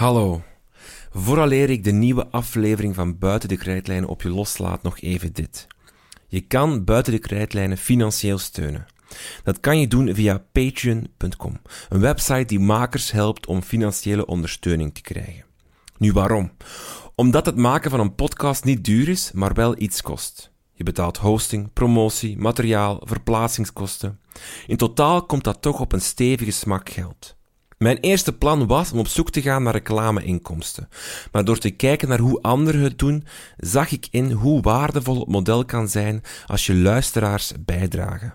Hallo. 0.00 0.42
Vooraleer 1.10 1.70
ik 1.70 1.84
de 1.84 1.92
nieuwe 1.92 2.26
aflevering 2.30 2.94
van 2.94 3.18
Buiten 3.18 3.48
de 3.48 3.56
Krijtlijnen 3.56 4.08
op 4.08 4.22
je 4.22 4.28
loslaat, 4.28 4.82
nog 4.82 5.00
even 5.00 5.32
dit. 5.32 5.66
Je 6.28 6.40
kan 6.40 6.84
Buiten 6.84 7.12
de 7.12 7.18
Krijtlijnen 7.18 7.76
financieel 7.76 8.38
steunen. 8.38 8.86
Dat 9.42 9.60
kan 9.60 9.80
je 9.80 9.88
doen 9.88 10.14
via 10.14 10.44
patreon.com, 10.52 11.60
een 11.88 12.00
website 12.00 12.44
die 12.44 12.60
makers 12.60 13.10
helpt 13.10 13.46
om 13.46 13.62
financiële 13.62 14.26
ondersteuning 14.26 14.94
te 14.94 15.00
krijgen. 15.00 15.44
Nu 15.96 16.12
waarom? 16.12 16.50
Omdat 17.14 17.46
het 17.46 17.56
maken 17.56 17.90
van 17.90 18.00
een 18.00 18.14
podcast 18.14 18.64
niet 18.64 18.84
duur 18.84 19.08
is, 19.08 19.30
maar 19.32 19.54
wel 19.54 19.80
iets 19.80 20.02
kost. 20.02 20.52
Je 20.72 20.84
betaalt 20.84 21.16
hosting, 21.16 21.72
promotie, 21.72 22.38
materiaal, 22.38 23.00
verplaatsingskosten. 23.04 24.20
In 24.66 24.76
totaal 24.76 25.26
komt 25.26 25.44
dat 25.44 25.62
toch 25.62 25.80
op 25.80 25.92
een 25.92 26.00
stevige 26.00 26.50
smak 26.50 26.88
geld. 26.88 27.38
Mijn 27.84 27.98
eerste 28.00 28.32
plan 28.32 28.66
was 28.66 28.92
om 28.92 28.98
op 28.98 29.06
zoek 29.06 29.30
te 29.30 29.42
gaan 29.42 29.62
naar 29.62 29.72
reclameinkomsten. 29.72 30.88
Maar 31.32 31.44
door 31.44 31.58
te 31.58 31.70
kijken 31.70 32.08
naar 32.08 32.18
hoe 32.18 32.42
anderen 32.42 32.80
het 32.80 32.98
doen, 32.98 33.24
zag 33.56 33.90
ik 33.90 34.06
in 34.10 34.30
hoe 34.30 34.62
waardevol 34.62 35.18
het 35.18 35.28
model 35.28 35.64
kan 35.64 35.88
zijn 35.88 36.22
als 36.46 36.66
je 36.66 36.74
luisteraars 36.74 37.52
bijdragen 37.64 38.34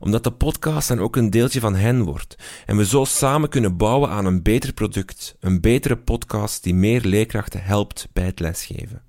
omdat 0.00 0.24
de 0.24 0.30
podcast 0.30 0.88
dan 0.88 1.00
ook 1.00 1.16
een 1.16 1.30
deeltje 1.30 1.60
van 1.60 1.74
hen 1.74 2.02
wordt 2.02 2.36
en 2.66 2.76
we 2.76 2.86
zo 2.86 3.04
samen 3.04 3.48
kunnen 3.48 3.76
bouwen 3.76 4.10
aan 4.10 4.26
een 4.26 4.42
beter 4.42 4.72
product, 4.72 5.36
een 5.40 5.60
betere 5.60 5.96
podcast 5.96 6.62
die 6.62 6.74
meer 6.74 7.00
leerkrachten 7.00 7.62
helpt 7.62 8.08
bij 8.12 8.24
het 8.24 8.40
lesgeven. 8.40 9.05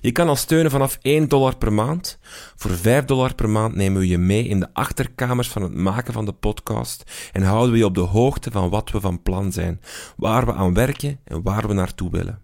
Je 0.00 0.12
kan 0.12 0.28
al 0.28 0.36
steunen 0.36 0.70
vanaf 0.70 0.98
1 1.02 1.28
dollar 1.28 1.56
per 1.56 1.72
maand. 1.72 2.18
Voor 2.56 2.70
5 2.70 3.04
dollar 3.04 3.34
per 3.34 3.48
maand 3.48 3.74
nemen 3.74 4.00
we 4.00 4.08
je 4.08 4.18
mee 4.18 4.44
in 4.48 4.60
de 4.60 4.68
achterkamers 4.72 5.48
van 5.48 5.62
het 5.62 5.74
maken 5.74 6.12
van 6.12 6.24
de 6.24 6.32
podcast 6.32 7.30
en 7.32 7.42
houden 7.42 7.72
we 7.72 7.78
je 7.78 7.84
op 7.84 7.94
de 7.94 8.00
hoogte 8.00 8.50
van 8.50 8.70
wat 8.70 8.90
we 8.90 9.00
van 9.00 9.22
plan 9.22 9.52
zijn, 9.52 9.80
waar 10.16 10.46
we 10.46 10.52
aan 10.52 10.74
werken 10.74 11.20
en 11.24 11.42
waar 11.42 11.68
we 11.68 11.74
naartoe 11.74 12.10
willen. 12.10 12.42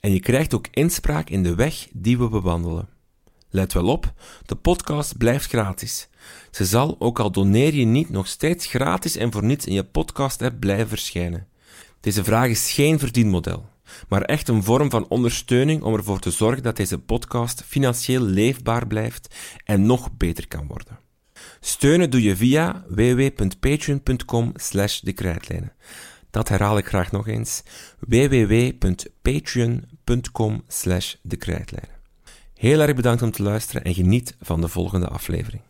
En 0.00 0.12
je 0.12 0.20
krijgt 0.20 0.54
ook 0.54 0.66
inspraak 0.70 1.30
in 1.30 1.42
de 1.42 1.54
weg 1.54 1.88
die 1.92 2.18
we 2.18 2.28
bewandelen. 2.28 2.88
Let 3.50 3.72
wel 3.72 3.86
op, 3.86 4.12
de 4.46 4.54
podcast 4.54 5.18
blijft 5.18 5.48
gratis. 5.48 6.08
Ze 6.50 6.64
zal, 6.64 6.96
ook 6.98 7.18
al 7.18 7.32
doneer 7.32 7.74
je 7.74 7.84
niet, 7.84 8.10
nog 8.10 8.26
steeds 8.26 8.66
gratis 8.66 9.16
en 9.16 9.32
voor 9.32 9.44
niets 9.44 9.66
in 9.66 9.72
je 9.72 9.84
podcast-app 9.84 10.60
blijven 10.60 10.88
verschijnen. 10.88 11.46
Deze 12.00 12.24
vraag 12.24 12.48
is 12.48 12.72
geen 12.72 12.98
verdienmodel, 12.98 13.68
maar 14.08 14.22
echt 14.22 14.48
een 14.48 14.62
vorm 14.62 14.90
van 14.90 15.08
ondersteuning 15.08 15.82
om 15.82 15.94
ervoor 15.94 16.18
te 16.18 16.30
zorgen 16.30 16.62
dat 16.62 16.76
deze 16.76 16.98
podcast 16.98 17.62
financieel 17.66 18.22
leefbaar 18.22 18.86
blijft 18.86 19.34
en 19.64 19.86
nog 19.86 20.16
beter 20.16 20.48
kan 20.48 20.66
worden. 20.66 20.98
Steunen 21.60 22.10
doe 22.10 22.22
je 22.22 22.36
via 22.36 22.84
www.patreon.com 22.88 24.52
slash. 24.54 25.00
Dat 26.30 26.48
herhaal 26.48 26.78
ik 26.78 26.86
graag 26.86 27.12
nog 27.12 27.28
eens. 27.28 27.62
www.patreon.com 27.98 30.64
slash. 30.68 31.14
Heel 32.54 32.80
erg 32.80 32.94
bedankt 32.94 33.22
om 33.22 33.30
te 33.30 33.42
luisteren 33.42 33.84
en 33.84 33.94
geniet 33.94 34.36
van 34.40 34.60
de 34.60 34.68
volgende 34.68 35.08
aflevering. 35.08 35.62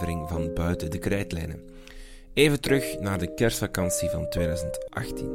Van 0.00 0.54
Buiten 0.54 0.90
de 0.90 0.98
Krijtlijnen. 0.98 1.60
Even 2.34 2.60
terug 2.60 2.98
naar 3.00 3.18
de 3.18 3.34
kerstvakantie 3.34 4.10
van 4.10 4.28
2018. 4.28 5.28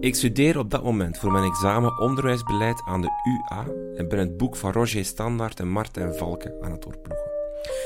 Ik 0.00 0.14
studeer 0.14 0.58
op 0.58 0.70
dat 0.70 0.82
moment 0.82 1.18
voor 1.18 1.32
mijn 1.32 1.44
examen 1.44 1.98
onderwijsbeleid 1.98 2.82
aan 2.86 3.00
de 3.00 3.10
UA 3.24 3.66
en 3.96 4.08
ben 4.08 4.18
het 4.18 4.36
boek 4.36 4.56
van 4.56 4.72
Roger 4.72 5.04
Standaard 5.04 5.60
en 5.60 5.68
Martijn 5.68 6.14
Valken 6.14 6.54
aan 6.60 6.72
het 6.72 6.82
doorploegen. 6.82 7.30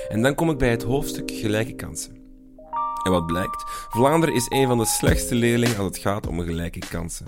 En 0.08 0.22
dan 0.22 0.34
kom 0.34 0.50
ik 0.50 0.58
bij 0.58 0.70
het 0.70 0.82
hoofdstuk 0.82 1.30
Gelijke 1.30 1.75
kansen. 1.75 2.16
En 3.02 3.10
wat 3.10 3.26
blijkt? 3.26 3.64
Vlaanderen 3.88 4.34
is 4.34 4.46
een 4.48 4.66
van 4.66 4.78
de 4.78 4.86
slechtste 4.86 5.34
leerlingen 5.34 5.76
als 5.76 5.86
het 5.86 5.98
gaat 5.98 6.26
om 6.26 6.41
gelijke 6.41 6.88
kansen. 6.91 7.26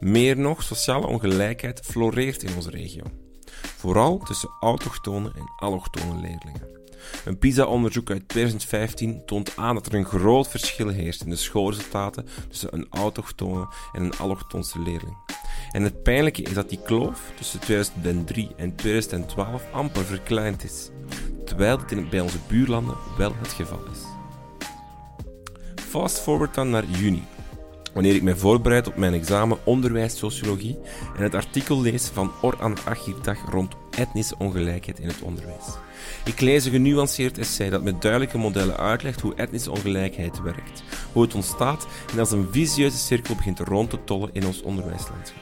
Meer 0.00 0.38
nog, 0.38 0.62
sociale 0.62 1.06
ongelijkheid 1.06 1.80
floreert 1.80 2.42
in 2.42 2.54
onze 2.56 2.70
regio 2.70 3.02
vooral 3.80 4.18
tussen 4.18 4.50
autochtone 4.60 5.32
en 5.34 5.52
allochtone 5.56 6.20
leerlingen. 6.20 6.79
Een 7.24 7.38
PISA-onderzoek 7.38 8.10
uit 8.10 8.28
2015 8.28 9.22
toont 9.26 9.56
aan 9.56 9.74
dat 9.74 9.86
er 9.86 9.94
een 9.94 10.04
groot 10.04 10.48
verschil 10.48 10.88
heerst 10.88 11.22
in 11.22 11.30
de 11.30 11.36
schoolresultaten 11.36 12.26
tussen 12.48 12.74
een 12.74 12.86
autochtone 12.90 13.68
en 13.92 14.02
een 14.02 14.18
allochtonse 14.18 14.78
leerling. 14.78 15.16
En 15.70 15.82
het 15.82 16.02
pijnlijke 16.02 16.42
is 16.42 16.52
dat 16.52 16.68
die 16.68 16.82
kloof 16.82 17.20
tussen 17.36 17.60
2003 17.60 18.48
en 18.56 18.74
2012 18.74 19.62
amper 19.72 20.04
verkleind 20.04 20.64
is, 20.64 20.90
terwijl 21.44 21.78
dit 21.86 22.10
bij 22.10 22.20
onze 22.20 22.38
buurlanden 22.48 22.96
wel 23.18 23.34
het 23.40 23.52
geval 23.52 23.84
is. 23.92 24.00
Fast 25.74 26.18
forward 26.18 26.54
dan 26.54 26.70
naar 26.70 26.84
juni 26.84 27.22
wanneer 27.92 28.14
ik 28.14 28.22
mij 28.22 28.36
voorbereid 28.36 28.86
op 28.86 28.96
mijn 28.96 29.14
examen 29.14 29.58
onderwijssociologie 29.64 30.78
en 31.16 31.22
het 31.22 31.34
artikel 31.34 31.80
lees 31.80 32.06
van 32.06 32.32
Oran 32.42 32.76
Achirdag 32.84 33.50
rond 33.50 33.74
etnische 33.90 34.34
ongelijkheid 34.38 34.98
in 34.98 35.08
het 35.08 35.22
onderwijs. 35.22 35.66
Ik 36.24 36.40
lees 36.40 36.64
een 36.64 36.70
genuanceerd 36.70 37.38
essay 37.38 37.70
dat 37.70 37.82
met 37.82 38.02
duidelijke 38.02 38.38
modellen 38.38 38.76
uitlegt 38.76 39.20
hoe 39.20 39.34
etnische 39.34 39.70
ongelijkheid 39.70 40.42
werkt, 40.42 40.82
hoe 41.12 41.22
het 41.22 41.34
ontstaat 41.34 41.86
en 42.12 42.18
als 42.18 42.30
een 42.30 42.48
visieuze 42.50 42.98
cirkel 42.98 43.34
begint 43.34 43.58
rond 43.58 43.90
te 43.90 44.04
tollen 44.04 44.30
in 44.32 44.46
ons 44.46 44.62
onderwijslandschap. 44.62 45.38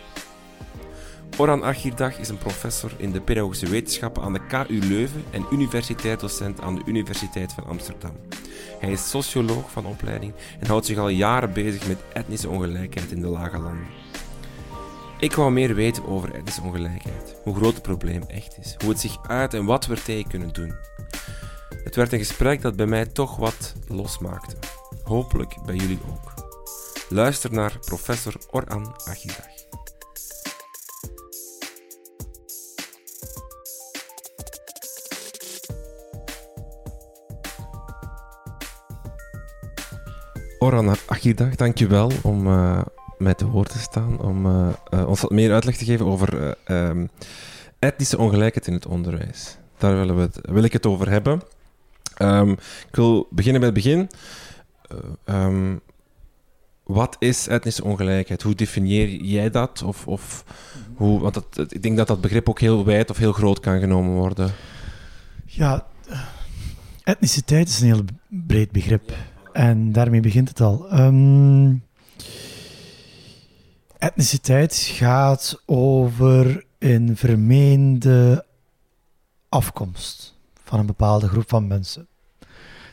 Oran 1.36 1.64
Achirdag 1.64 2.18
is 2.18 2.28
een 2.28 2.38
professor 2.38 2.90
in 2.96 3.12
de 3.12 3.20
pedagogische 3.20 3.68
wetenschappen 3.68 4.22
aan 4.22 4.32
de 4.32 4.46
KU 4.46 4.78
Leuven 4.78 5.24
en 5.30 5.46
universitair 5.52 6.18
docent 6.18 6.60
aan 6.60 6.74
de 6.74 6.82
Universiteit 6.86 7.52
van 7.52 7.66
Amsterdam. 7.66 8.12
Hij 8.80 8.90
is 8.90 9.10
socioloog 9.10 9.70
van 9.70 9.86
opleiding 9.86 10.32
en 10.60 10.66
houdt 10.66 10.86
zich 10.86 10.98
al 10.98 11.08
jaren 11.08 11.52
bezig 11.52 11.88
met 11.88 11.98
etnische 12.12 12.48
ongelijkheid 12.48 13.10
in 13.10 13.20
de 13.20 13.26
lage 13.26 13.58
landen. 13.58 13.86
Ik 15.20 15.34
wou 15.34 15.52
meer 15.52 15.74
weten 15.74 16.06
over 16.06 16.30
ongelijkheid, 16.62 17.36
hoe 17.42 17.54
groot 17.54 17.74
het 17.74 17.82
probleem 17.82 18.22
echt 18.22 18.58
is, 18.58 18.74
hoe 18.78 18.88
het 18.88 19.00
zich 19.00 19.28
uit 19.28 19.54
en 19.54 19.64
wat 19.64 19.86
we 19.86 19.94
er 19.94 20.02
tegen 20.02 20.28
kunnen 20.28 20.52
doen. 20.52 20.74
Het 21.84 21.96
werd 21.96 22.12
een 22.12 22.18
gesprek 22.18 22.62
dat 22.62 22.76
bij 22.76 22.86
mij 22.86 23.06
toch 23.06 23.36
wat 23.36 23.74
losmaakte. 23.86 24.56
Hopelijk 25.04 25.56
bij 25.66 25.74
jullie 25.74 25.98
ook. 26.10 26.32
Luister 27.08 27.52
naar 27.52 27.78
professor 27.84 28.34
Oran 28.50 28.94
Agidag. 29.04 29.46
Oran 40.58 40.96
Achiedag, 41.06 41.54
dankjewel 41.54 42.12
om 42.22 42.46
uh, 42.46 42.80
mij 43.18 43.34
te 43.34 43.46
woord 43.46 43.70
te 43.70 43.78
staan, 43.78 44.20
om 44.20 44.46
uh, 44.46 44.68
uh, 44.94 45.08
ons 45.08 45.20
wat 45.20 45.30
meer 45.30 45.52
uitleg 45.52 45.76
te 45.76 45.84
geven 45.84 46.06
over 46.06 46.56
um, 46.66 47.10
etnische 47.78 48.18
ongelijkheid 48.18 48.66
in 48.66 48.72
het 48.72 48.86
onderwijs. 48.86 49.56
Daar 49.78 49.96
willen 49.96 50.16
we 50.16 50.20
het, 50.20 50.38
wil 50.42 50.62
ik 50.62 50.72
het 50.72 50.86
over 50.86 51.10
hebben. 51.10 51.42
Um, 52.22 52.50
ik 52.88 52.96
wil 52.96 53.26
beginnen 53.30 53.60
bij 53.60 53.70
het 53.70 53.82
begin. 53.82 54.10
Um, 55.24 55.80
wat 56.84 57.16
is 57.18 57.46
etnische 57.46 57.84
ongelijkheid? 57.84 58.42
Hoe 58.42 58.54
definieer 58.54 59.08
jij 59.08 59.50
dat? 59.50 59.82
Of, 59.82 60.06
of 60.06 60.44
hoe, 60.94 61.20
want 61.20 61.34
dat, 61.34 61.72
ik 61.72 61.82
denk 61.82 61.96
dat 61.96 62.06
dat 62.06 62.20
begrip 62.20 62.48
ook 62.48 62.60
heel 62.60 62.84
wijd 62.84 63.10
of 63.10 63.16
heel 63.16 63.32
groot 63.32 63.60
kan 63.60 63.80
genomen 63.80 64.14
worden. 64.14 64.50
Ja, 65.44 65.86
etniciteit 67.04 67.68
is 67.68 67.80
een 67.80 67.86
heel 67.86 68.04
breed 68.28 68.70
begrip. 68.70 69.12
En 69.52 69.92
daarmee 69.92 70.20
begint 70.20 70.48
het 70.48 70.60
al. 70.60 71.00
Um, 71.00 71.82
etniciteit 73.98 74.74
gaat 74.74 75.62
over 75.66 76.64
een 76.78 77.16
vermeende 77.16 78.44
afkomst 79.48 80.34
van 80.64 80.78
een 80.78 80.86
bepaalde 80.86 81.28
groep 81.28 81.48
van 81.48 81.66
mensen. 81.66 82.06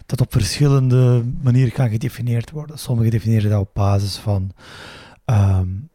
Dat 0.06 0.22
op 0.22 0.32
verschillende 0.32 1.24
manieren 1.42 1.74
kan 1.74 1.90
gedefinieerd 1.90 2.52
worden. 2.52 2.80
Sommigen 2.80 3.12
definiëren 3.12 3.50
dat 3.50 3.62
op 3.62 3.74
basis 3.74 4.18
van 4.18 4.52
um, 5.26 5.90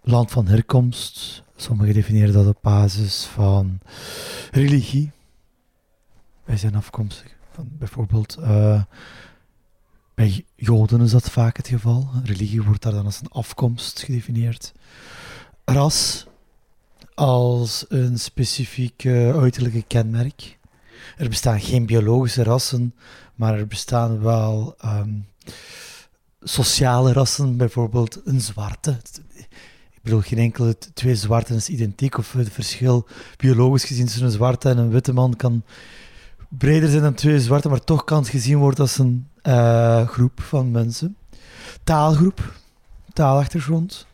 land 0.00 0.30
van 0.30 0.46
herkomst. 0.46 1.42
Sommigen 1.56 1.94
definiëren 1.94 2.32
dat 2.32 2.46
op 2.46 2.58
basis 2.60 3.24
van 3.24 3.78
religie. 4.50 5.10
Wij 6.44 6.56
zijn 6.56 6.74
afkomstig 6.74 7.36
van 7.52 7.68
bijvoorbeeld 7.78 8.36
uh, 8.40 8.82
bij 10.16 10.44
Joden 10.54 11.00
is 11.00 11.10
dat 11.10 11.30
vaak 11.30 11.56
het 11.56 11.68
geval. 11.68 12.08
Religie 12.24 12.62
wordt 12.62 12.82
daar 12.82 12.92
dan 12.92 13.04
als 13.04 13.20
een 13.20 13.30
afkomst 13.30 14.02
gedefinieerd. 14.02 14.72
Ras, 15.64 16.26
als 17.14 17.84
een 17.88 18.18
specifiek 18.18 19.06
uiterlijke 19.06 19.82
kenmerk. 19.82 20.58
Er 21.16 21.28
bestaan 21.28 21.60
geen 21.60 21.86
biologische 21.86 22.42
rassen, 22.42 22.94
maar 23.34 23.58
er 23.58 23.66
bestaan 23.66 24.20
wel 24.20 24.74
ehm, 24.78 25.10
sociale 26.40 27.12
rassen, 27.12 27.56
bijvoorbeeld 27.56 28.20
een 28.24 28.40
zwarte. 28.40 28.98
Ik 29.90 30.02
bedoel, 30.02 30.20
geen 30.20 30.38
enkele 30.38 30.76
twee 30.94 31.14
zwarten 31.14 31.56
is 31.56 31.68
identiek, 31.68 32.18
of 32.18 32.32
het 32.32 32.52
verschil 32.52 33.06
biologisch 33.36 33.84
gezien 33.84 34.06
tussen 34.06 34.24
een 34.24 34.30
zwarte 34.30 34.68
en 34.68 34.78
een 34.78 34.90
witte 34.90 35.12
man 35.12 35.36
kan 35.36 35.62
breder 36.48 36.88
zijn 36.88 37.02
dan 37.02 37.14
twee 37.14 37.40
zwarte, 37.40 37.68
maar 37.68 37.84
toch 37.84 38.04
kan 38.04 38.18
het 38.18 38.28
gezien 38.28 38.58
worden 38.58 38.80
als 38.80 38.98
een 38.98 39.28
uh, 39.46 40.08
groep 40.08 40.40
van 40.40 40.70
mensen. 40.70 41.16
Taalgroep, 41.84 42.52
taalachtergrond. 43.12 44.06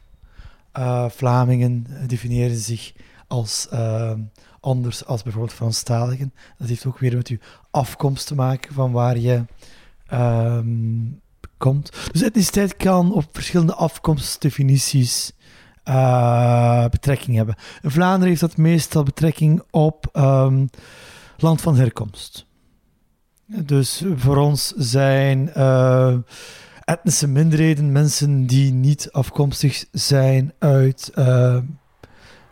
Uh, 0.79 1.09
Vlamingen 1.09 1.87
definiëren 2.07 2.57
zich 2.57 2.93
als 3.27 3.69
uh, 3.73 4.13
anders 4.61 5.05
als 5.07 5.23
bijvoorbeeld 5.23 5.55
Franstaligen. 5.55 6.33
Dat 6.59 6.69
heeft 6.69 6.87
ook 6.87 6.99
weer 6.99 7.17
met 7.17 7.29
uw 7.29 7.39
afkomst 7.71 8.27
te 8.27 8.35
maken 8.35 8.75
van 8.75 8.93
waar 8.93 9.19
je 9.19 9.45
um, 10.13 11.21
komt. 11.59 11.91
Dus 12.13 12.23
etniciteit 12.23 12.77
kan 12.77 13.13
op 13.13 13.25
verschillende 13.33 13.75
afkomstdefinities 13.75 15.33
uh, 15.85 16.89
betrekking 16.89 17.37
hebben. 17.37 17.55
In 17.83 17.91
Vlaanderen 17.91 18.29
heeft 18.29 18.41
dat 18.41 18.57
meestal 18.57 19.03
betrekking 19.03 19.63
op 19.71 20.09
um, 20.13 20.69
land 21.37 21.61
van 21.61 21.77
herkomst. 21.77 22.47
Dus 23.61 24.03
voor 24.17 24.37
ons 24.37 24.73
zijn 24.77 25.51
uh, 25.57 26.15
etnische 26.85 27.29
minderheden 27.29 27.93
mensen 27.93 28.47
die 28.47 28.73
niet 28.73 29.09
afkomstig 29.11 29.85
zijn 29.93 30.53
uit 30.59 31.11
uh, 31.15 31.57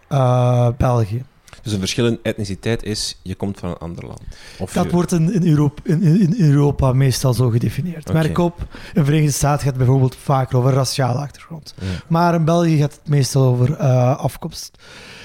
uh, 0.08 0.69
België. 0.76 1.25
Dus 1.62 1.73
een 1.73 1.79
verschil 1.79 2.06
in 2.06 2.19
etniciteit 2.23 2.82
is, 2.82 3.19
je 3.23 3.35
komt 3.35 3.58
van 3.58 3.70
een 3.70 3.76
ander 3.76 4.06
land. 4.06 4.23
Of 4.58 4.73
dat 4.73 4.91
wordt 4.91 5.12
in, 5.12 5.32
in, 5.32 5.47
Europa, 5.47 5.82
in, 5.85 6.02
in, 6.02 6.35
Europa 6.38 6.93
meestal 6.93 7.35
zo 7.35 7.49
gedefinieerd. 7.49 8.08
Okay. 8.08 8.23
Merk 8.23 8.38
op, 8.38 8.67
in 8.94 9.05
Verenigde 9.05 9.32
Staten 9.32 9.58
gaat 9.58 9.69
het 9.69 9.76
bijvoorbeeld 9.76 10.17
vaker 10.17 10.56
over 10.56 10.73
raciale 10.73 11.19
achtergrond. 11.19 11.75
Ja. 11.81 11.87
Maar 12.08 12.35
in 12.35 12.44
België 12.44 12.79
gaat 12.79 12.93
het 12.93 13.08
meestal 13.08 13.43
over 13.43 13.76
afkomst. 14.17 14.79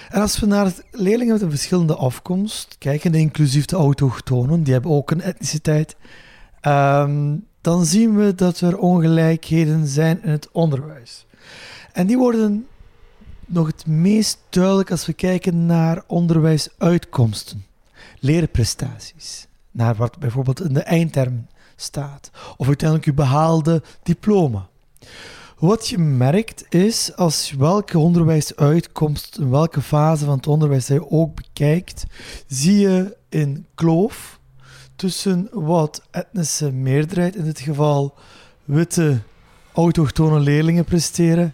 En 0.10 0.22
als 0.22 0.40
we 0.40 0.46
naar 0.46 0.74
leerlingen 0.92 1.34
met 1.34 1.42
een 1.42 1.50
verschillende 1.50 1.96
afkomst 1.96 2.75
kijken, 2.80 3.13
inclusief 3.13 3.66
de 3.66 3.75
autochtonen, 3.75 4.63
die 4.63 4.74
hebben 4.74 4.92
ook 4.92 5.12
een 5.12 5.22
etniciteit, 5.22 5.96
um, 6.62 7.46
dan 7.62 7.86
zien 7.86 8.16
we 8.16 8.36
dat 8.36 8.60
er 8.60 8.78
ongelijkheden 8.78 9.88
zijn 9.88 10.24
in 10.24 10.30
het 10.30 10.50
onderwijs. 10.52 11.25
En 11.92 12.07
die 12.07 12.18
worden 12.18 12.68
nog 13.46 13.68
het 13.68 13.86
meest 13.88 14.40
duidelijk 14.50 14.92
als 14.92 15.06
we 15.06 15.13
kijken 15.13 15.66
naar 15.66 16.04
onderwijsuitkomsten, 16.07 17.66
leerprestaties, 18.19 19.48
naar 19.72 19.96
wat 19.96 20.19
bijvoorbeeld 20.19 20.62
in 20.62 20.74
de 20.74 20.81
eindtermen 20.81 21.50
staat, 21.75 22.31
of 22.57 22.68
uiteindelijk 22.68 23.10
uw 23.10 23.16
behaalde 23.16 23.81
diploma. 24.04 24.68
Wat 25.60 25.88
je 25.88 25.98
merkt 25.98 26.66
is, 26.69 27.16
als 27.16 27.52
welke 27.57 28.00
onderwijsuitkomst, 28.00 29.38
in 29.38 29.50
welke 29.50 29.81
fase 29.81 30.25
van 30.25 30.36
het 30.36 30.48
onderwijs 30.48 30.88
je 30.88 31.12
ook 31.12 31.36
bekijkt, 31.36 32.06
zie 32.48 32.80
je 32.80 33.18
een 33.30 33.66
kloof 33.75 34.40
tussen 34.96 35.50
wat 35.52 36.02
etnische 36.12 36.72
meerderheid, 36.72 37.36
in 37.36 37.44
dit 37.44 37.60
geval 37.60 38.13
witte 38.66 39.22
autochtone 39.74 40.40
leerlingen 40.40 40.86
presteren, 40.86 41.54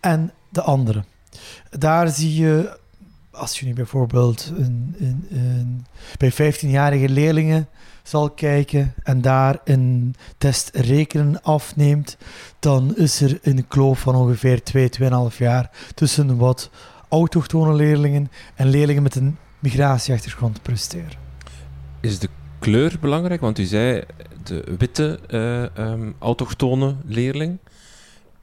en 0.00 0.32
de 0.48 0.62
anderen. 0.62 1.04
Daar 1.70 2.08
zie 2.08 2.34
je, 2.34 2.78
als 3.42 3.60
je 3.60 3.66
nu 3.66 3.72
bijvoorbeeld 3.72 4.52
een, 4.56 4.96
een, 5.30 5.86
bij 6.18 6.32
15-jarige 6.32 7.08
leerlingen 7.08 7.68
zal 8.02 8.30
kijken 8.30 8.94
en 9.02 9.20
daar 9.20 9.60
een 9.64 10.14
test 10.38 10.70
rekenen 10.74 11.42
afneemt, 11.42 12.16
dan 12.58 12.96
is 12.96 13.20
er 13.20 13.38
een 13.42 13.68
kloof 13.68 14.00
van 14.00 14.14
ongeveer 14.14 14.62
2, 14.62 14.90
2,5 15.00 15.36
jaar 15.36 15.70
tussen 15.94 16.36
wat 16.36 16.70
autochtone 17.08 17.74
leerlingen 17.74 18.30
en 18.54 18.68
leerlingen 18.68 19.02
met 19.02 19.14
een 19.14 19.36
migratieachtergrond 19.58 20.62
presteren. 20.62 21.18
Is 22.00 22.18
de 22.18 22.28
kleur 22.58 22.96
belangrijk? 23.00 23.40
Want 23.40 23.58
u 23.58 23.64
zei 23.64 24.02
de 24.44 24.74
witte 24.78 25.18
uh, 25.28 26.12
autochtone 26.18 26.96
leerling 27.04 27.58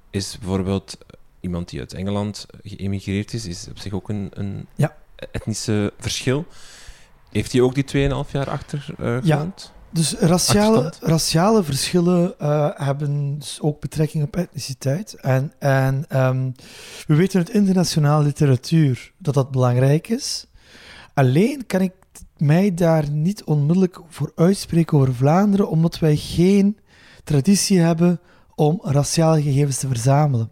is 0.09 0.37
bijvoorbeeld 0.39 0.97
iemand 1.39 1.69
die 1.69 1.79
uit 1.79 1.93
Engeland 1.93 2.45
geëmigreerd 2.63 3.33
is, 3.33 3.45
is 3.45 3.67
op 3.69 3.77
zich 3.77 3.93
ook 3.93 4.09
een, 4.09 4.29
een 4.33 4.67
ja. 4.75 4.95
etnische 5.31 5.93
verschil. 5.99 6.45
Heeft 7.31 7.51
hij 7.51 7.61
ook 7.61 7.75
die 7.75 8.09
2,5 8.25 8.31
jaar 8.31 8.49
achtergrond? 8.49 9.25
ja. 9.25 9.53
Dus 9.91 10.13
raciale, 10.13 10.93
raciale 11.01 11.63
verschillen 11.63 12.35
uh, 12.41 12.69
hebben 12.73 13.39
dus 13.39 13.61
ook 13.61 13.79
betrekking 13.79 14.23
op 14.23 14.35
etniciteit. 14.35 15.13
En, 15.13 15.53
en 15.59 16.05
um, 16.25 16.53
we 17.07 17.15
weten 17.15 17.39
uit 17.39 17.49
internationale 17.49 18.23
literatuur 18.23 19.11
dat 19.17 19.33
dat 19.33 19.51
belangrijk 19.51 20.07
is. 20.07 20.45
Alleen 21.13 21.65
kan 21.65 21.81
ik 21.81 21.93
mij 22.37 22.73
daar 22.73 23.09
niet 23.09 23.43
onmiddellijk 23.43 23.99
voor 24.09 24.31
uitspreken 24.35 24.97
over 24.97 25.15
Vlaanderen, 25.15 25.69
omdat 25.69 25.99
wij 25.99 26.15
geen 26.15 26.77
traditie 27.23 27.79
hebben 27.79 28.19
om 28.55 28.79
raciale 28.83 29.41
gegevens 29.41 29.77
te 29.77 29.87
verzamelen. 29.87 30.51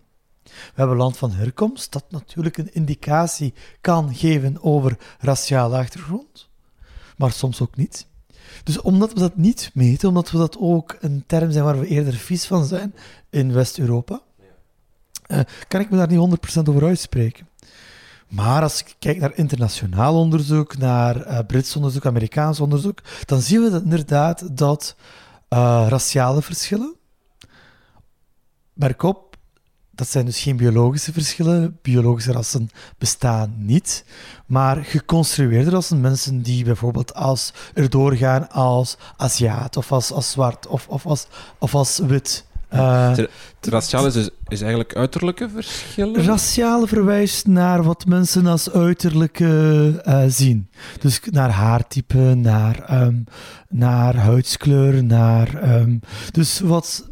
We 0.66 0.74
hebben 0.76 0.98
land 0.98 1.18
van 1.18 1.32
herkomst, 1.32 1.92
dat 1.92 2.06
natuurlijk 2.10 2.58
een 2.58 2.74
indicatie 2.74 3.54
kan 3.82 4.16
geven 4.16 4.64
over 4.64 4.98
raciale 5.20 5.78
achtergrond, 5.78 6.50
maar 7.18 7.32
soms 7.32 7.62
ook 7.62 7.76
niet. 7.76 8.08
Dus 8.64 8.82
omdat 8.82 9.14
we 9.14 9.20
dat 9.20 9.38
niet 9.38 9.72
meten, 9.74 10.10
omdat 10.10 10.32
we 10.32 10.38
dat 10.38 10.58
ook 10.60 10.98
een 11.00 11.24
term 11.28 11.52
zijn 11.52 11.64
waar 11.64 11.80
we 11.80 11.88
eerder 11.88 12.14
vies 12.14 12.46
van 12.46 12.66
zijn 12.66 12.96
in 13.30 13.54
West-Europa, 13.54 14.22
uh, 15.28 15.40
kan 15.68 15.82
ik 15.82 15.90
me 15.90 15.98
daar 15.98 16.08
niet 16.08 16.40
100% 16.60 16.70
over 16.70 16.86
uitspreken. 16.86 17.48
Maar 18.28 18.62
als 18.62 18.80
ik 18.80 18.96
kijk 19.00 19.20
naar 19.20 19.36
internationaal 19.36 20.16
onderzoek, 20.16 20.78
naar 20.78 21.28
uh, 21.28 21.40
Brits 21.48 21.76
onderzoek, 21.76 22.06
Amerikaans 22.06 22.60
onderzoek, 22.60 23.02
dan 23.26 23.42
zien 23.42 23.64
we 23.64 23.70
dat 23.70 23.84
inderdaad 23.84 24.58
dat 24.58 24.96
uh, 25.50 25.86
raciale 25.90 26.42
verschillen, 26.42 26.96
merk 28.74 29.04
op, 29.04 29.27
dat 29.98 30.10
zijn 30.10 30.26
dus 30.26 30.40
geen 30.40 30.58
biologische 30.58 31.14
verschillen. 31.14 31.78
Biologische 31.82 32.32
rassen 32.32 32.70
bestaan 32.98 33.54
niet. 33.58 34.06
Maar 34.46 34.84
geconstrueerde 34.84 35.70
rassen, 35.70 36.02
mensen 36.02 36.42
die 36.42 36.64
bijvoorbeeld 36.64 37.14
als 37.14 37.54
erdoor 37.74 38.16
gaan 38.16 38.50
als 38.50 38.98
Aziat 39.18 39.78
of 39.78 39.92
als, 39.92 40.12
als 40.12 40.32
zwart 40.32 40.68
of, 40.68 40.88
of, 40.88 41.06
als, 41.06 41.28
of 41.58 41.76
als 41.76 41.98
wit. 41.98 42.46
Uh, 42.74 43.14
raciaal 43.62 44.06
is, 44.06 44.14
dus, 44.14 44.30
is 44.48 44.62
eigenlijk 44.62 44.96
uiterlijke 44.96 45.50
verschillen? 45.50 46.24
Raciaal 46.24 46.88
verwijst 46.88 47.48
naar 47.48 47.84
wat 47.84 48.06
mensen 48.06 48.46
als 48.46 48.72
uiterlijke 48.72 50.02
uh, 50.08 50.24
zien. 50.28 50.70
Dus 51.00 51.20
naar 51.32 51.50
haartype, 51.50 52.18
naar, 52.18 53.02
um, 53.02 53.24
naar 53.70 54.16
huidskleur, 54.16 55.04
naar... 55.04 55.80
Um, 55.80 56.00
dus 56.32 56.60
wat 56.60 57.10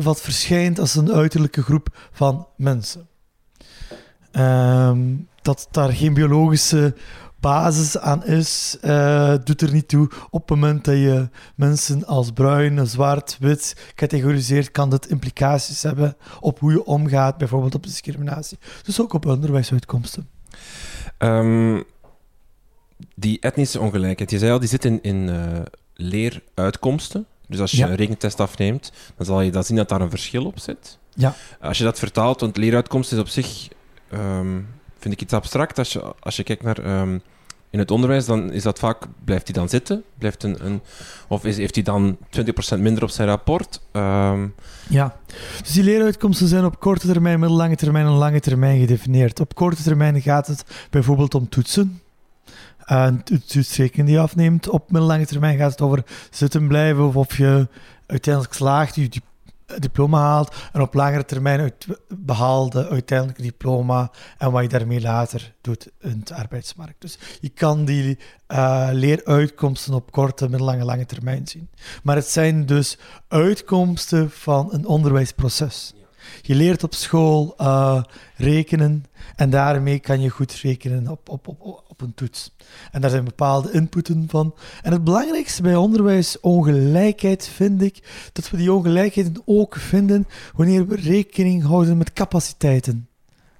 wat 0.00 0.20
verschijnt 0.20 0.78
als 0.78 0.94
een 0.94 1.12
uiterlijke 1.12 1.62
groep 1.62 2.08
van 2.12 2.46
mensen. 2.56 3.08
Um, 4.32 5.28
dat 5.42 5.68
daar 5.70 5.92
geen 5.92 6.14
biologische 6.14 6.94
basis 7.40 7.98
aan 7.98 8.24
is, 8.24 8.78
uh, 8.84 9.34
doet 9.44 9.62
er 9.62 9.72
niet 9.72 9.88
toe. 9.88 10.10
Op 10.30 10.48
het 10.48 10.58
moment 10.58 10.84
dat 10.84 10.94
je 10.94 11.28
mensen 11.54 12.06
als 12.06 12.30
bruin, 12.30 12.86
zwart, 12.86 13.36
wit 13.40 13.92
categoriseert, 13.94 14.70
kan 14.70 14.90
dat 14.90 15.06
implicaties 15.06 15.82
hebben 15.82 16.16
op 16.40 16.58
hoe 16.58 16.72
je 16.72 16.84
omgaat, 16.84 17.38
bijvoorbeeld 17.38 17.74
op 17.74 17.82
discriminatie. 17.82 18.58
Dus 18.82 19.00
ook 19.00 19.12
op 19.12 19.26
onderwijsuitkomsten. 19.26 20.28
Um, 21.18 21.84
die 23.14 23.40
etnische 23.40 23.80
ongelijkheid, 23.80 24.30
je 24.30 24.38
zei 24.38 24.52
al, 24.52 24.58
die 24.58 24.68
zit 24.68 24.84
in, 24.84 25.02
in 25.02 25.28
uh, 25.28 25.60
leeruitkomsten. 25.94 27.26
Dus 27.48 27.60
als 27.60 27.70
je 27.70 27.84
een 27.84 27.94
rekentest 27.94 28.40
afneemt, 28.40 28.92
dan 29.16 29.26
zal 29.26 29.40
je 29.40 29.50
dan 29.50 29.64
zien 29.64 29.76
dat 29.76 29.88
daar 29.88 30.00
een 30.00 30.10
verschil 30.10 30.44
op 30.44 30.58
zit. 30.58 30.98
Ja. 31.14 31.34
Als 31.60 31.78
je 31.78 31.84
dat 31.84 31.98
vertaalt, 31.98 32.40
want 32.40 32.56
leeruitkomst 32.56 33.12
is 33.12 33.18
op 33.18 33.28
zich, 33.28 33.68
um, 34.12 34.68
vind 34.98 35.14
ik 35.14 35.20
iets 35.20 35.32
abstract. 35.32 35.78
Als 35.78 35.92
je, 35.92 36.14
als 36.20 36.36
je 36.36 36.42
kijkt 36.42 36.62
naar 36.62 37.00
um, 37.00 37.22
in 37.70 37.78
het 37.78 37.90
onderwijs, 37.90 38.26
dan 38.26 38.52
is 38.52 38.62
dat 38.62 38.78
vaak, 38.78 39.06
blijft 39.24 39.46
hij 39.46 39.54
dan 39.54 39.68
zitten? 39.68 40.02
Blijft 40.18 40.42
een, 40.42 40.66
een, 40.66 40.80
of 41.28 41.44
is, 41.44 41.56
heeft 41.56 41.74
hij 41.74 41.84
dan 41.84 42.16
20% 42.76 42.78
minder 42.78 43.02
op 43.02 43.10
zijn 43.10 43.28
rapport? 43.28 43.80
Um, 43.92 44.54
ja, 44.88 45.16
dus 45.62 45.72
die 45.72 45.82
leeruitkomsten 45.82 46.48
zijn 46.48 46.64
op 46.64 46.80
korte 46.80 47.06
termijn, 47.06 47.40
middellange 47.40 47.76
termijn 47.76 48.06
en 48.06 48.12
lange 48.12 48.40
termijn 48.40 48.80
gedefinieerd. 48.80 49.40
Op 49.40 49.54
korte 49.54 49.82
termijn 49.82 50.22
gaat 50.22 50.46
het 50.46 50.64
bijvoorbeeld 50.90 51.34
om 51.34 51.48
toetsen. 51.48 52.00
Uh, 52.92 53.08
toetsrekening 53.46 54.08
die 54.08 54.16
je 54.16 54.22
afneemt. 54.22 54.68
Op 54.68 54.90
middellange 54.90 55.26
termijn 55.26 55.58
gaat 55.58 55.70
het 55.70 55.80
over 55.80 56.04
zitten 56.30 56.68
blijven 56.68 57.06
of 57.06 57.16
of 57.16 57.36
je 57.36 57.68
uiteindelijk 58.06 58.54
slaagt 58.54 58.94
je 58.94 59.08
diploma 59.78 60.18
haalt 60.18 60.54
en 60.72 60.80
op 60.80 60.94
langere 60.94 61.24
termijn 61.24 61.60
uit, 61.60 61.86
behaalde 62.08 62.88
uiteindelijk 62.88 63.42
diploma 63.42 64.10
en 64.38 64.50
wat 64.50 64.62
je 64.62 64.68
daarmee 64.68 65.00
later 65.00 65.54
doet 65.60 65.90
in 66.00 66.20
de 66.24 66.34
arbeidsmarkt. 66.34 67.00
Dus 67.00 67.18
je 67.40 67.48
kan 67.48 67.84
die 67.84 68.18
uh, 68.48 68.88
leeruitkomsten 68.92 69.94
op 69.94 70.12
korte, 70.12 70.48
middellange, 70.48 70.84
lange 70.84 71.06
termijn 71.06 71.46
zien. 71.46 71.68
Maar 72.02 72.16
het 72.16 72.28
zijn 72.28 72.66
dus 72.66 72.98
uitkomsten 73.28 74.30
van 74.30 74.72
een 74.72 74.86
onderwijsproces. 74.86 75.92
Je 76.42 76.54
leert 76.54 76.84
op 76.84 76.94
school 76.94 77.54
uh, 77.60 78.02
rekenen 78.36 79.04
en 79.36 79.50
daarmee 79.50 79.98
kan 79.98 80.20
je 80.20 80.28
goed 80.28 80.52
rekenen 80.52 81.08
op, 81.08 81.28
op, 81.28 81.48
op, 81.48 81.84
een 82.02 82.14
toets. 82.14 82.54
En 82.90 83.00
daar 83.00 83.10
zijn 83.10 83.24
bepaalde 83.24 83.72
inputen 83.72 84.24
van. 84.28 84.54
En 84.82 84.92
het 84.92 85.04
belangrijkste 85.04 85.62
bij 85.62 85.76
onderwijsongelijkheid 85.76 87.48
vind 87.48 87.82
ik 87.82 88.28
dat 88.32 88.50
we 88.50 88.56
die 88.56 88.72
ongelijkheden 88.72 89.42
ook 89.44 89.76
vinden 89.76 90.26
wanneer 90.56 90.86
we 90.86 90.96
rekening 90.96 91.62
houden 91.62 91.96
met 91.96 92.12
capaciteiten 92.12 93.08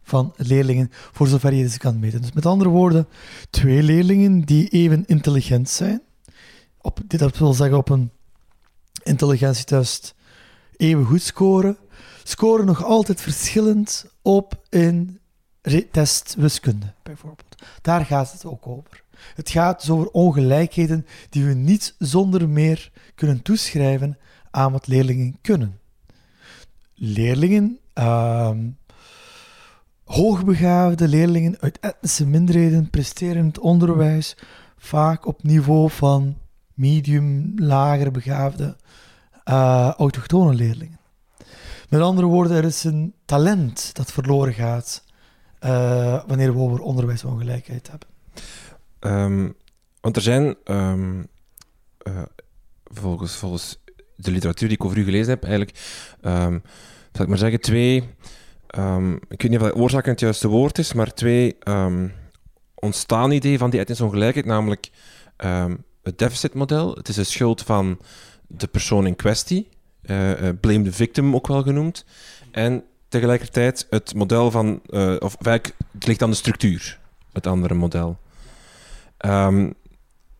van 0.02 0.32
leerlingen, 0.36 0.90
voor 1.12 1.26
zover 1.26 1.54
je 1.54 1.68
ze 1.68 1.78
kan 1.78 1.98
meten. 1.98 2.20
Dus 2.20 2.32
met 2.32 2.46
andere 2.46 2.70
woorden, 2.70 3.08
twee 3.50 3.82
leerlingen 3.82 4.40
die 4.40 4.68
even 4.68 5.04
intelligent 5.06 5.68
zijn, 5.68 6.02
op, 6.80 7.00
dit 7.06 7.38
wil 7.38 7.54
zeggen 7.54 7.76
op 7.76 7.88
een 7.88 8.10
intelligentietest 9.02 10.14
even 10.76 11.04
goed 11.04 11.22
scoren, 11.22 11.76
scoren 12.22 12.66
nog 12.66 12.84
altijd 12.84 13.20
verschillend 13.20 14.06
op 14.22 14.62
in 14.68 15.20
test 15.90 16.34
wiskunde, 16.38 16.92
bijvoorbeeld. 17.02 17.62
Daar 17.82 18.04
gaat 18.04 18.32
het 18.32 18.44
ook 18.44 18.66
over. 18.66 19.02
Het 19.34 19.50
gaat 19.50 19.80
dus 19.80 19.90
over 19.90 20.10
ongelijkheden 20.10 21.06
die 21.30 21.44
we 21.44 21.54
niet 21.54 21.94
zonder 21.98 22.48
meer 22.48 22.90
kunnen 23.14 23.42
toeschrijven 23.42 24.18
aan 24.50 24.72
wat 24.72 24.86
leerlingen 24.86 25.38
kunnen. 25.40 25.78
Leerlingen, 26.94 27.78
uh, 27.94 28.50
hoogbegaafde 30.04 31.08
leerlingen 31.08 31.56
uit 31.60 31.80
etnische 31.80 32.26
minderheden 32.26 32.90
presteren 32.90 33.36
in 33.36 33.46
het 33.46 33.58
onderwijs 33.58 34.36
vaak 34.78 35.26
op 35.26 35.42
niveau 35.42 35.90
van 35.90 36.36
medium, 36.74 37.52
lager 37.56 38.10
begaafde 38.10 38.76
uh, 39.44 39.90
autochtone 39.96 40.54
leerlingen. 40.54 40.98
Met 41.88 42.00
andere 42.00 42.26
woorden, 42.26 42.56
er 42.56 42.64
is 42.64 42.84
een 42.84 43.14
talent 43.24 43.90
dat 43.94 44.12
verloren 44.12 44.54
gaat 44.54 45.04
uh, 45.64 46.22
wanneer 46.26 46.52
we 46.52 46.58
over 46.58 46.80
onderwijsongelijkheid 46.80 47.90
hebben. 47.90 48.08
Um, 49.00 49.54
want 50.00 50.16
er 50.16 50.22
zijn, 50.22 50.56
um, 50.64 51.26
uh, 52.08 52.22
volgens, 52.84 53.36
volgens 53.36 53.80
de 54.16 54.30
literatuur 54.30 54.68
die 54.68 54.76
ik 54.76 54.84
over 54.84 54.98
u 54.98 55.04
gelezen 55.04 55.28
heb, 55.28 55.42
eigenlijk, 55.42 55.78
um, 56.22 56.62
zal 57.12 57.22
ik 57.22 57.28
maar 57.28 57.38
zeggen, 57.38 57.60
twee, 57.60 57.96
ik 59.28 59.42
weet 59.42 59.48
niet 59.48 59.60
of 59.60 59.74
oorzaak 59.74 60.06
het 60.06 60.20
juiste 60.20 60.48
woord 60.48 60.78
is, 60.78 60.92
maar 60.92 61.14
twee 61.14 61.58
ontstaan 62.74 63.30
idee 63.30 63.58
van 63.58 63.70
die 63.70 63.80
etnische 63.80 64.04
ongelijkheid, 64.04 64.46
namelijk 64.46 64.90
het 66.02 66.18
deficitmodel. 66.18 66.94
Het 66.94 67.08
is 67.08 67.14
de 67.14 67.24
schuld 67.24 67.62
van 67.62 67.98
de 68.46 68.66
persoon 68.66 69.06
in 69.06 69.16
kwestie, 69.16 69.68
uh, 70.02 70.32
blame 70.60 70.82
the 70.82 70.92
victim 70.92 71.34
ook 71.34 71.46
wel 71.46 71.62
genoemd. 71.62 72.04
En 72.50 72.84
tegelijkertijd 73.08 73.86
het 73.90 74.14
model 74.14 74.50
van, 74.50 74.80
uh, 74.86 75.16
of 75.18 75.36
het 75.40 76.06
ligt 76.06 76.22
aan 76.22 76.30
de 76.30 76.36
structuur, 76.36 76.98
het 77.32 77.46
andere 77.46 77.74
model. 77.74 78.18
Um, 79.26 79.74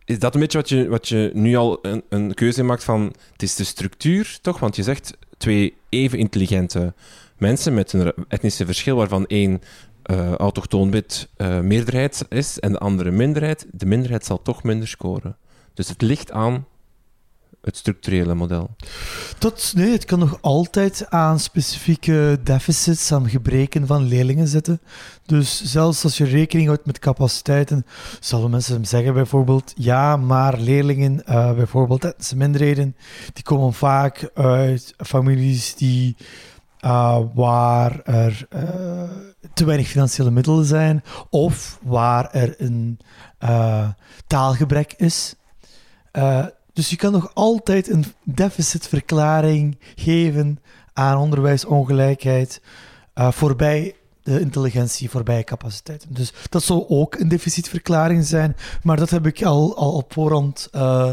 is 0.05 0.19
dat 0.19 0.35
een 0.35 0.41
beetje 0.41 0.59
wat 0.59 0.69
je, 0.69 0.89
wat 0.89 1.09
je 1.09 1.31
nu 1.35 1.57
al 1.57 1.79
een, 1.83 2.03
een 2.09 2.35
keuze 2.35 2.63
maakt 2.63 2.85
van, 2.85 3.15
het 3.33 3.43
is 3.43 3.55
de 3.55 3.65
structuur 3.65 4.39
toch? 4.43 4.59
Want 4.59 4.77
je 4.77 4.83
zegt 4.83 5.17
twee 5.37 5.77
even 5.89 6.19
intelligente 6.19 6.95
mensen 7.37 7.75
met 7.75 7.93
een 7.93 8.13
etnische 8.29 8.67
verschil, 8.67 8.97
waarvan 8.97 9.27
één 9.27 9.63
uh, 10.11 10.35
autochtoon 10.35 10.91
wit 10.91 11.29
uh, 11.37 11.61
meerderheid 11.61 12.27
is 12.29 12.59
en 12.61 12.73
de 12.73 12.79
andere 12.79 13.11
minderheid. 13.11 13.67
De 13.73 13.87
minderheid 13.87 14.25
zal 14.25 14.43
toch 14.43 14.63
minder 14.63 14.89
scoren. 14.89 15.37
Dus 15.75 15.89
het 15.89 16.03
ligt 16.03 16.33
aan 16.33 16.67
het 17.61 17.77
structurele 17.77 18.35
model? 18.35 18.77
Tot, 19.39 19.73
nee, 19.75 19.91
het 19.91 20.05
kan 20.05 20.19
nog 20.19 20.39
altijd 20.41 21.07
aan 21.11 21.41
specifieke 21.41 22.39
deficits, 22.43 23.13
aan 23.13 23.29
gebreken 23.29 23.87
van 23.87 24.03
leerlingen 24.03 24.49
zitten. 24.49 24.81
Dus 25.27 25.63
zelfs 25.65 26.05
als 26.05 26.17
je 26.17 26.25
rekening 26.25 26.67
houdt 26.69 26.87
met 26.87 26.99
capaciteiten, 26.99 27.87
zullen 28.21 28.51
mensen 28.51 28.87
zeggen 28.87 29.15
bijvoorbeeld, 29.15 29.73
ja, 29.75 30.17
maar 30.17 30.59
leerlingen, 30.59 31.23
uh, 31.29 31.53
bijvoorbeeld 31.53 32.05
etnische 32.05 32.37
minderheden, 32.37 32.97
die 33.33 33.45
komen 33.45 33.73
vaak 33.73 34.31
uit 34.35 34.95
families 34.97 35.75
die, 35.75 36.17
uh, 36.81 37.19
waar 37.35 38.01
er 38.03 38.47
uh, 38.55 38.63
te 39.55 39.65
weinig 39.65 39.89
financiële 39.89 40.31
middelen 40.31 40.65
zijn, 40.65 41.03
of 41.31 41.79
waar 41.83 42.31
er 42.31 42.55
een 42.59 42.99
taalgebrek 44.27 44.95
is. 44.97 45.35
Dus 46.79 46.91
je 46.91 46.97
kan 46.97 47.13
nog 47.13 47.31
altijd 47.35 47.91
een 47.91 48.05
deficitverklaring 48.23 49.79
geven 49.95 50.59
aan 50.93 51.19
onderwijsongelijkheid 51.19 52.61
uh, 53.15 53.33
voorbij 53.33 53.95
de 54.23 54.41
intelligentie, 54.41 55.11
voorbij 55.11 55.45
capaciteiten. 55.45 56.15
Dus 56.15 56.33
dat 56.49 56.63
zou 56.63 56.85
ook 56.89 57.15
een 57.15 57.29
deficitverklaring 57.29 58.25
zijn, 58.25 58.57
maar 58.83 58.97
dat 58.97 59.11
heb 59.11 59.27
ik 59.27 59.43
al, 59.43 59.77
al 59.77 59.93
op 59.93 60.13
voorhand 60.13 60.69
uh, 60.73 61.13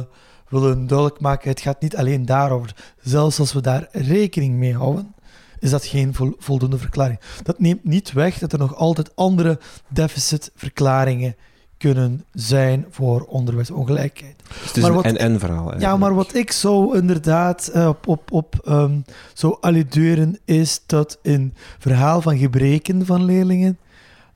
willen 0.50 0.88
duidelijk 0.88 1.20
maken. 1.20 1.50
Het 1.50 1.62
gaat 1.62 1.82
niet 1.82 1.96
alleen 1.96 2.26
daarover. 2.26 2.76
Zelfs 3.02 3.40
als 3.40 3.54
we 3.54 3.62
daar 3.62 3.88
rekening 3.92 4.56
mee 4.56 4.76
houden, 4.76 5.16
is 5.60 5.70
dat 5.70 5.86
geen 5.86 6.14
voldoende 6.38 6.78
verklaring. 6.78 7.20
Dat 7.44 7.60
neemt 7.60 7.84
niet 7.84 8.12
weg 8.12 8.40
dat 8.40 8.54
er 8.54 8.60
nog 8.60 8.76
altijd 8.76 9.16
andere 9.16 9.60
deficitverklaringen 9.90 11.36
kunnen 11.78 12.26
zijn 12.34 12.86
voor 12.90 13.22
onderwijsongelijkheid. 13.22 14.36
Dus 14.48 14.68
het 14.68 14.78
is 14.78 14.84
maar 14.84 14.94
wat, 14.94 15.06
een 15.06 15.18
en-en-verhaal. 15.18 15.80
Ja, 15.80 15.98
maar 15.98 16.14
wat 16.14 16.34
ik 16.34 16.52
zou 16.52 16.98
inderdaad 16.98 17.72
uh, 17.76 17.88
op, 17.88 18.08
op, 18.08 18.32
op 18.32 18.62
um, 18.68 19.04
zou 19.34 19.58
alluderen, 19.62 20.40
is 20.46 20.82
dat 20.86 21.20
in 21.22 21.54
verhaal 21.80 22.22
van 22.22 22.38
gebreken 22.38 23.06
van 23.06 23.24
leerlingen 23.24 23.78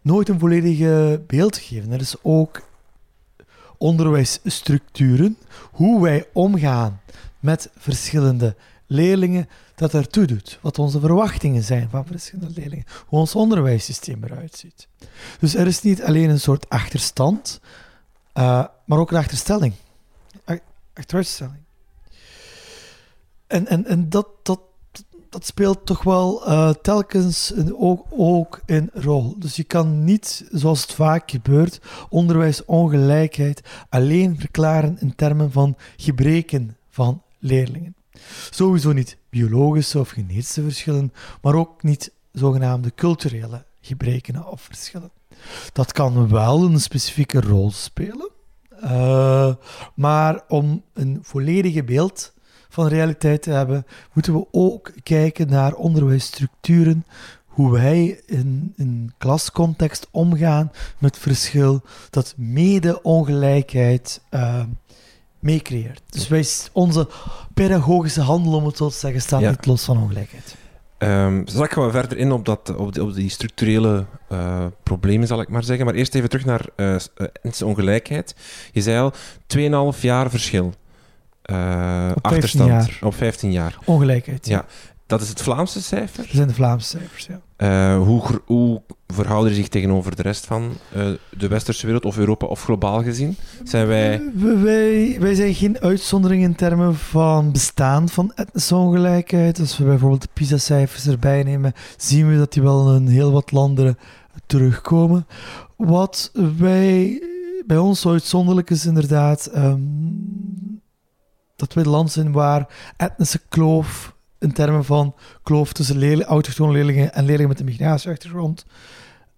nooit 0.01 0.29
een 0.29 0.39
volledige 0.39 1.21
beeld 1.27 1.57
geven. 1.57 1.91
Er 1.91 1.99
is 1.99 2.15
ook 2.21 2.67
onderwijsstructuren, 3.77 5.37
hoe 5.71 6.01
wij 6.01 6.25
omgaan 6.33 7.01
met 7.39 7.69
verschillende 7.77 8.55
leerlingen, 8.87 9.49
dat 9.79 9.93
ertoe 9.93 10.25
doet. 10.25 10.59
Wat 10.61 10.79
onze 10.79 10.99
verwachtingen 10.99 11.63
zijn 11.63 11.89
van 11.89 12.05
verschillende 12.05 12.53
leerlingen. 12.59 12.85
Hoe 13.05 13.19
ons 13.19 13.35
onderwijssysteem 13.35 14.23
eruit 14.23 14.55
ziet. 14.55 14.87
Dus 15.39 15.55
er 15.55 15.67
is 15.67 15.81
niet 15.81 16.03
alleen 16.03 16.29
een 16.29 16.39
soort 16.39 16.69
achterstand, 16.69 17.59
uh, 18.33 18.65
maar 18.85 18.99
ook 18.99 19.11
een 19.11 19.17
achterstelling. 19.17 19.73
Achteruitstelling. 20.93 21.63
En, 23.47 23.67
en, 23.67 23.85
en 23.85 24.09
dat, 24.09 24.27
dat, 24.43 24.59
dat 25.29 25.45
speelt 25.45 25.85
toch 25.85 26.03
wel 26.03 26.49
uh, 26.49 26.69
telkens 26.69 27.51
een, 27.55 27.77
ook, 27.77 28.05
ook 28.09 28.61
een 28.65 28.89
rol. 28.93 29.35
Dus 29.37 29.55
je 29.55 29.63
kan 29.63 30.03
niet, 30.03 30.47
zoals 30.51 30.81
het 30.81 30.93
vaak 30.93 31.31
gebeurt, 31.31 31.79
onderwijsongelijkheid 32.09 33.61
alleen 33.89 34.39
verklaren 34.39 34.97
in 34.99 35.15
termen 35.15 35.51
van 35.51 35.75
gebreken 35.97 36.77
van 36.89 37.21
leerlingen. 37.39 37.95
Sowieso 38.49 38.91
niet 38.91 39.17
biologische 39.29 39.99
of 39.99 40.09
genetische 40.09 40.61
verschillen, 40.61 41.13
maar 41.41 41.55
ook 41.55 41.83
niet 41.83 42.11
zogenaamde 42.31 42.91
culturele 42.95 43.65
gebreken 43.81 44.47
of 44.47 44.61
verschillen. 44.61 45.11
Dat 45.73 45.91
kan 45.91 46.29
wel 46.29 46.63
een 46.63 46.79
specifieke 46.79 47.41
rol 47.41 47.71
spelen, 47.71 48.29
uh, 48.83 49.53
maar 49.95 50.43
om 50.47 50.83
een 50.93 51.19
volledige 51.21 51.83
beeld 51.83 52.33
van 52.69 52.87
realiteit 52.87 53.41
te 53.41 53.51
hebben, 53.51 53.85
moeten 54.13 54.33
we 54.33 54.45
ook 54.51 54.93
kijken 55.03 55.49
naar 55.49 55.73
onderwijsstructuren, 55.73 57.05
hoe 57.45 57.71
wij 57.71 58.21
in 58.25 58.73
een 58.75 59.13
klascontext 59.17 60.07
omgaan 60.11 60.71
met 60.97 61.17
verschil 61.17 61.81
dat 62.09 62.33
mede 62.37 63.01
ongelijkheid 63.01 64.21
uh, 64.31 64.63
meecreëert. 65.39 66.01
Dus 66.09 66.27
wij, 66.27 66.45
onze 66.71 67.07
pedagogische 67.53 68.21
handel, 68.21 68.53
om 68.53 68.65
het 68.65 68.77
zo 68.77 68.89
te 68.89 68.95
zeggen, 68.95 69.21
staat 69.21 69.41
niet 69.41 69.65
los 69.65 69.83
van 69.83 69.97
ongelijkheid. 69.97 70.55
Um, 70.97 71.47
straks 71.47 71.73
gaan 71.73 71.85
we 71.85 71.91
verder 71.91 72.17
in 72.17 72.31
op, 72.31 72.45
dat, 72.45 72.75
op, 72.75 72.93
die, 72.93 73.03
op 73.03 73.13
die 73.13 73.29
structurele 73.29 74.05
uh, 74.31 74.65
problemen, 74.83 75.27
zal 75.27 75.41
ik 75.41 75.49
maar 75.49 75.63
zeggen. 75.63 75.85
Maar 75.85 75.95
eerst 75.95 76.15
even 76.15 76.29
terug 76.29 76.45
naar 76.45 76.65
uh, 76.75 76.95
ongelijkheid. 77.63 78.35
Je 78.71 78.81
zei 78.81 78.99
al, 78.99 79.93
2,5 79.93 79.99
jaar 79.99 80.29
verschil. 80.29 80.73
Uh, 81.45 82.11
op 82.15 82.25
achterstand. 82.25 82.69
15 82.69 82.93
jaar. 82.93 82.97
Op 83.01 83.15
15 83.15 83.51
jaar. 83.51 83.77
Ongelijkheid. 83.85 84.47
Ja. 84.47 84.65
Dat 85.05 85.21
is 85.21 85.29
het 85.29 85.41
Vlaamse 85.41 85.81
cijfer? 85.81 86.23
Dat 86.23 86.35
zijn 86.35 86.47
de 86.47 86.53
Vlaamse 86.53 86.87
cijfers, 86.87 87.29
ja. 87.57 87.97
hoe, 87.97 88.41
hoe 88.45 88.81
verhouden 89.13 89.53
zich 89.55 89.67
tegenover 89.67 90.15
de 90.15 90.21
rest 90.21 90.45
van 90.45 90.71
eh, 90.93 91.07
de 91.37 91.47
westerse 91.47 91.85
wereld 91.85 92.05
of 92.05 92.17
Europa 92.17 92.45
of 92.45 92.63
globaal 92.63 93.03
gezien? 93.03 93.35
Zijn 93.63 93.87
wij... 93.87 94.21
W- 94.33 94.63
Wij, 94.63 95.17
wij 95.19 95.33
zijn 95.33 95.53
geen 95.53 95.79
uitzondering 95.79 96.43
in 96.43 96.55
termen 96.55 96.95
van 96.95 97.51
bestaan 97.51 98.09
van 98.09 98.31
etnische 98.35 98.75
ongelijkheid. 98.75 99.59
Als 99.59 99.77
we 99.77 99.83
bijvoorbeeld 99.83 100.21
de 100.21 100.29
PISA-cijfers 100.33 101.07
erbij 101.07 101.43
nemen, 101.43 101.73
zien 101.97 102.29
we 102.29 102.37
dat 102.37 102.53
die 102.53 102.61
wel 102.63 102.95
in 102.95 103.07
heel 103.07 103.31
wat 103.31 103.51
landen 103.51 103.97
terugkomen. 104.45 105.27
Wat 105.77 106.31
wij, 106.57 107.21
bij 107.65 107.77
ons 107.77 108.01
zo 108.01 108.11
uitzonderlijk 108.11 108.69
is 108.69 108.85
inderdaad 108.85 109.45
ehm, 109.45 109.81
dat 111.55 111.73
wij 111.73 111.83
het 111.83 111.91
land 111.91 112.11
zijn 112.11 112.31
waar 112.31 112.67
etnische 112.97 113.41
kloof 113.49 114.15
in 114.39 114.51
termen 114.53 114.85
van 114.85 115.15
kloof 115.43 115.73
tussen 115.73 115.97
leerling, 115.97 116.27
autochtone 116.29 116.71
leerlingen 116.71 117.13
en 117.13 117.23
leerlingen 117.25 117.49
met 117.49 117.59
een 117.59 117.65
migratieachtergrond 117.65 118.65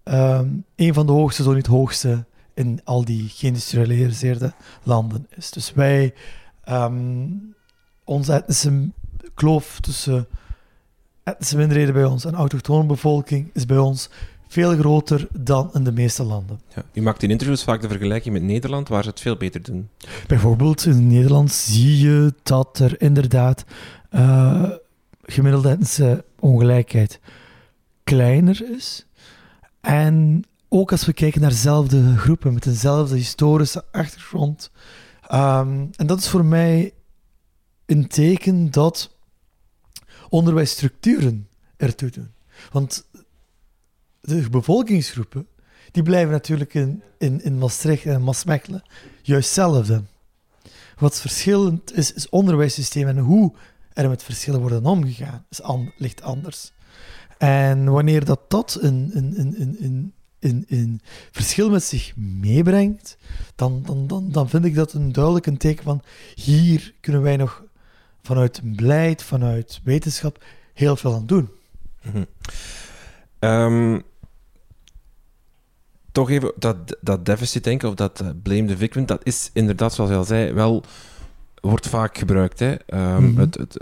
ehm 0.03 0.47
een 0.75 0.93
van 0.93 1.05
de 1.05 1.11
hoogste, 1.11 1.43
zo 1.43 1.53
niet 1.53 1.67
hoogste 1.67 2.25
in 2.53 2.81
al 2.83 3.05
die 3.05 3.29
geïndustrialiseerde 3.29 4.53
landen 4.83 5.27
is. 5.35 5.51
Dus 5.51 5.73
wij, 5.73 6.13
ehm, 6.63 7.27
onze 8.03 8.33
etnische 8.33 8.89
kloof 9.33 9.79
tussen 9.79 10.27
etnische 11.23 11.57
minderheden 11.57 11.93
bij 11.93 12.05
ons 12.05 12.25
en 12.25 12.33
autochtone 12.33 12.85
bevolking 12.85 13.49
is 13.53 13.65
bij 13.65 13.77
ons 13.77 14.09
veel 14.47 14.77
groter 14.77 15.27
dan 15.33 15.69
in 15.73 15.83
de 15.83 15.91
meeste 15.91 16.23
landen. 16.23 16.59
Ja. 16.75 16.83
U 16.93 17.01
maakt 17.01 17.23
in 17.23 17.31
interviews 17.31 17.63
vaak 17.63 17.81
de 17.81 17.87
vergelijking 17.87 18.33
met 18.33 18.43
Nederland, 18.43 18.87
waar 18.87 19.03
ze 19.03 19.09
het 19.09 19.19
veel 19.19 19.35
beter 19.35 19.61
doen. 19.63 19.89
Bijvoorbeeld 20.27 20.85
in 20.85 21.07
Nederland 21.07 21.51
zie 21.51 21.99
je 21.99 22.33
dat 22.43 22.79
er 22.79 23.01
inderdaad 23.01 23.65
eh, 24.09 24.69
gemiddelde 25.25 25.69
etnische 25.69 26.25
ongelijkheid 26.39 27.19
kleiner 28.03 28.71
is. 28.75 29.05
En 29.81 30.43
ook 30.69 30.91
als 30.91 31.05
we 31.05 31.13
kijken 31.13 31.41
naar 31.41 31.49
dezelfde 31.49 32.17
groepen 32.17 32.53
met 32.53 32.63
dezelfde 32.63 33.15
historische 33.15 33.85
achtergrond. 33.91 34.71
Ehm, 35.27 35.85
en 35.95 36.07
dat 36.07 36.19
is 36.19 36.27
voor 36.27 36.45
mij 36.45 36.93
een 37.85 38.07
teken 38.07 38.71
dat 38.71 39.17
onderwijsstructuren 40.29 41.47
ertoe 41.77 42.09
doen. 42.09 42.31
Want 42.71 43.05
de 44.21 44.49
bevolkingsgroepen 44.49 45.47
die 45.91 46.03
blijven 46.03 46.31
natuurlijk 46.31 46.73
in, 46.73 47.03
in, 47.17 47.43
in 47.43 47.57
Maastricht 47.57 48.05
en 48.05 48.23
Maasmechelen 48.23 48.83
juist 49.21 49.45
hetzelfde. 49.45 50.03
Wat 50.97 51.19
verschillend 51.19 51.93
is, 51.93 52.13
is 52.13 52.29
onderwijssysteem 52.29 53.07
en 53.07 53.17
hoe 53.17 53.53
er 53.93 54.09
met 54.09 54.23
verschillen 54.23 54.61
worden 54.61 54.85
omgegaan, 54.85 55.45
is 55.49 55.61
ligt 55.97 56.21
anders. 56.21 56.71
En 57.41 57.91
wanneer 57.91 58.25
dat, 58.25 58.39
dat 58.47 58.77
een, 58.81 59.11
een, 59.13 59.39
een, 59.39 59.55
een, 59.61 60.13
een, 60.39 60.65
een, 60.67 61.01
verschil 61.31 61.69
met 61.69 61.83
zich 61.83 62.15
meebrengt, 62.15 63.17
dan, 63.55 63.83
dan, 63.85 64.07
dan, 64.07 64.31
dan 64.31 64.49
vind 64.49 64.65
ik 64.65 64.75
dat 64.75 64.93
een 64.93 65.11
duidelijk 65.11 65.45
een 65.45 65.57
teken 65.57 65.83
van 65.83 66.01
hier 66.35 66.93
kunnen 66.99 67.21
wij 67.21 67.37
nog 67.37 67.63
vanuit 68.21 68.61
beleid, 68.63 69.23
vanuit 69.23 69.79
wetenschap 69.83 70.43
heel 70.73 70.95
veel 70.95 71.13
aan 71.13 71.25
doen. 71.25 71.49
Mhm. 72.01 72.23
Ehm, 73.39 73.99
toch 76.11 76.29
even, 76.29 76.53
dat, 76.55 76.97
dat 77.01 77.25
deficit 77.25 77.63
denken, 77.63 77.89
of 77.89 77.95
dat 77.95 78.19
eh, 78.19 78.29
blame 78.43 78.65
the 78.65 78.77
victim, 78.77 79.05
dat 79.05 79.21
is 79.23 79.49
inderdaad, 79.53 79.93
zoals 79.93 80.09
je 80.09 80.15
al 80.15 80.23
zei, 80.23 80.53
wel, 80.53 80.83
wordt 81.61 81.87
vaak 81.87 82.17
gebruikt. 82.17 82.59
Hè? 82.59 82.73
Ehm, 82.73 83.23
Mhm. 83.23 83.39
het, 83.39 83.55
het, 83.57 83.77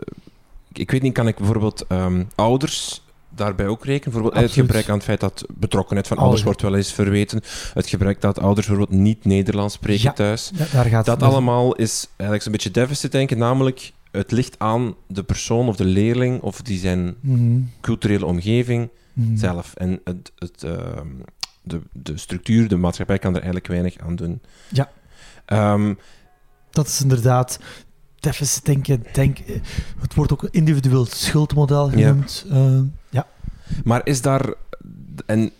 ik 0.73 0.91
weet 0.91 1.01
niet, 1.01 1.13
kan 1.13 1.27
ik 1.27 1.37
bijvoorbeeld 1.37 1.85
ehm, 1.87 2.23
ouders 2.35 3.07
daarbij 3.35 3.67
ook 3.67 3.85
rekenen? 3.85 4.03
Bijvoorbeeld 4.03 4.33
het 4.33 4.43
Absoluut. 4.43 4.67
gebrek 4.69 4.89
aan 4.89 4.95
het 4.95 5.03
feit 5.03 5.19
dat 5.19 5.45
betrokkenheid 5.53 6.07
van 6.07 6.17
ouders 6.17 6.43
wordt 6.43 6.61
wel 6.61 6.75
eens 6.75 6.93
verweten. 6.93 7.41
Het 7.73 7.87
gebrek 7.87 8.21
dat 8.21 8.39
ouders 8.39 8.67
bijvoorbeeld 8.67 8.99
niet 8.99 9.25
Nederlands 9.25 9.73
spreken 9.73 10.03
Ja. 10.03 10.13
thuis. 10.13 10.51
Ja, 10.55 10.65
daar 10.71 10.85
gaat 10.85 11.05
Dat 11.05 11.21
het 11.21 11.29
allemaal 11.29 11.75
is 11.75 12.07
eigenlijk 12.07 12.43
zo'n 12.43 12.51
beetje 12.51 12.71
deficit 12.71 13.11
denken, 13.11 13.37
namelijk 13.37 13.91
het 14.11 14.31
ligt 14.31 14.55
aan 14.57 14.95
de 15.07 15.23
persoon 15.23 15.67
of 15.67 15.75
de 15.75 15.85
leerling 15.85 16.41
of 16.41 16.61
die 16.61 16.79
zijn 16.79 17.15
Mhm. 17.21 17.59
culturele 17.81 18.25
omgeving 18.25 18.89
Mhm. 19.13 19.37
zelf. 19.37 19.73
En 19.75 20.01
het, 20.03 20.31
het, 20.35 20.63
ehm, 20.63 21.07
de, 21.61 21.81
de 21.93 22.17
structuur, 22.17 22.67
de 22.67 22.75
maatschappij 22.75 23.17
kan 23.19 23.29
er 23.31 23.35
eigenlijk 23.37 23.67
weinig 23.67 23.97
aan 23.97 24.15
doen. 24.15 24.41
Ja. 24.69 24.89
Ehm, 25.45 25.93
Dat 26.69 26.87
is 26.87 27.01
inderdaad 27.01 27.59
deficit 28.19 28.65
denken. 28.65 29.03
Denk, 29.13 29.37
het 29.99 30.13
wordt 30.13 30.31
ook 30.31 30.43
een 30.43 30.51
individueel 30.51 31.05
schuldmodel 31.05 31.85
Ja. 31.91 31.95
genoemd. 32.07 32.45
Eh, 32.49 32.79
ja, 33.09 33.27
maar 33.83 34.01
is 34.03 34.21
daar... 34.21 34.53
En 35.25 35.51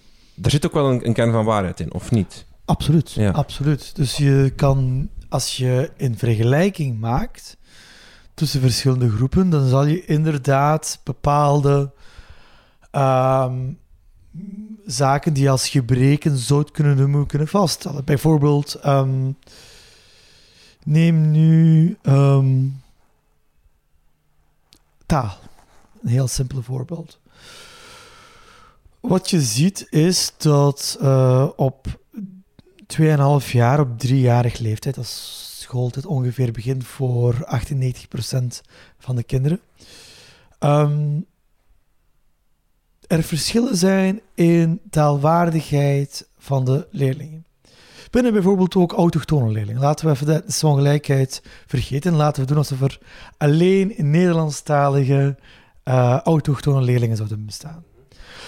er 0.41 0.49
zit 0.51 0.65
ook 0.65 0.73
wel 0.73 0.89
een, 0.91 1.07
een 1.07 1.13
kern 1.13 1.31
van 1.31 1.45
waarheid 1.45 1.79
in, 1.79 1.93
of 1.93 2.11
niet? 2.11 2.45
absoluut. 2.65 3.11
Ja. 3.11 3.31
absoluut. 3.31 3.95
Dus 3.95 4.17
je 4.17 4.53
kan, 4.55 5.09
als 5.29 5.57
je 5.57 5.91
een 5.97 6.17
vergelijking 6.17 6.99
maakt 6.99 7.57
tussen 8.33 8.61
verschillende 8.61 9.09
groepen, 9.09 9.49
dan 9.49 9.67
zal 9.67 9.85
je 9.85 10.05
inderdaad 10.05 10.99
bepaalde 11.03 11.91
ehm, 12.91 13.55
zaken 14.85 15.33
die 15.33 15.43
je 15.43 15.49
als 15.49 15.69
gebreken 15.69 16.37
zou 16.37 16.65
kunnen 16.71 16.97
noemen, 16.97 17.25
kunnen 17.27 17.47
vaststellen. 17.47 18.05
Bijvoorbeeld, 18.05 18.73
ehm, 18.73 19.31
neem 20.83 21.31
nu 21.31 21.97
ehm, 22.01 22.67
taal. 25.05 25.37
Een 26.01 26.09
heel 26.09 26.27
simpel 26.27 26.61
voorbeeld. 26.61 27.19
Wat 28.99 29.29
je 29.29 29.41
ziet 29.41 29.87
is 29.89 30.33
dat 30.37 30.97
eh, 31.01 31.47
op 31.55 31.99
2,5 32.97 33.51
jaar, 33.51 33.79
op 33.79 33.99
driejarig 33.99 34.57
leeftijd, 34.57 34.97
als 34.97 35.57
schooltijd 35.59 36.05
ongeveer 36.05 36.51
begint 36.51 36.85
voor 36.85 37.45
98% 37.45 38.61
van 38.97 39.15
de 39.15 39.23
kinderen, 39.23 39.59
ehm, 40.59 41.19
er 43.07 43.23
verschillen 43.23 43.77
zijn 43.77 44.21
in 44.33 44.81
taalwaardigheid 44.89 46.29
van 46.37 46.65
de 46.65 46.87
leerlingen. 46.91 47.45
Binnen 48.09 48.33
bijvoorbeeld 48.33 48.75
ook 48.75 48.93
autochtone 48.93 49.51
leerlingen. 49.51 49.81
Laten 49.81 50.05
we 50.05 50.11
even 50.11 50.25
de 50.25 50.67
ongelijkheid 50.67 51.41
vergeten. 51.67 52.15
Laten 52.15 52.41
we 52.41 52.47
doen 52.47 52.57
alsof 52.57 52.81
er 52.81 52.99
alleen 53.37 53.93
Nederlandstalige 53.97 55.37
eh 55.83 56.19
autochtone 56.23 56.81
leerlingen 56.81 57.17
zouden 57.17 57.45
bestaan. 57.45 57.83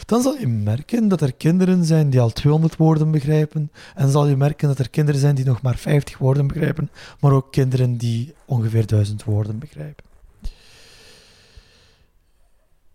Dan 0.05 0.21
zal 0.21 0.37
je 0.37 0.47
merken 0.47 1.07
dat 1.07 1.21
er 1.21 1.33
kinderen 1.33 1.85
zijn 1.85 2.09
die 2.09 2.19
al 2.19 2.29
200 2.29 2.75
woorden 2.75 3.11
begrijpen. 3.11 3.71
En 3.95 4.09
zal 4.09 4.27
je 4.27 4.37
merken 4.37 4.67
dat 4.67 4.79
er 4.79 4.89
kinderen 4.89 5.19
zijn 5.19 5.35
die 5.35 5.45
nog 5.45 5.61
maar 5.61 5.77
50 5.77 6.17
woorden 6.17 6.47
begrijpen. 6.47 6.89
Maar 7.19 7.31
ook 7.31 7.51
kinderen 7.51 7.97
die 7.97 8.33
ongeveer 8.45 8.87
1000 8.87 9.23
woorden 9.23 9.59
begrijpen. 9.59 10.03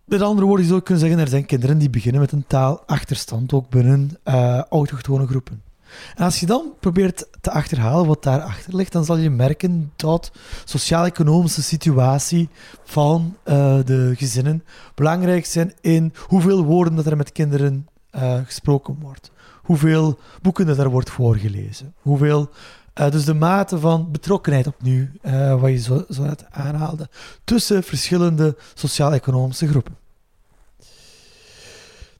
Met 0.05 0.21
andere 0.21 0.47
woorden, 0.47 0.65
je 0.65 0.71
zou 0.71 0.83
kunnen 0.83 1.03
zeggen, 1.03 1.21
er 1.21 1.29
zijn 1.29 1.47
kinderen 1.47 1.79
die 1.79 1.91
beginnen 1.91 2.21
met 2.21 2.33
een 2.33 2.47
taalachterstand, 2.47 3.53
ook 3.53 3.69
binnen 3.69 4.11
eh 4.23 4.63
autochtone 4.69 5.27
groepen. 5.27 5.63
En 6.15 6.25
als 6.25 6.41
je 6.41 6.47
dan 6.47 6.73
probeert 6.81 7.27
te 7.41 7.51
achterhalen 7.51 8.07
wat 8.07 8.23
daarachter 8.23 8.77
ligt, 8.77 8.93
dan 8.93 9.05
zal 9.05 9.17
je 9.17 9.31
merken 9.31 9.93
dat 9.97 10.33
sociaal-economische 10.65 11.63
situatie 11.63 12.49
van 12.85 13.37
eh, 13.43 13.79
de 13.85 14.13
gezinnen 14.17 14.65
belangrijk 14.95 15.47
zijn 15.47 15.73
in 15.81 16.13
hoeveel 16.27 16.65
woorden 16.65 16.95
dat 16.95 17.07
er 17.07 17.17
met 17.17 17.33
kinderen 17.33 17.87
eh, 18.11 18.41
gesproken 18.45 18.99
wordt. 19.01 19.31
Hoeveel 19.63 20.19
boeken 20.43 20.67
dat 20.67 20.79
er 20.79 20.91
wordt 20.91 21.11
voorgelezen. 21.11 21.95
Hoeveel, 22.01 22.51
eh, 22.93 23.11
dus 23.11 23.25
de 23.25 23.35
mate 23.35 23.79
van 23.79 24.11
betrokkenheid 24.11 24.67
opnieuw, 24.67 25.07
eh, 25.23 25.61
wat 25.61 25.71
je 25.71 25.79
zo, 25.79 26.05
zo 26.11 26.23
net 26.23 26.45
aanhaalde, 26.51 27.09
tussen 27.45 27.83
verschillende 27.83 28.57
sociaal-economische 28.75 29.69
groepen. 29.69 29.97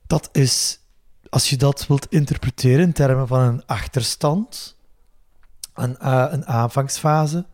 Dat 0.07 0.29
is, 0.31 0.79
als 1.29 1.49
je 1.49 1.57
dat 1.57 1.87
wilt 1.87 2.07
interpreteren 2.09 2.83
in 2.83 2.93
termen 2.93 3.27
van 3.27 3.39
een 3.39 3.65
achterstand, 3.65 4.75
een, 5.73 5.97
eh, 5.97 6.25
een 6.29 6.45
aanvangsfase, 6.45 7.45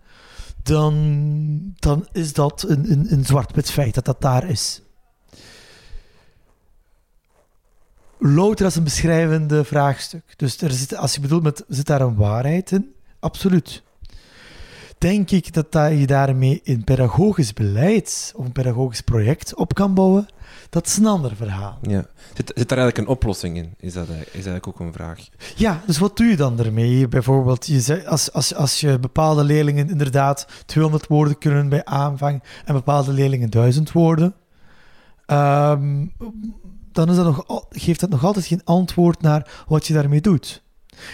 dan, 0.63 1.73
dan 1.75 2.07
is 2.11 2.33
dat 2.33 2.65
een, 2.67 2.91
een, 2.91 3.13
een 3.13 3.25
zwart-wit 3.25 3.71
feit 3.71 3.93
dat 3.93 4.05
dat 4.05 4.21
daar 4.21 4.49
is. 4.49 4.81
Louter 8.19 8.65
als 8.65 8.75
een 8.75 8.83
beschrijvende 8.83 9.63
vraagstuk. 9.63 10.33
Dus 10.35 10.61
er 10.61 10.71
zit, 10.71 10.95
als 10.95 11.13
je 11.13 11.19
bedoelt, 11.19 11.43
met, 11.43 11.63
zit 11.67 11.85
daar 11.85 12.01
een 12.01 12.15
waarheid 12.15 12.71
in? 12.71 12.93
Absoluut. 13.19 13.83
Denk 15.03 15.31
ik 15.31 15.53
dat, 15.53 15.71
dat 15.71 15.91
je 15.91 16.07
daarmee 16.07 16.61
een 16.63 16.83
pedagogisch 16.83 17.53
beleid 17.53 18.33
of 18.35 18.45
een 18.45 18.51
pedagogisch 18.51 19.01
project 19.01 19.55
op 19.55 19.73
kan 19.73 19.93
bouwen? 19.93 20.25
Dat 20.69 20.85
is 20.85 20.97
een 20.97 21.05
ander 21.05 21.35
verhaal. 21.35 21.77
Ja. 21.81 22.05
Zit, 22.33 22.51
zit 22.55 22.69
daar 22.69 22.77
eigenlijk 22.77 22.97
een 22.97 23.15
oplossing 23.15 23.57
in? 23.57 23.73
Is 23.79 23.93
dat, 23.93 24.07
is 24.09 24.33
eigenlijk 24.33 24.67
ook 24.67 24.79
een 24.79 24.93
vraag? 24.93 25.19
Ja, 25.55 25.81
dus 25.85 25.97
wat 25.97 26.17
doe 26.17 26.27
je 26.27 26.35
dan 26.35 26.59
ermee? 26.59 27.07
Bijvoorbeeld, 27.07 27.65
je 27.67 27.81
zegt, 27.81 28.07
als, 28.07 28.33
als, 28.33 28.55
als 28.55 28.79
je 28.79 28.99
bepaalde 28.99 29.43
leerlingen 29.43 29.89
inderdaad 29.89 30.47
200 30.65 31.07
woorden 31.07 31.37
kunnen 31.37 31.69
bij 31.69 31.85
aanvang 31.85 32.43
en 32.65 32.73
bepaalde 32.73 33.11
leerlingen 33.11 33.49
1000 33.49 33.91
woorden, 33.91 34.33
ehm, 35.25 36.05
dan 36.91 37.09
is 37.09 37.15
dat 37.15 37.25
nog, 37.25 37.65
geeft 37.69 37.99
dat 37.99 38.09
nog 38.09 38.23
altijd 38.25 38.45
geen 38.45 38.63
antwoord 38.63 39.21
naar 39.21 39.63
wat 39.67 39.87
je 39.87 39.93
daarmee 39.93 40.21
doet. 40.21 40.63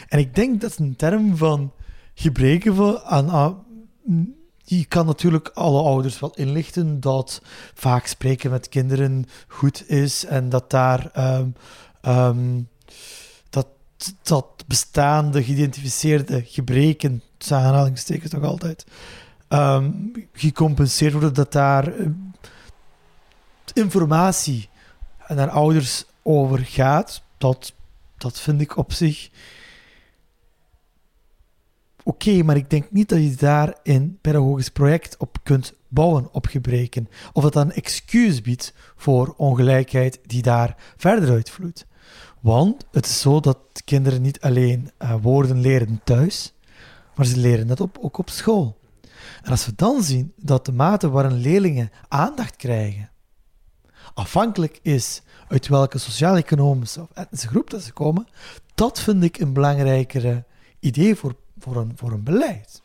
En 0.08 0.20
ik 0.20 0.36
denk 0.36 0.62
dat 0.62 0.78
een 0.78 0.96
term 0.96 1.38
van 1.38 1.74
gebreken 2.14 2.76
van, 2.76 3.00
aan- 3.00 3.68
je 4.64 4.86
kan 4.86 5.06
natuurlijk 5.06 5.52
alle 5.54 5.82
ouders 5.82 6.20
wel 6.20 6.34
inlichten 6.36 7.00
dat 7.00 7.42
vaak 7.74 8.06
spreken 8.06 8.52
met 8.52 8.70
kinderen 8.70 9.26
goed 9.48 9.90
is 9.90 10.26
en 10.26 10.50
dat 10.50 10.70
daar 10.70 11.10
ehm, 11.14 11.50
ehm, 12.02 12.62
dat, 13.50 13.68
dat 14.22 14.64
bestaande 14.68 15.44
geïdentificeerde 15.44 16.44
gebreken, 16.46 17.24
tussen 17.38 17.58
aanhalingstekens 17.58 18.32
nog 18.32 18.44
altijd, 18.44 18.86
ehm, 19.48 19.92
gecompenseerd 20.34 21.12
worden, 21.12 21.34
dat 21.34 21.52
daar 21.52 21.94
eh, 21.94 22.06
informatie 23.74 24.70
naar 25.28 25.50
ouders 25.50 26.06
over 26.24 26.60
gaat, 26.60 27.22
dat, 27.38 27.74
dat 28.18 28.40
vind 28.40 28.62
ik 28.62 28.78
op 28.78 28.94
zich 28.94 29.30
oké, 32.10 32.44
maar 32.44 32.56
ik 32.56 32.70
denk 32.70 32.92
niet 32.92 33.10
dat 33.10 33.20
je 33.20 33.36
daar 33.36 33.78
een 33.84 34.18
pedagogisch 34.22 34.70
project 34.70 35.18
op 35.18 35.38
kunt 35.44 35.74
bouwen 35.88 36.30
op 36.32 36.46
gebreken. 36.46 37.10
Of 37.34 37.44
dat 37.44 37.54
dat 37.54 37.66
een 37.66 37.72
excuus 37.72 38.42
biedt 38.42 38.74
voor 38.96 39.34
ongelijkheid 39.38 40.20
die 40.26 40.42
daar 40.42 40.76
verder 40.98 41.30
uitvloeit. 41.30 41.86
Want 42.40 42.86
het 42.92 43.06
is 43.06 43.22
zo 43.22 43.40
dat 43.40 43.58
kinderen 43.86 44.22
niet 44.22 44.42
alleen 44.42 44.92
eh, 44.98 45.16
woorden 45.22 45.62
leren 45.62 46.02
thuis, 46.04 46.54
maar 47.16 47.26
ze 47.26 47.38
leren 47.38 47.68
dat 47.68 47.82
op, 47.82 47.98
ook 48.02 48.18
op 48.18 48.30
school. 48.30 48.78
En 49.44 49.52
als 49.52 49.66
we 49.66 49.72
dan 49.76 50.04
zien 50.04 50.34
dat 50.36 50.66
de 50.66 50.72
mate 50.72 51.10
waarin 51.10 51.38
leerlingen 51.38 51.92
aandacht 52.08 52.56
krijgen 52.56 53.10
afhankelijk 54.14 54.80
is 54.82 55.22
uit 55.48 55.68
welke 55.68 55.98
sociaal-economische 55.98 57.02
of 57.02 57.10
etnische 57.14 57.48
groep 57.48 57.70
dat 57.70 57.82
ze 57.82 57.94
komen, 57.94 58.28
dat 58.76 59.00
vind 59.00 59.24
ik 59.24 59.40
een 59.40 59.54
belangrijkere 59.54 60.46
idee 60.80 61.16
voor, 61.16 61.36
voor, 61.60 61.76
een, 61.78 61.92
voor 61.96 62.12
een 62.12 62.24
beleid. 62.24 62.82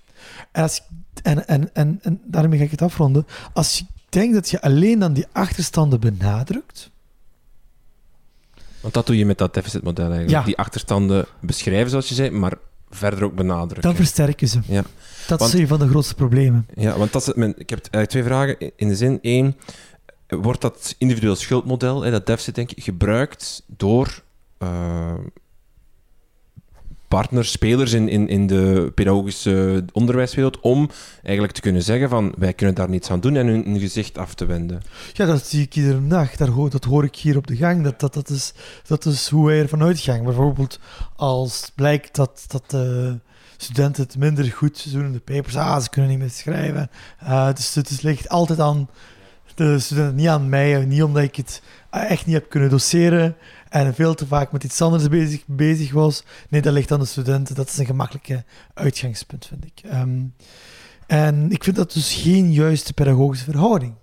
En, 0.52 0.62
als, 0.62 0.82
en, 1.22 1.46
en, 1.46 1.74
en, 1.74 1.98
en 2.02 2.20
daarmee 2.24 2.58
ga 2.58 2.64
ik 2.64 2.70
het 2.70 2.82
afronden. 2.82 3.26
Als 3.52 3.78
je 3.78 3.84
denkt 4.08 4.34
dat 4.34 4.50
je 4.50 4.60
alleen 4.62 4.98
dan 4.98 5.12
die 5.12 5.26
achterstanden 5.32 6.00
benadrukt, 6.00 6.90
Want 8.80 8.94
dat 8.94 9.06
doe 9.06 9.16
je 9.18 9.26
met 9.26 9.38
dat 9.38 9.54
deficitmodel 9.54 10.04
eigenlijk. 10.04 10.30
Ja. 10.38 10.42
Die 10.44 10.56
achterstanden 10.58 11.26
beschrijven, 11.40 11.90
zoals 11.90 12.08
je 12.08 12.14
zei, 12.14 12.30
maar 12.30 12.54
verder 12.90 13.24
ook 13.24 13.34
benadrukken. 13.34 13.82
dan 13.82 13.94
versterken 13.94 14.48
ze. 14.48 14.60
Ja. 14.66 14.82
Dat 15.26 15.38
Want- 15.38 15.54
is 15.54 15.60
een 15.60 15.68
van 15.68 15.78
de 15.78 15.88
grootste 15.88 16.14
problemen. 16.14 16.66
Ja, 16.74 16.98
want 16.98 17.12
dat 17.12 17.20
is 17.20 17.26
het, 17.26 17.36
mijn, 17.36 17.54
ik 17.56 17.70
heb 17.70 17.78
eigenlijk 17.78 18.10
twee 18.10 18.22
vragen 18.24 18.72
in 18.76 18.88
de 18.88 18.96
zin. 18.96 19.18
Eén, 19.22 19.56
wordt 20.28 20.60
dat 20.60 20.94
individueel 20.98 21.36
schuldmodel, 21.36 22.02
hè, 22.02 22.10
dat 22.10 22.26
deficit 22.26 22.54
denk 22.54 22.70
ik, 22.72 22.82
gebruikt 22.84 23.62
door 23.66 24.22
eh, 24.58 25.14
partners, 27.08 27.50
spelers 27.50 27.92
in, 27.92 28.08
in, 28.08 28.28
in 28.28 28.46
de 28.46 28.92
pedagogische 28.94 29.84
onderwijswereld 29.92 30.60
om 30.60 30.90
eigenlijk 31.22 31.54
te 31.54 31.60
kunnen 31.60 31.82
zeggen 31.82 32.08
van 32.08 32.34
wij 32.38 32.52
kunnen 32.52 32.74
daar 32.74 32.88
niets 32.88 33.10
aan 33.10 33.20
doen 33.20 33.36
en 33.36 33.46
hun, 33.46 33.78
gezicht 33.78 34.18
af 34.18 34.34
te 34.34 34.44
wenden. 34.44 34.82
Ja, 35.12 35.26
dat 35.26 35.46
zie 35.46 35.62
ik 35.62 35.74
iedere 35.76 36.06
dag. 36.06 36.36
Dat 36.36 36.84
hoor 36.84 37.04
ik 37.04 37.16
hier 37.16 37.36
op 37.36 37.46
de 37.46 37.56
gang. 37.56 37.82
Dat, 37.84 38.00
dat, 38.00 38.14
dat, 38.14 38.28
is, 38.28 38.52
dat 38.86 39.04
is 39.04 39.28
hoe 39.28 39.46
wij 39.46 39.58
ervan 39.60 39.82
uitgaan. 39.82 40.24
Bijvoorbeeld 40.24 40.80
als 41.16 41.70
blijkt 41.74 42.14
dat, 42.14 42.44
dat 42.46 42.70
de 42.70 43.18
studenten 43.56 44.02
het 44.02 44.16
minder 44.16 44.44
goed 44.44 44.92
doen 44.92 45.04
in 45.04 45.12
de 45.12 45.20
papers. 45.20 45.56
Ah, 45.56 45.80
ze 45.82 45.90
kunnen 45.90 46.10
niet 46.10 46.18
meer 46.18 46.30
schrijven. 46.30 46.90
Eh, 47.18 47.52
dus 47.54 47.74
het 47.74 47.90
is- 47.90 48.00
ligt 48.00 48.28
altijd 48.28 48.60
aan 48.60 48.88
de 49.54 49.78
studenten, 49.78 50.14
niet 50.14 50.28
aan 50.28 50.48
mij. 50.48 50.84
Niet 50.84 51.02
omdat 51.02 51.22
ik 51.22 51.36
het 51.36 51.62
eh, 51.90 52.10
echt 52.10 52.26
niet 52.26 52.34
heb 52.34 52.48
kunnen 52.50 52.70
doseren 52.70 53.36
en 53.74 53.94
veel 53.94 54.14
te 54.14 54.26
vaak 54.26 54.52
met 54.52 54.64
iets 54.64 54.82
anders 54.82 55.08
bezig, 55.08 55.42
bezig 55.46 55.92
was. 55.92 56.24
Nee, 56.48 56.62
dat 56.62 56.72
ligt 56.72 56.92
aan 56.92 57.00
de 57.00 57.06
studenten. 57.06 57.54
Dat 57.54 57.68
is 57.68 57.78
een 57.78 57.86
gemakkelijke 57.86 58.44
uitgangspunt, 58.74 59.46
vind 59.46 59.64
ik. 59.64 59.80
Ehm, 59.84 60.24
en 61.06 61.50
ik 61.50 61.64
vind 61.64 61.76
dat 61.76 61.92
dus 61.92 62.14
geen 62.14 62.52
juiste 62.52 62.92
pedagogische 62.92 63.44
verhouding. 63.44 63.94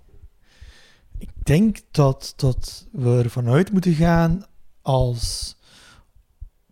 Ik 1.18 1.30
denk 1.42 1.78
dat, 1.90 2.32
dat 2.36 2.86
we 2.92 3.20
ervan 3.22 3.48
uit 3.48 3.72
moeten 3.72 3.94
gaan 3.94 4.44
als 4.82 5.56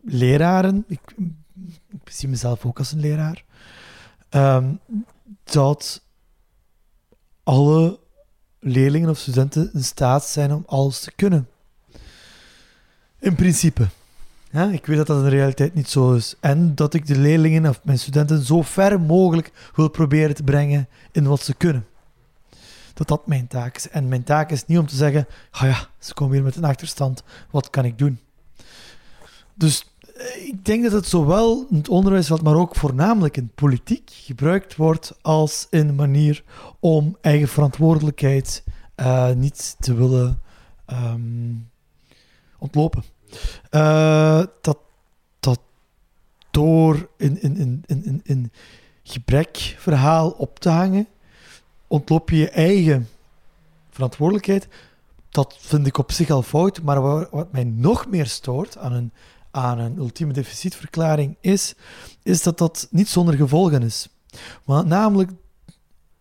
leraren, 0.03 0.85
ik, 0.87 1.01
zie 2.05 2.29
mezelf 2.29 2.65
ook 2.67 2.79
als 2.79 2.93
een 2.93 3.01
leraar, 3.01 3.45
ehm, 4.29 4.75
dat 5.45 6.03
alle 7.43 8.01
leerlingen 8.59 9.09
of 9.09 9.19
studenten 9.19 9.71
in 9.73 9.85
staat 9.85 10.25
zijn 10.25 10.53
om 10.53 10.63
alles 10.67 11.01
te 11.01 11.13
kunnen. 11.13 11.49
In 13.21 13.35
principe. 13.35 13.89
Ik 14.73 14.87
weet 14.87 14.97
dat 14.97 15.07
dat 15.07 15.17
in 15.17 15.25
de 15.25 15.29
realiteit 15.29 15.75
niet 15.75 15.89
zo 15.89 16.13
is. 16.13 16.35
En 16.41 16.75
dat 16.75 16.95
ik 16.95 17.07
de 17.07 17.19
leerlingen 17.19 17.67
of 17.67 17.81
mijn 17.85 17.99
studenten 17.99 18.45
zo 18.45 18.63
ver 18.63 19.01
mogelijk 19.01 19.53
wil 19.75 19.89
proberen 19.89 20.35
te 20.35 20.43
brengen 20.43 20.89
in 21.13 21.25
wat 21.25 21.41
ze 21.41 21.55
kunnen 21.55 21.85
dat 23.01 23.09
dat 23.09 23.27
mijn 23.27 23.47
taak 23.47 23.77
is. 23.77 23.89
En 23.89 24.09
mijn 24.09 24.25
taak 24.25 24.51
is 24.51 24.67
niet 24.67 24.79
om 24.79 24.87
te 24.87 24.97
zeggen, 24.97 25.27
ah 25.51 25.63
ja, 25.63 25.89
ze 25.99 26.15
komen 26.15 26.35
hier 26.35 26.45
met 26.45 26.57
een 26.57 26.65
achterstand, 26.65 27.23
wat 27.51 27.71
kan 27.71 27.85
ik 27.85 27.99
doen? 27.99 28.19
Dus 29.55 29.95
eh, 30.17 30.47
ik 30.47 30.65
denk 30.65 30.83
dat 30.83 30.93
het 30.93 31.07
zowel 31.07 31.67
in 31.71 31.77
het 31.77 31.89
onderwijsveld, 31.89 32.43
maar 32.43 32.55
ook 32.55 32.77
voornamelijk 32.77 33.37
in 33.37 33.51
politiek 33.55 34.11
gebruikt 34.13 34.77
wordt 34.77 35.19
als 35.23 35.67
een 35.71 35.95
manier 35.95 36.45
om 36.81 37.17
eigen 37.21 37.49
verantwoordelijkheid 37.49 38.65
eh, 38.95 39.31
niet 39.31 39.77
te 39.79 39.95
willen 39.95 40.41
ehm, 40.87 41.53
ontlopen. 42.61 43.05
Eh, 43.71 44.43
dat, 44.61 44.79
dat 45.41 45.61
door 46.51 47.09
in, 47.17 47.43
in, 47.43 47.57
in, 47.57 47.85
in, 47.87 48.21
in, 48.25 48.53
gebrekverhaal 49.03 50.31
op 50.31 50.59
te 50.59 50.69
hangen, 50.69 51.09
ontloop 51.87 52.31
je 52.31 52.37
je 52.37 52.51
eigen 52.51 53.09
verantwoordelijkheid. 53.91 54.69
Dat 55.31 55.57
vind 55.59 55.87
ik 55.87 55.99
op 55.99 56.13
zich 56.13 56.31
al 56.31 56.43
fout, 56.43 56.83
maar 56.83 57.03
wa- 57.03 57.29
wat 57.31 57.53
mij 57.53 57.65
nog 57.65 58.07
meer 58.07 58.27
stoort 58.27 58.79
aan 58.79 58.93
een, 58.93 59.13
aan 59.51 59.79
een 59.79 59.97
ultieme 59.97 60.33
deficitverklaring 60.33 61.37
is, 61.41 61.75
is 62.23 62.43
dat 62.43 62.59
dat 62.59 62.89
niet 62.91 63.09
zonder 63.09 63.35
gevolgen 63.35 63.83
is. 63.83 64.09
Want 64.65 64.89
namelijk, 64.89 65.31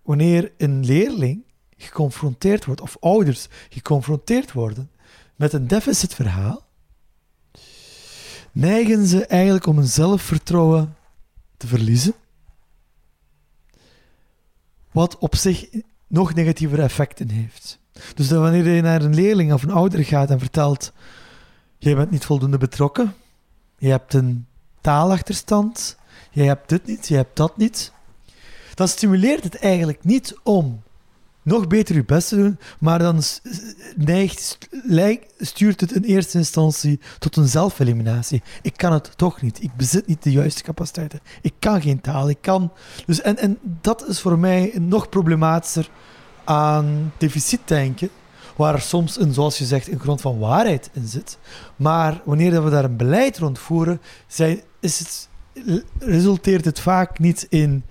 wanneer 0.01 0.51
een 0.57 0.85
leerling 0.85 1.43
geconfronteerd 1.77 2.65
wordt, 2.65 2.81
of 2.81 2.97
ouders 2.99 3.47
geconfronteerd 3.69 4.51
worden 4.51 4.91
met 5.39 5.53
een 5.53 5.67
deficitverhaal, 5.67 6.65
neigen 8.51 9.07
ze 9.07 9.25
eigenlijk 9.25 9.65
om 9.65 9.77
hun 9.77 9.87
zelfvertrouwen 9.87 10.95
te 11.57 11.67
verliezen 11.67 12.13
wat 14.91 15.17
op 15.17 15.35
zich 15.35 15.65
nog 16.07 16.33
negatievere 16.33 16.81
effecten 16.81 17.29
heeft. 17.29 17.79
Dus 18.15 18.27
dat 18.27 18.41
wanneer 18.41 18.67
je 18.67 18.81
naar 18.81 19.01
een 19.01 19.15
leerling 19.15 19.53
of 19.53 19.63
een 19.63 19.71
ouder 19.71 20.05
gaat 20.05 20.29
en 20.29 20.39
vertelt: 20.39 20.91
jij 21.77 21.95
bent 21.95 22.11
niet 22.11 22.25
voldoende 22.25 22.57
betrokken, 22.57 23.13
je 23.77 23.89
hebt 23.89 24.13
een 24.13 24.47
taalachterstand, 24.81 25.97
jij 26.31 26.45
hebt 26.45 26.69
dit 26.69 26.85
niet, 26.85 27.07
je 27.07 27.15
hebt 27.15 27.35
dat 27.35 27.57
niet, 27.57 27.91
dan 28.73 28.87
stimuleert 28.87 29.43
het 29.43 29.55
eigenlijk 29.55 30.03
niet 30.03 30.35
om 30.43 30.83
nog 31.49 31.67
beter 31.67 31.95
je 31.95 32.03
best 32.03 32.27
te 32.27 32.35
doen, 32.35 32.59
maar 32.79 32.99
dan 32.99 33.21
neigt, 33.95 34.57
stuurt 35.37 35.81
het 35.81 35.91
in 35.91 36.03
eerste 36.03 36.37
instantie 36.37 36.99
tot 37.19 37.35
een 37.35 37.47
zelfeliminatie. 37.47 38.41
Ik 38.61 38.77
kan 38.77 38.93
het 38.93 39.17
toch 39.17 39.41
niet. 39.41 39.63
Ik 39.63 39.75
bezit 39.75 40.07
niet 40.07 40.23
de 40.23 40.31
juiste 40.31 40.63
capaciteiten. 40.63 41.19
Ik 41.41 41.53
kan 41.59 41.81
geen 41.81 42.01
taal. 42.01 42.29
Ik 42.29 42.37
kan. 42.41 42.71
Dus 43.05 43.21
en, 43.21 43.37
en 43.37 43.57
dat 43.81 44.07
is 44.07 44.19
voor 44.19 44.39
mij 44.39 44.73
nog 44.79 45.09
problematischer 45.09 45.89
aan 46.43 47.13
deficitdenken, 47.17 48.09
waar 48.55 48.73
er 48.73 48.81
soms 48.81 49.19
een, 49.19 49.33
zoals 49.33 49.57
je 49.57 49.65
zegt, 49.65 49.91
een 49.91 49.99
grond 49.99 50.21
van 50.21 50.39
waarheid 50.39 50.89
in 50.93 51.07
zit. 51.07 51.37
Maar 51.75 52.21
wanneer 52.25 52.51
dat 52.51 52.63
we 52.63 52.69
daar 52.69 52.83
een 52.83 52.97
beleid 52.97 53.37
rond 53.37 53.59
voeren, 53.59 54.01
zijn, 54.27 54.61
is 54.79 54.99
het, 54.99 55.29
resulteert 55.99 56.65
het 56.65 56.79
vaak 56.79 57.19
niet 57.19 57.45
in 57.49 57.83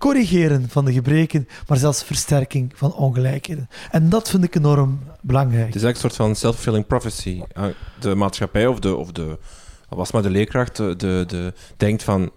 corrigeren 0.00 0.68
van 0.68 0.84
de 0.84 0.92
gebreken, 0.92 1.48
maar 1.66 1.78
zelfs 1.78 2.02
versterking 2.02 2.72
van 2.74 2.94
ongelijkheden. 2.94 3.68
En 3.90 4.08
dat 4.08 4.30
vind 4.30 4.44
ik 4.44 4.54
enorm 4.54 5.00
belangrijk. 5.20 5.66
Het 5.66 5.74
is 5.74 5.82
eigenlijk 5.82 5.94
een 5.94 6.00
soort 6.10 6.28
van 6.28 6.36
self-fulfilling 6.36 6.86
prophecy. 6.86 7.42
Uh, 7.58 7.64
De 8.00 8.14
maatschappij 8.14 8.66
of 8.66 8.78
de, 8.78 8.94
of 8.96 9.12
de 9.12 9.38
was 9.88 10.12
maar 10.12 10.22
de 10.22 10.30
leerkracht, 10.30 10.76
de, 10.76 10.94
de, 10.96 11.24
de- 11.26 11.52
denkt 11.76 12.02
van, 12.02 12.30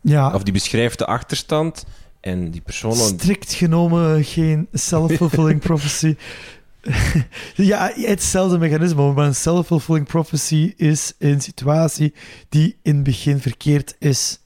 Ja, 0.00 0.34
of 0.34 0.42
die 0.42 0.52
beschrijft 0.52 0.98
de 0.98 1.06
achterstand 1.06 1.84
en 2.20 2.50
die 2.50 2.60
persoon... 2.60 2.94
strikt 2.94 3.52
genomen 3.52 4.24
geen 4.24 4.68
self-fulfilling 4.72 5.60
prophecy. 5.68 6.16
ja, 7.54 7.92
hetzelfde 7.94 8.58
mechanisme, 8.58 9.12
maar 9.12 9.26
een 9.26 9.34
self-fulfilling 9.34 10.06
prophecy 10.06 10.72
is 10.76 11.12
een 11.18 11.40
situatie 11.40 12.14
die 12.48 12.76
in 12.82 12.94
het 12.94 13.04
begin 13.04 13.40
verkeerd 13.40 13.96
is. 13.98 14.38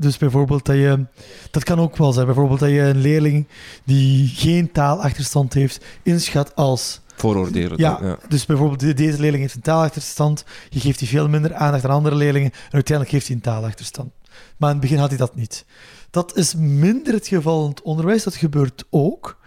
Dus 0.00 0.18
bijvoorbeeld 0.18 0.64
dat 0.66 0.76
je, 0.76 1.04
dat 1.50 1.64
kan 1.64 1.78
ook 1.80 1.96
wel 1.96 2.12
zijn, 2.12 2.26
bijvoorbeeld 2.26 2.60
dat 2.60 2.68
je 2.70 2.80
een 2.80 3.00
leerling 3.00 3.46
die 3.84 4.28
geen 4.28 4.72
taalachterstand 4.72 5.52
heeft, 5.52 5.84
inschat 6.02 6.54
als 6.56 7.00
Vooroordelen. 7.16 7.78
Ja, 7.78 7.98
ja. 8.02 8.18
dus 8.28 8.46
bijvoorbeeld 8.46 8.80
de- 8.80 8.94
deze 8.94 9.20
leerling 9.20 9.42
heeft 9.42 9.54
een 9.54 9.60
taalachterstand, 9.60 10.44
je 10.68 10.80
geeft 10.80 10.98
die 10.98 11.08
veel 11.08 11.28
minder 11.28 11.54
aandacht 11.54 11.82
dan 11.82 11.90
andere 11.90 12.14
leerlingen 12.16 12.50
en 12.52 12.72
uiteindelijk 12.72 13.10
heeft 13.14 13.26
hij 13.26 13.36
een 13.36 13.42
taalachterstand. 13.42 14.10
Maar 14.56 14.68
in 14.70 14.76
het 14.76 14.84
begin 14.84 14.98
had 14.98 15.08
hij 15.08 15.18
dat 15.18 15.34
niet. 15.34 15.64
Dat 16.10 16.36
is 16.36 16.54
minder 16.54 17.14
het 17.14 17.26
geval 17.26 17.62
in 17.64 17.70
het 17.70 17.82
onderwijs, 17.82 18.22
dat 18.22 18.34
gebeurt 18.34 18.84
ook. 18.90 19.40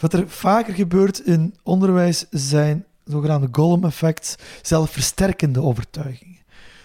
Wat 0.00 0.12
er 0.12 0.24
vaker 0.28 0.74
gebeurt 0.74 1.18
in 1.26 1.54
onderwijs 1.62 2.26
zijn 2.30 2.84
zogenaamde 3.04 3.48
Gollum-effects, 3.52 4.34
zelfversterkende 4.62 5.62
overtuigingen. 5.62 6.38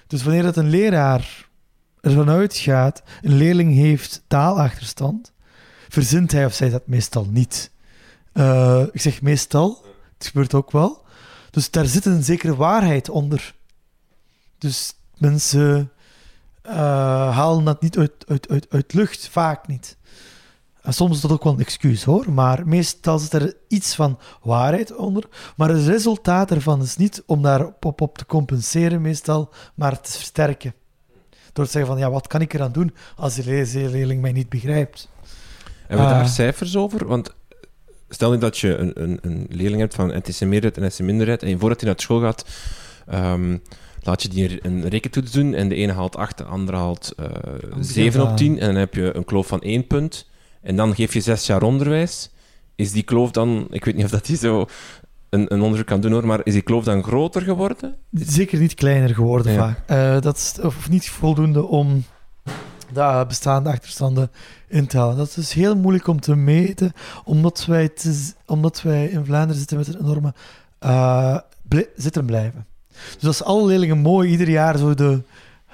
Dus 0.08 0.24
wanneer 0.24 0.44
dat 0.44 0.58
een 0.58 0.70
leraar 0.70 1.50
ervan 2.02 2.30
uitgaat, 2.30 3.04
een 3.22 3.36
leerling 3.36 3.74
heeft 3.74 4.24
taalachterstand, 4.28 5.32
verzint 5.90 6.32
hij 6.32 6.46
of 6.46 6.54
zij 6.54 6.70
dat 6.70 6.88
meestal 6.88 7.26
niet. 7.26 7.72
Eh, 8.32 8.84
ik 8.92 9.02
zeg 9.02 9.22
meestal, 9.22 9.86
het 10.18 10.28
gebeurt 10.28 10.54
ook 10.54 10.72
wel. 10.72 11.04
Dus 11.52 11.72
daar 11.72 11.86
zit 11.86 12.06
een 12.06 12.24
zekere 12.24 12.56
waarheid 12.56 13.10
onder. 13.10 13.56
Dus 14.58 14.94
mensen 15.18 15.92
eh, 16.62 16.76
halen 17.36 17.64
dat 17.64 17.82
niet 17.82 17.98
uit, 17.98 18.12
uit, 18.28 18.50
uit, 18.50 18.68
uit 18.70 18.94
lucht, 18.94 19.28
vaak 19.28 19.68
niet. 19.68 19.98
En 20.82 20.94
soms 20.94 21.16
is 21.16 21.22
dat 21.22 21.32
ook 21.32 21.44
wel 21.44 21.54
een 21.54 21.60
excuus 21.60 22.04
hoor, 22.04 22.32
maar 22.32 22.68
meestal 22.68 23.20
zit 23.20 23.34
er 23.34 23.56
iets 23.68 23.96
van 23.96 24.20
waarheid 24.42 24.96
onder. 24.96 25.28
Maar 25.56 25.70
het 25.70 25.86
resultaat 25.86 26.52
ervan 26.52 26.82
is 26.82 26.98
niet 26.98 27.24
om 27.26 27.42
daar 27.42 27.66
op, 27.80 28.02
op 28.02 28.18
te 28.18 28.26
compenseren, 28.26 29.02
meestal, 29.02 29.50
maar 29.76 30.02
te 30.02 30.12
versterken. 30.12 30.74
Door 31.54 31.66
te 31.66 31.72
zeggen 31.72 31.92
van 31.92 32.00
ja, 32.02 32.12
wat 32.12 32.28
kan 32.28 32.42
ik 32.42 32.54
eraan 32.54 32.72
doen 32.72 32.94
als 33.16 33.38
le- 33.38 33.88
leerling 33.90 34.22
mij 34.22 34.32
niet 34.32 34.50
begrijpt? 34.50 35.10
Hebben 35.88 36.06
we 36.08 36.12
daar 36.14 36.22
Ah. 36.24 36.28
cijfers 36.30 36.76
over? 36.76 37.08
Want 37.08 37.34
stel 38.10 38.32
nu 38.32 38.38
dat 38.38 38.58
je 38.58 38.76
een, 38.76 38.92
een, 39.04 39.20
een 39.22 39.46
leerling 39.50 39.80
hebt 39.80 39.96
van 39.96 40.12
etnische 40.12 40.46
meerderheid 40.46 40.78
en 40.78 40.84
etnische 40.84 41.04
minderheid, 41.04 41.44
en 41.44 41.60
voordat 41.60 41.80
hij 41.82 41.90
naar 41.90 42.00
school 42.02 42.20
gaat, 42.22 42.46
ehm, 43.08 43.58
laat 44.02 44.22
je 44.22 44.28
die 44.28 44.60
een 44.66 44.88
rekentoets 44.90 45.32
doen, 45.32 45.54
en 45.54 45.70
de 45.70 45.76
ene 45.76 45.92
haalt 45.94 46.16
8, 46.16 46.38
de 46.38 46.44
andere 46.44 46.78
haalt 46.78 47.14
eh 47.18 47.26
7 47.80 48.22
op 48.22 48.28
aan. 48.28 48.36
10, 48.36 48.60
en 48.60 48.66
dan 48.68 48.76
heb 48.76 48.94
je 48.94 49.16
een 49.16 49.26
kloof 49.26 49.48
van 49.48 49.62
1 49.62 49.88
punt, 49.88 50.30
en 50.62 50.76
dan 50.76 50.96
geef 50.96 51.14
je 51.14 51.22
6 51.22 51.46
jaar 51.46 51.64
onderwijs. 51.64 52.30
Is 52.76 52.92
die 52.92 53.04
kloof 53.04 53.32
dan, 53.32 53.68
ik 53.70 53.86
weet 53.86 53.96
niet 53.96 54.06
of 54.06 54.12
dat 54.12 54.26
die 54.26 54.38
zo 54.38 54.66
een, 55.32 55.54
een 55.54 55.62
onderzoek 55.62 55.88
kan 55.88 56.02
doen 56.02 56.12
hoor, 56.12 56.26
maar 56.26 56.40
is 56.44 56.54
die 56.54 56.62
kloof 56.62 56.84
dan 56.84 57.04
groter 57.04 57.42
geworden? 57.42 57.96
Zeker 58.12 58.60
niet 58.60 58.74
kleiner 58.74 59.10
geworden 59.16 59.52
Ja. 59.54 59.58
vaak. 59.60 59.80
Eh, 59.86 60.22
dat 60.22 60.38
is 60.38 60.56
of 60.64 60.90
niet 60.90 61.10
voldoende 61.10 61.64
om 61.64 62.04
de 62.94 63.26
bestaande 63.28 63.70
achterstanden 63.70 64.32
in 64.68 64.88
te 64.88 64.98
halen. 64.98 65.18
Dat 65.18 65.38
is 65.38 65.54
heel 65.54 65.76
moeilijk 65.76 66.08
om 66.08 66.20
te 66.20 66.36
meten, 66.36 66.92
omdat 67.24 67.66
wij, 67.66 67.90
te 67.90 68.32
omdat 68.46 68.82
wij 68.82 69.06
in 69.06 69.26
Vlaanderen 69.26 69.56
zitten 69.58 69.78
met 69.78 69.88
een 69.88 70.00
enorme 70.02 70.34
eh, 70.80 71.38
bl- 71.68 71.80
zitten 71.96 72.26
blijven. 72.26 72.66
Dus 73.20 73.28
als 73.28 73.44
alle 73.44 73.66
leerlingen 73.68 73.98
mooi 73.98 74.30
ieder 74.30 74.50
jaar 74.50 74.78
zo 74.78 74.94
de 74.94 75.22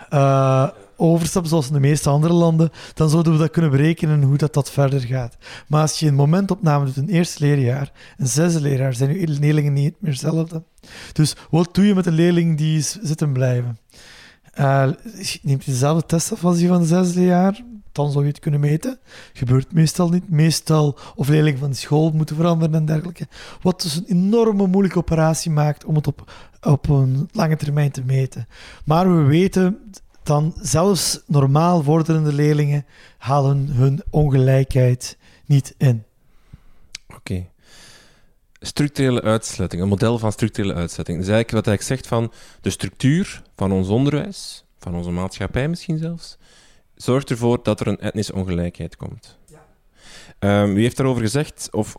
eh, 0.09 0.67
overstappen, 0.97 1.49
zoals 1.49 1.67
in 1.67 1.73
de 1.73 1.79
meeste 1.79 2.09
andere 2.09 2.33
landen, 2.33 2.69
dan 2.93 3.09
zouden 3.09 3.33
we 3.33 3.39
dat 3.39 3.51
kunnen 3.51 3.71
berekenen 3.71 4.23
hoe 4.23 4.37
dat, 4.37 4.53
dat 4.53 4.71
verder 4.71 5.01
gaat. 5.01 5.37
Maar 5.67 5.81
als 5.81 5.99
je 5.99 6.07
een 6.07 6.15
momentopname 6.15 6.85
doet, 6.85 6.97
een 6.97 7.09
eerste 7.09 7.45
leerjaar, 7.45 7.91
een 8.17 8.27
zesde 8.27 8.61
leerjaar, 8.61 8.93
zijn 8.93 9.19
je 9.19 9.27
leerlingen 9.27 9.73
niet 9.73 9.95
meer 9.99 10.11
hetzelfde. 10.11 10.63
Dus 11.13 11.35
wat 11.49 11.75
doe 11.75 11.85
je 11.85 11.95
met 11.95 12.05
een 12.05 12.13
leerling 12.13 12.57
die 12.57 12.77
is 12.77 12.97
zitten 13.01 13.33
blijven? 13.33 13.77
Eh, 14.53 14.89
neemt 15.41 15.63
je 15.63 15.71
dezelfde 15.71 16.05
test 16.05 16.31
af 16.31 16.45
als 16.45 16.57
die 16.57 16.67
van 16.67 16.79
het 16.79 16.89
zesde 16.89 17.23
jaar? 17.23 17.63
Dan 17.91 18.11
zou 18.11 18.23
je 18.23 18.29
het 18.29 18.39
kunnen 18.39 18.59
meten. 18.59 18.99
Gebeurt 19.33 19.73
meestal 19.73 20.09
niet. 20.09 20.29
Meestal 20.29 20.97
of 21.15 21.27
leerlingen 21.27 21.59
van 21.59 21.69
de 21.69 21.75
school 21.75 22.11
moeten 22.11 22.35
veranderen 22.35 22.75
en 22.75 22.85
dergelijke. 22.85 23.27
Wat 23.61 23.81
dus 23.81 23.95
een 23.95 24.05
enorme 24.07 24.67
moeilijke 24.67 24.97
operatie 24.97 25.51
maakt 25.51 25.85
om 25.85 25.95
het 25.95 26.07
op, 26.07 26.31
op 26.61 26.89
een 26.89 27.29
lange 27.31 27.55
termijn 27.55 27.91
te 27.91 28.03
meten. 28.05 28.47
Maar 28.85 29.15
we 29.15 29.23
weten 29.23 29.77
dan 30.27 30.53
zelfs 30.61 31.21
normaal 31.25 31.83
vorderende 31.83 32.33
leerlingen 32.33 32.85
halen 33.17 33.67
hun 33.67 34.03
ongelijkheid 34.09 35.17
niet 35.45 35.75
in. 35.77 36.03
Oké. 37.15 37.47
Structurele 38.59 39.21
uitsluiting, 39.21 39.81
een 39.81 39.87
model 39.87 40.19
van 40.19 40.31
structurele 40.31 40.73
uitsluiting. 40.73 41.17
Dat 41.17 41.27
is 41.27 41.33
eigenlijk 41.33 41.65
wat 41.65 41.75
hij 41.75 41.85
zegt 41.85 42.07
van 42.07 42.31
de 42.61 42.69
structuur 42.69 43.41
van 43.55 43.71
ons 43.71 43.87
onderwijs, 43.87 44.65
van 44.79 44.95
onze 44.95 45.09
maatschappij 45.09 45.67
misschien 45.67 45.97
zelfs, 45.97 46.37
zorgt 46.95 47.29
ervoor 47.29 47.63
dat 47.63 47.79
er 47.79 47.87
een 47.87 47.99
etnische 47.99 48.33
ongelijkheid 48.33 48.95
komt. 48.95 49.37
Ehm, 50.39 50.73
wie 50.73 50.83
heeft 50.83 50.97
daarover 50.97 51.21
gezegd, 51.21 51.67
of 51.71 51.97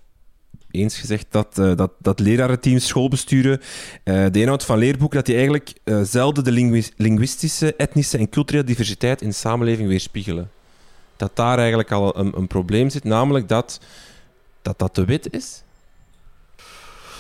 eens 0.70 0.98
gezegd, 0.98 1.26
dat, 1.31 1.59
eh, 1.59 1.76
dat, 1.76 1.90
dat 1.98 2.20
lerarenteams, 2.20 2.87
schoolbesturen, 2.87 3.61
eh, 4.04 4.26
de 4.31 4.40
inhoud 4.40 4.64
van 4.64 4.78
leerboeken, 4.78 5.16
dat 5.16 5.26
die 5.26 5.35
eigenlijk 5.35 5.72
eh, 5.85 6.00
zelden 6.02 6.44
de 6.44 6.83
linguïstische, 6.96 7.74
etnische 7.76 8.18
en 8.18 8.28
culturele 8.28 8.64
diversiteit 8.64 9.22
in 9.22 9.28
de 9.28 9.35
samenleving 9.35 9.88
weerspiegelen. 9.88 10.50
Dat 11.16 11.31
daar 11.35 11.59
eigenlijk 11.59 11.92
al 11.92 12.18
een, 12.18 12.37
een 12.37 12.46
probleem 12.46 12.90
zit, 12.90 13.04
namelijk 13.04 13.48
dat 13.48 13.81
dat, 14.62 14.78
dat 14.78 14.94
te 14.94 15.04
wit 15.04 15.33
is. 15.33 15.62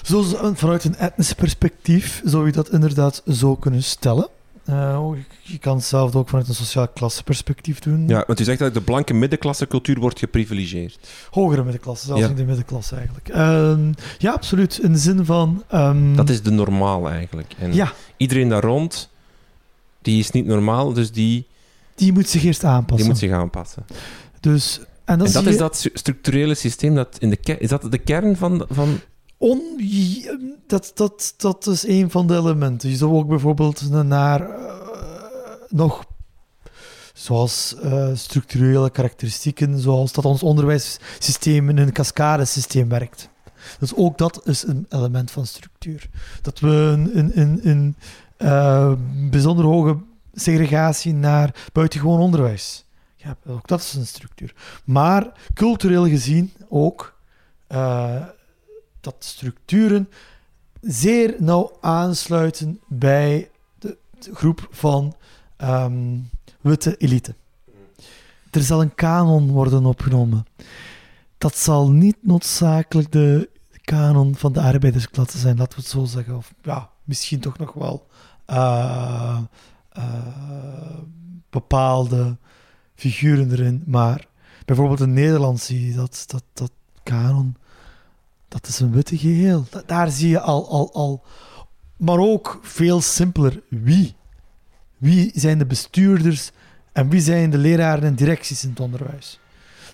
Zo, 0.02 0.22
vanuit 0.54 0.84
een 0.84 0.96
etnisch 0.96 1.32
perspectief 1.32 2.20
zou 2.24 2.46
je 2.46 2.52
dat 2.52 2.70
inderdaad 2.70 3.22
zo 3.30 3.56
kunnen 3.56 3.82
stellen. 3.82 4.28
Eh, 4.68 5.08
je 5.42 5.58
kan 5.58 5.76
hetzelfde 5.76 6.18
ook 6.18 6.28
vanuit 6.28 6.48
een 6.48 6.54
sociaal 6.54 6.88
klasseperspectief 6.88 7.78
doen. 7.78 8.08
Ja, 8.08 8.24
want 8.26 8.40
u 8.40 8.44
zegt 8.44 8.58
dat 8.58 8.74
de 8.74 8.80
blanke 8.80 9.14
middenklasse 9.14 9.66
cultuur 9.66 9.98
wordt 9.98 10.18
geprivilegeerd. 10.18 10.98
Hogere 11.30 11.62
middenklasse, 11.62 12.06
zelfs 12.06 12.20
Ja. 12.22 12.28
niet 12.28 12.36
de 12.36 12.44
middenklasse 12.44 12.96
eigenlijk. 12.96 13.28
Ehm, 13.28 13.92
ja, 14.18 14.32
absoluut. 14.32 14.78
In 14.78 14.92
de 14.92 14.98
zin 14.98 15.24
van... 15.24 15.62
ehm, 15.68 16.14
Dat 16.16 16.28
is 16.28 16.42
de 16.42 16.50
normaal 16.50 17.08
eigenlijk. 17.08 17.54
En 17.58 17.74
Ja, 17.74 17.92
iedereen 18.16 18.48
daar 18.48 18.62
rond, 18.64 19.10
die 20.02 20.18
is 20.18 20.30
niet 20.30 20.46
normaal, 20.46 20.92
dus 20.92 21.12
die, 21.12 21.46
die 21.94 22.12
moet 22.12 22.28
zich 22.28 22.44
eerst 22.44 22.64
aanpassen. 22.64 22.96
die 22.96 23.06
moet 23.06 23.18
zich 23.18 23.30
aanpassen. 23.32 23.84
Dus, 24.40 24.80
en 25.04 25.18
dat, 25.18 25.26
en 25.26 25.32
dat 25.32 25.46
is 25.46 25.56
dat 25.58 25.88
structurele 25.94 26.54
systeem, 26.54 26.94
dat 26.94 27.16
in 27.18 27.30
de 27.30 27.56
is 27.58 27.68
dat 27.68 27.90
de 27.90 27.98
kern 27.98 28.36
van... 28.36 28.66
van 28.70 29.00
On, 29.38 29.80
dat, 30.66 30.90
dat, 30.94 31.34
dat 31.36 31.66
is 31.66 31.86
een 31.86 32.10
van 32.10 32.26
de 32.26 32.36
elementen. 32.36 32.90
Je 32.90 32.96
zou 32.96 33.12
ook 33.12 33.28
bijvoorbeeld 33.28 33.90
naar 33.90 34.50
eh, 34.50 34.74
nog 35.68 36.04
zoals 37.12 37.74
eh, 37.82 38.10
structurele 38.14 38.90
karakteristieken, 38.90 39.78
zoals 39.78 40.12
dat 40.12 40.24
ons 40.24 40.42
onderwijssysteem 40.42 41.68
in 41.68 41.78
een 41.78 41.92
cascadesysteem 41.92 42.88
werkt. 42.88 43.28
Dus 43.78 43.94
ook 43.94 44.18
dat 44.18 44.40
is 44.44 44.66
een 44.66 44.86
element 44.88 45.30
van 45.30 45.46
structuur. 45.46 46.08
Dat 46.42 46.60
we 46.60 46.68
een, 46.68 47.18
een, 47.18 47.40
een, 47.40 47.68
een 47.68 47.96
eh, 48.36 48.92
bijzonder 49.30 49.64
hoge 49.64 49.98
segregatie 50.32 51.14
naar 51.14 51.68
buitengewoon 51.72 52.20
onderwijs. 52.20 52.86
Ja, 53.16 53.36
ook 53.46 53.66
dat 53.66 53.80
is 53.80 53.94
een 53.94 54.06
structuur. 54.06 54.54
Maar 54.84 55.32
cultureel 55.54 56.06
gezien 56.06 56.52
ook 56.68 57.16
dat 59.10 59.24
structuren 59.24 60.08
zeer 60.80 61.34
nauw 61.38 61.76
aansluiten 61.80 62.80
bij 62.88 63.50
de, 63.78 63.98
groep 64.32 64.68
van 64.70 65.16
ehm, 65.56 66.18
witte 66.60 66.96
elite. 66.96 67.34
Er 68.50 68.62
zal 68.62 68.82
een 68.82 68.94
kanon 68.94 69.50
worden 69.50 69.84
opgenomen. 69.84 70.46
Dat 71.38 71.56
zal 71.56 71.90
niet 71.90 72.16
noodzakelijk 72.20 73.12
de 73.12 73.50
kanon 73.82 74.34
van 74.36 74.52
de 74.52 74.60
arbeidersklasse 74.60 75.38
zijn, 75.38 75.56
laten 75.56 75.76
we 75.76 75.82
het 75.82 75.90
zo 75.90 76.04
zeggen. 76.04 76.36
Of 76.36 76.54
ja, 76.62 76.90
misschien 77.04 77.40
toch 77.40 77.58
nog 77.58 77.72
wel 77.72 78.06
eh, 78.44 79.38
eh, 79.88 80.98
bepaalde 81.50 82.36
figuren 82.94 83.52
erin. 83.52 83.82
Maar 83.86 84.26
bijvoorbeeld 84.64 85.00
in 85.00 85.12
Nederland 85.12 85.60
zie 85.60 85.86
je 85.86 85.94
dat, 85.94 86.24
dat, 86.26 86.44
dat 86.52 86.72
kanon 87.02 87.56
dat 88.48 88.66
is 88.66 88.80
een 88.80 88.92
witte 88.92 89.18
geheel. 89.18 89.66
Da- 89.70 89.82
Daar 89.86 90.10
zie 90.10 90.28
je 90.28 90.40
al, 90.40 90.68
al, 90.68 90.92
al. 90.92 91.24
Maar 91.96 92.18
ook 92.18 92.58
veel 92.62 93.00
simpeler. 93.00 93.62
Wie? 93.68 94.14
Wie 94.96 95.30
zijn 95.34 95.58
de 95.58 95.66
bestuurders 95.66 96.50
en 96.92 97.08
wie 97.08 97.20
zijn 97.20 97.50
de 97.50 97.58
leraren 97.58 98.04
en 98.04 98.14
directies 98.14 98.62
in 98.64 98.70
het 98.70 98.80
onderwijs? 98.80 99.40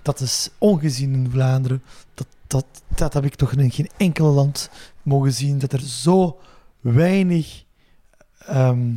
Dat 0.03 0.21
is 0.21 0.51
ongezien 0.59 1.15
in 1.15 1.31
Vlaanderen. 1.31 1.83
Dat, 2.15 2.27
dat, 2.47 2.67
dat 2.95 3.13
heb 3.15 3.25
ik 3.25 3.35
toch 3.35 3.53
in 3.53 3.71
geen 3.71 3.91
enkel 3.97 4.33
land 4.33 4.71
mogen 5.03 5.33
zien. 5.33 5.59
Dat 5.59 5.73
er 5.73 5.81
zo 5.81 6.41
weinig 6.81 7.65
ehm, 8.39 8.93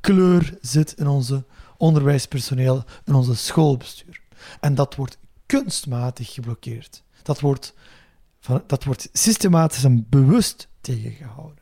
kleur 0.00 0.58
zit 0.60 0.92
in 0.92 1.06
onze 1.06 1.44
onderwijspersoneel, 1.76 2.84
in 3.04 3.14
onze 3.14 3.36
schoolbestuur. 3.36 4.20
En 4.60 4.74
dat 4.74 4.94
wordt 4.94 5.18
kunstmatig 5.46 6.32
geblokkeerd. 6.32 7.02
Dat 7.22 7.40
wordt 7.40 7.74
van, 8.48 8.62
dat 8.66 8.84
wordt 8.84 9.08
systematisch 9.12 9.84
en 9.84 10.06
bewust 10.08 10.68
tegengehouden. 10.80 11.56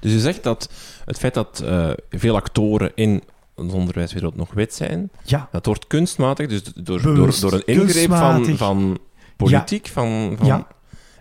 Dus 0.00 0.12
u 0.12 0.18
zegt 0.18 0.42
dat 0.42 0.68
het 1.04 1.18
feit 1.18 1.34
dat 1.34 1.60
eh, 1.60 1.90
veel 2.10 2.36
actoren 2.36 2.92
in 2.94 3.22
de 3.54 3.72
onderwijswereld 3.72 4.36
nog 4.36 4.52
wit 4.52 4.74
zijn, 4.74 5.10
Ja, 5.24 5.48
dat 5.52 5.66
wordt 5.66 5.86
kunstmatig, 5.86 6.48
dus 6.48 6.62
door, 6.62 7.02
door, 7.02 7.14
Bewust. 7.14 7.40
door 7.40 7.52
een 7.52 7.66
ingreep 7.66 8.10
van, 8.10 8.56
van 8.56 8.98
politiek, 9.36 9.86
van, 9.86 10.34
van, 10.38 10.46
Ja. 10.46 10.66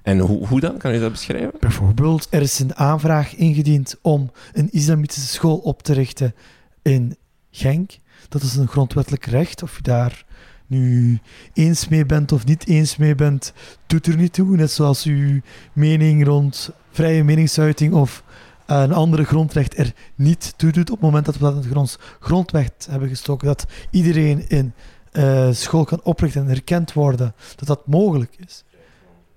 En 0.04 0.20
hoe, 0.20 0.48
hoe 0.48 0.60
dan? 0.60 0.78
Kan 0.78 0.94
je 0.94 1.00
dat 1.00 1.12
beschrijven? 1.12 1.54
Bijvoorbeeld, 1.60 2.28
er 2.30 2.42
is 2.42 2.60
een 2.60 2.76
aanvraag 2.76 3.36
ingediend 3.36 3.96
om 4.02 4.32
een 4.54 4.72
islamitische 4.72 5.28
school 5.28 5.58
op 5.58 5.84
te 5.84 5.94
richten 5.94 6.36
in 6.82 7.18
Genk. 7.52 7.92
Dat 8.30 8.42
is 8.42 8.56
een 8.56 8.68
grondwettelijk 8.68 9.26
recht. 9.26 9.64
Of 9.64 9.76
je 9.76 9.82
daar 9.82 10.26
nu 10.68 11.20
eens 11.54 11.88
mee 11.88 12.06
bent 12.06 12.32
of 12.32 12.46
niet 12.46 12.68
eens 12.68 12.98
mee 12.98 13.16
bent, 13.16 13.54
doet 13.88 14.08
er 14.08 14.18
niet 14.18 14.34
toe. 14.34 14.56
Net 14.56 14.72
zoals 14.72 15.04
uw 15.04 15.40
mening 15.74 16.26
rond 16.26 16.70
vrije 16.92 17.24
meningsuiting 17.24 17.94
of 17.94 18.24
een 18.66 18.94
andere 18.94 19.24
grondrecht 19.24 19.78
er 19.78 19.94
niet 20.16 20.54
toe 20.58 20.72
doet 20.72 20.90
op 20.90 20.96
het 20.96 21.06
moment 21.06 21.26
dat 21.26 21.38
we 21.38 21.42
dat 21.42 21.64
in 21.64 21.70
grond, 21.70 22.00
grondwet 22.20 22.88
hebben 22.90 23.10
gestoken. 23.10 23.48
Dat 23.48 23.66
iedereen 23.90 24.50
in 24.50 24.74
uh, 25.12 25.52
school 25.52 25.84
kan 25.84 26.00
oprichten 26.04 26.42
en 26.42 26.50
erkend 26.50 26.94
worden, 26.94 27.36
dat 27.56 27.68
dat 27.68 27.88
mogelijk 27.88 28.36
is. 28.46 28.64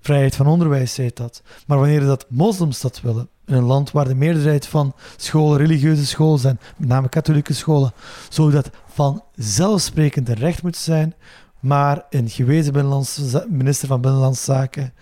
Vrijheid 0.01 0.37
van 0.37 0.47
onderwijs 0.47 0.97
heet 0.97 1.17
dat. 1.17 1.43
Maar 1.67 1.79
wanneer 1.79 2.01
dat 2.01 2.27
moslims 2.29 2.81
dat 2.81 3.01
willen, 3.01 3.29
in 3.47 3.55
een 3.55 3.65
land 3.65 3.91
waar 3.91 4.09
de 4.09 4.15
meerderheid 4.15 4.67
van 4.67 4.95
scholen 5.17 5.59
religieuze 5.59 6.07
scholen 6.07 6.39
zijn, 6.39 6.59
met 6.77 6.89
name 6.89 7.09
katholieke 7.09 7.53
scholen, 7.53 7.93
zou 8.29 8.51
dat 8.51 8.71
vanzelfsprekend 8.96 10.28
een 10.28 10.35
recht 10.35 10.62
moeten 10.62 10.80
zijn, 10.80 11.14
maar 11.61 12.04
een 12.11 12.28
gewezen 12.28 13.04
minister 13.48 13.88
van 13.88 14.00
Binnenlandse 14.00 14.44
Zaken 14.44 14.94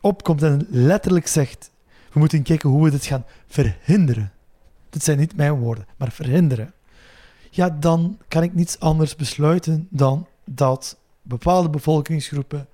opkomt 0.00 0.42
en 0.42 0.66
letterlijk 0.70 1.26
zegt: 1.26 1.70
we 2.12 2.18
moeten 2.18 2.42
kijken 2.42 2.68
hoe 2.68 2.84
we 2.84 2.90
dit 2.90 3.04
gaan 3.04 3.24
verhinderen. 3.46 4.32
Dit 4.90 5.04
zijn 5.04 5.18
niet 5.18 5.36
mijn 5.36 5.54
woorden, 5.54 5.86
maar 5.96 6.12
verhinderen. 6.12 6.72
Ja, 7.50 7.70
dan 7.70 8.18
kan 8.28 8.42
ik 8.42 8.54
niets 8.54 8.80
anders 8.80 9.16
besluiten 9.16 9.86
dan 9.90 10.26
dat 10.44 10.98
bepaalde 11.22 11.70
bevolkingsgroepen 11.70 12.68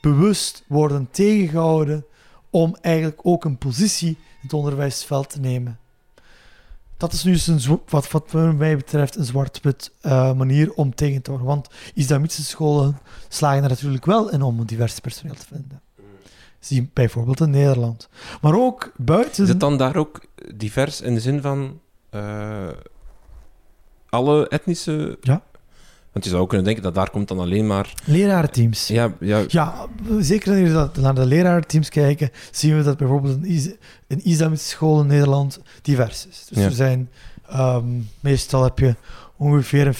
bewust 0.00 0.64
worden 0.68 1.08
tegengehouden 1.10 2.04
om 2.50 2.76
eigenlijk 2.80 3.20
ook 3.22 3.44
een 3.44 3.58
positie 3.58 4.08
in 4.08 4.40
het 4.40 4.52
onderwijsveld 4.52 5.30
te 5.30 5.40
nemen. 5.40 5.78
Dat 6.96 7.12
is 7.12 7.24
nu 7.24 7.38
een, 7.46 7.80
wat, 7.88 8.10
wat 8.10 8.32
mij 8.32 8.76
betreft 8.76 9.16
een 9.16 9.24
zwart-wit 9.24 9.92
uh, 10.02 10.32
manier 10.32 10.72
om 10.72 10.94
tegen 10.94 11.22
te 11.22 11.30
houden. 11.30 11.48
Want 11.48 11.68
islamitische 11.94 12.44
scholen 12.44 12.98
slagen 13.28 13.62
er 13.62 13.68
natuurlijk 13.68 14.04
wel 14.04 14.30
in 14.30 14.42
om 14.42 14.60
een 14.60 14.66
divers 14.66 15.00
personeel 15.00 15.34
te 15.34 15.46
vinden. 15.46 15.80
Zie 16.60 16.90
bijvoorbeeld 16.92 17.40
in 17.40 17.50
Nederland. 17.50 18.08
Maar 18.40 18.54
ook 18.54 18.92
buiten. 18.96 19.42
Is 19.42 19.48
het 19.48 19.60
dan 19.60 19.76
daar 19.76 19.96
ook 19.96 20.20
divers 20.54 21.00
in 21.00 21.14
de 21.14 21.20
zin 21.20 21.40
van 21.40 21.80
uh, 22.10 22.68
alle 24.08 24.48
etnische 24.48 25.18
ja. 25.20 25.42
Want 26.16 26.28
je 26.28 26.34
zou 26.34 26.44
ook 26.44 26.48
kunnen 26.48 26.66
denken 26.66 26.84
dat 26.84 26.94
daar 26.94 27.10
komt 27.10 27.28
dan 27.28 27.38
alleen 27.38 27.66
maar... 27.66 27.94
Lerarenteams. 28.04 28.86
Ja, 28.86 29.12
ja. 29.20 29.44
ja 29.48 29.86
zeker 30.18 30.74
als 30.76 30.90
we 30.92 31.00
naar 31.00 31.14
de 31.14 31.26
lerarenteams 31.26 31.88
kijken, 31.88 32.30
zien 32.50 32.76
we 32.76 32.82
dat 32.82 32.96
bijvoorbeeld 32.96 33.44
een, 33.44 33.76
een 34.06 34.24
islamitische 34.24 34.70
school 34.70 35.00
in 35.00 35.06
Nederland 35.06 35.60
divers 35.82 36.26
is. 36.26 36.46
Dus 36.48 36.64
er 36.64 36.72
zijn... 36.72 37.10
Um, 37.54 38.08
meestal 38.20 38.62
heb 38.62 38.78
je 38.78 38.94
ongeveer 39.36 39.86
een 39.86 39.94
50-50 39.94 39.98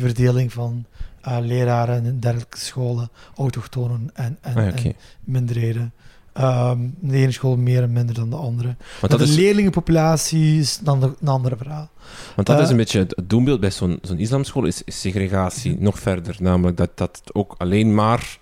verdeling 0.00 0.52
van 0.52 0.84
uh, 1.28 1.38
leraren 1.40 2.04
in 2.04 2.20
dergelijke 2.20 2.58
scholen, 2.58 3.10
autochtonen 3.36 4.10
en, 4.14 4.38
en, 4.40 4.56
ah, 4.56 4.84
en 4.84 4.94
minderheden. 5.24 5.92
Um, 6.38 6.94
de 7.00 7.16
ene 7.16 7.30
school 7.30 7.56
meer 7.56 7.82
en 7.82 7.92
minder 7.92 8.14
dan 8.14 8.30
de 8.30 8.36
andere. 8.36 8.76
Want 9.00 9.12
dat 9.12 9.20
de 9.20 9.26
is... 9.26 9.36
leerlingenpopulatie 9.36 10.58
is 10.58 10.78
dan 10.78 11.02
een 11.02 11.28
ander 11.28 11.56
verhaal. 11.56 11.90
Want 12.34 12.46
dat 12.46 12.58
is 12.58 12.64
een 12.64 12.70
eh, 12.70 12.76
beetje 12.76 12.98
het 12.98 13.14
doelbeeld 13.24 13.60
bij 13.60 13.70
zo'n 13.70 13.98
zo'n 14.02 14.18
islamschool, 14.18 14.64
is, 14.64 14.82
segregatie 14.86 15.76
nog 15.78 15.98
verder. 15.98 16.36
Namelijk 16.38 16.76
dat, 16.76 16.90
dat 16.94 17.22
ook 17.32 17.54
alleen 17.58 17.94
maar 17.94 18.38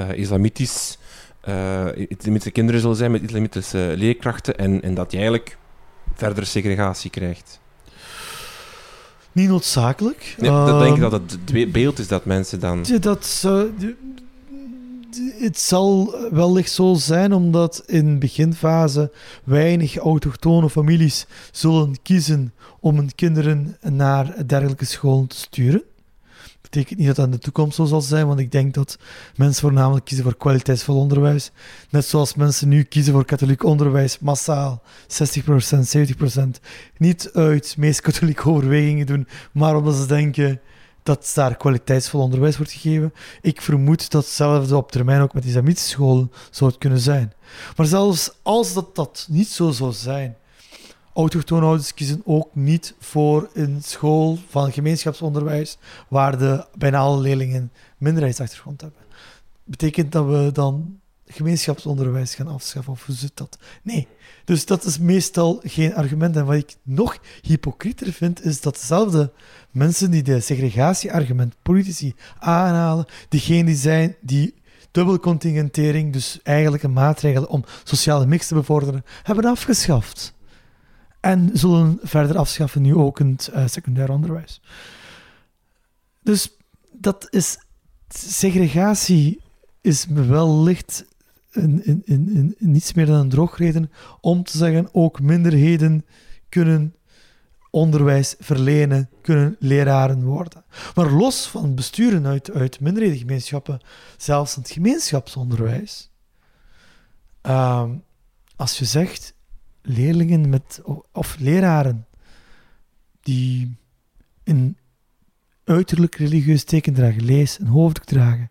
uh, 0.00 0.12
islamitisch, 0.12 0.98
uh, 1.48 1.86
islamitische 1.96 2.50
kinderen 2.50 2.80
zullen 2.80 2.96
zijn 2.96 3.10
met 3.10 3.22
islamitische 3.22 3.94
leerkrachten 3.96 4.58
en, 4.58 4.82
en 4.82 4.94
dat 4.94 5.10
je 5.10 5.16
eigenlijk 5.16 5.58
verdere 6.14 6.46
segregatie 6.46 7.10
krijgt. 7.10 7.60
Niet 9.32 9.48
noodzakelijk. 9.48 10.34
Nee, 10.38 10.50
dat 10.50 10.80
denk 10.80 10.94
ik 10.94 11.00
dat 11.00 11.12
het 11.12 11.72
beeld 11.72 11.98
is 11.98 12.08
dat 12.08 12.24
mensen 12.24 12.60
dan... 12.60 12.84
Dat, 13.00 13.46
het 15.38 15.58
zal 15.58 16.14
wellicht 16.30 16.72
zo 16.72 16.94
zijn 16.94 17.32
omdat 17.32 17.82
in 17.86 18.18
beginfase 18.18 19.12
weinig 19.44 19.96
autochtone 19.96 20.70
families 20.70 21.26
zullen 21.52 22.02
kiezen 22.02 22.52
om 22.80 22.96
hun 22.96 23.14
kinderen 23.14 23.76
naar 23.82 24.46
dergelijke 24.46 24.84
scholen 24.84 25.26
te 25.26 25.36
sturen. 25.36 25.82
Dat 26.42 26.70
betekent 26.70 26.98
niet 26.98 27.06
dat 27.06 27.16
dat 27.16 27.24
in 27.24 27.30
de 27.30 27.38
toekomst 27.38 27.76
zo 27.76 27.84
zal 27.84 28.00
zijn, 28.00 28.26
want 28.26 28.38
ik 28.38 28.52
denk 28.52 28.74
dat 28.74 28.98
mensen 29.36 29.62
voornamelijk 29.62 30.04
kiezen 30.04 30.24
voor 30.24 30.36
kwaliteitsvol 30.36 30.96
onderwijs. 30.96 31.50
Net 31.90 32.04
zoals 32.04 32.34
mensen 32.34 32.68
nu 32.68 32.82
kiezen 32.82 33.12
voor 33.12 33.24
katholiek 33.24 33.64
onderwijs, 33.64 34.18
massaal, 34.18 34.82
60%, 35.06 35.16
70%. 35.96 36.60
Niet 36.96 37.30
uit 37.32 37.74
meest 37.78 38.00
katholieke 38.00 38.48
overwegingen 38.48 39.06
doen, 39.06 39.28
maar 39.52 39.76
omdat 39.76 39.94
ze 39.94 40.06
denken 40.06 40.60
dat 41.02 41.32
daar 41.34 41.56
kwaliteitsvol 41.56 42.20
onderwijs 42.20 42.56
wordt 42.56 42.72
gegeven. 42.72 43.12
Ik 43.40 43.60
vermoed 43.60 44.10
dat 44.10 44.24
hetzelfde 44.24 44.76
op 44.76 44.92
termijn 44.92 45.20
ook 45.20 45.34
met 45.34 45.44
islamitische 45.44 45.88
scholen 45.88 46.32
zou 46.50 46.70
het 46.70 46.78
kunnen 46.78 46.98
zijn. 46.98 47.32
Maar 47.76 47.86
zelfs 47.86 48.32
als 48.42 48.74
dat, 48.74 48.94
dat 48.94 49.26
niet 49.30 49.48
zo 49.48 49.70
zou 49.70 49.92
zijn, 49.92 50.36
autochtone 51.14 51.80
kiezen 51.94 52.22
ook 52.24 52.54
niet 52.54 52.94
voor 52.98 53.48
een 53.54 53.78
school 53.82 54.38
van 54.48 54.72
gemeenschapsonderwijs 54.72 55.78
waar 56.08 56.38
de 56.38 56.66
bijna 56.78 56.98
alle 56.98 57.20
leerlingen 57.20 57.72
minderheidsachtergrond 57.98 58.80
hebben. 58.80 59.00
Betekent 59.64 60.12
dat 60.12 60.26
we 60.26 60.50
dan 60.52 61.00
gemeenschapsonderwijs 61.30 62.34
gaan 62.34 62.48
afschaffen 62.48 62.92
of 62.92 63.06
hoe 63.06 63.14
zit 63.14 63.32
dat? 63.34 63.58
Nee. 63.82 64.08
Dus 64.44 64.66
dat 64.66 64.84
is 64.84 64.98
meestal 64.98 65.60
geen 65.64 65.94
argument. 65.94 66.36
En 66.36 66.44
wat 66.44 66.54
ik 66.54 66.76
nog 66.82 67.18
hypocrieter 67.42 68.12
vind, 68.12 68.44
is 68.44 68.60
dat 68.60 68.74
dezelfde 68.74 69.32
mensen 69.70 70.10
die 70.10 70.22
de 70.22 70.40
segregatieargument, 70.40 71.54
politici, 71.62 72.14
aanhalen, 72.38 73.06
diegenen 73.28 73.66
die 73.66 73.74
zijn 73.74 74.16
die 74.20 74.54
dubbelcontingentering, 74.90 76.12
dus 76.12 76.38
eigenlijk 76.42 76.82
een 76.82 76.92
maatregel 76.92 77.44
om 77.44 77.64
sociale 77.84 78.26
mix 78.26 78.46
te 78.46 78.54
bevorderen, 78.54 79.04
hebben 79.22 79.44
afgeschaft. 79.44 80.34
En 81.20 81.50
zullen 81.52 81.98
verder 82.02 82.38
afschaffen 82.38 82.82
nu 82.82 82.94
ook 82.94 83.18
het 83.18 83.50
uh, 83.54 83.66
secundair 83.66 84.10
onderwijs. 84.10 84.60
Dus 86.22 86.50
dat 86.92 87.26
is 87.30 87.58
segregatie 88.08 89.40
is 89.80 90.06
wellicht 90.08 91.04
een, 91.50 92.54
niets 92.58 92.92
meer 92.92 93.06
dan 93.06 93.20
een 93.20 93.28
drogreden 93.28 93.90
om 94.20 94.44
te 94.44 94.58
zeggen 94.58 94.88
ook 94.92 95.20
minderheden 95.20 96.04
kunnen 96.48 96.94
onderwijs 97.70 98.34
verlenen, 98.38 99.10
kunnen 99.22 99.56
leraren 99.58 100.24
worden. 100.24 100.64
Maar 100.94 101.10
los 101.10 101.46
van 101.46 101.74
besturen 101.74 102.26
uit, 102.26 102.50
uit 102.50 102.80
minderhedengemeenschappen, 102.80 103.80
zelfs 104.16 104.56
in 104.56 104.62
het 104.62 104.70
gemeenschapsonderwijs, 104.70 106.10
uh, 107.46 107.90
als 108.56 108.78
je 108.78 108.84
zegt 108.84 109.34
leerlingen 109.82 110.48
met, 110.48 110.80
of 111.12 111.36
leraren 111.38 112.06
die 113.20 113.76
een 114.44 114.76
uiterlijk 115.64 116.14
religieus 116.14 116.64
teken 116.64 116.94
dragen, 116.94 117.24
lees, 117.24 117.58
een 117.58 117.66
hoofddoek 117.66 118.04
dragen, 118.04 118.50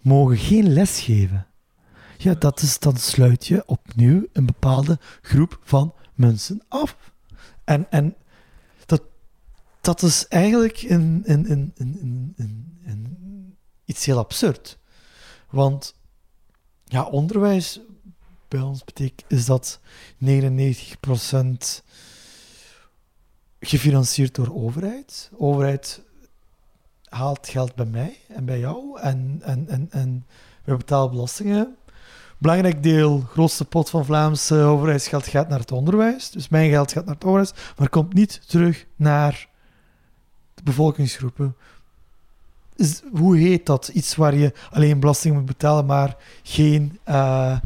mogen 0.00 0.36
geen 0.36 0.72
les 0.72 1.00
geven. 1.00 1.46
Ja, 2.22 2.34
dat 2.34 2.62
is, 2.62 2.78
dan 2.78 2.96
sluit 2.96 3.46
je 3.46 3.66
opnieuw 3.66 4.26
een 4.32 4.46
bepaalde 4.46 4.98
groep 5.22 5.58
van 5.62 5.94
mensen 6.14 6.62
af. 6.68 7.12
En, 7.64 7.90
en 7.90 8.16
dat, 8.86 9.02
dat 9.80 10.02
is 10.02 10.28
eigenlijk 10.28 10.82
een, 10.82 11.22
een, 11.24 11.50
een, 11.50 11.72
een, 12.84 13.56
iets 13.84 14.04
heel 14.04 14.18
absurd. 14.18 14.78
Want 15.50 15.94
ja, 16.84 17.04
onderwijs 17.04 17.80
bij 18.48 18.60
ons 18.60 18.84
betekent 18.84 19.32
is 19.32 19.44
dat 19.44 19.80
99% 20.24 20.26
gefinancierd 23.60 24.34
door 24.34 24.54
overheid. 24.54 25.30
Overheid 25.36 26.02
haalt 27.04 27.48
geld 27.48 27.74
bij 27.74 27.86
mij 27.86 28.16
en 28.28 28.44
bij 28.44 28.58
jou 28.58 29.00
en, 29.00 29.40
en, 29.42 29.68
en, 29.68 29.86
en 29.90 30.26
we 30.64 30.76
betalen 30.76 31.10
belastingen 31.10 31.76
belangrijk 32.40 32.82
deel, 32.82 33.20
grootste 33.20 33.64
pot 33.64 33.90
van 33.90 34.04
Vlaamse 34.04 34.54
overheidsgeld 34.54 35.26
gaat 35.26 35.48
naar 35.48 35.58
het 35.58 35.72
onderwijs. 35.72 36.30
Dus 36.30 36.48
mijn 36.48 36.70
geld 36.70 36.92
gaat 36.92 37.04
naar 37.04 37.14
het 37.14 37.24
onderwijs, 37.24 37.52
maar 37.76 37.88
komt 37.88 38.14
niet 38.14 38.40
terug 38.48 38.86
naar 38.96 39.48
de 40.54 40.62
bevolkingsgroepen. 40.62 41.56
Is, 42.76 43.02
hoe 43.12 43.36
heet 43.36 43.66
dat? 43.66 43.88
Iets 43.88 44.16
waar 44.16 44.34
je 44.34 44.52
alleen 44.70 45.00
belasting 45.00 45.34
moet 45.34 45.46
betalen, 45.46 45.86
maar 45.86 46.16
geen 46.42 46.98
uh, 47.08 47.58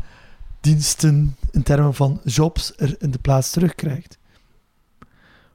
diensten 0.60 1.36
in 1.50 1.62
termen 1.62 1.94
van 1.94 2.20
jobs 2.24 2.72
er 2.76 2.96
in 2.98 3.10
de 3.10 3.18
plaats 3.18 3.50
terugkrijgt. 3.50 4.18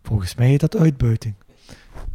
Volgens 0.04 0.36
mij 0.36 0.48
heet 0.48 0.60
dat 0.60 0.78
uitbuiting. 0.78 1.34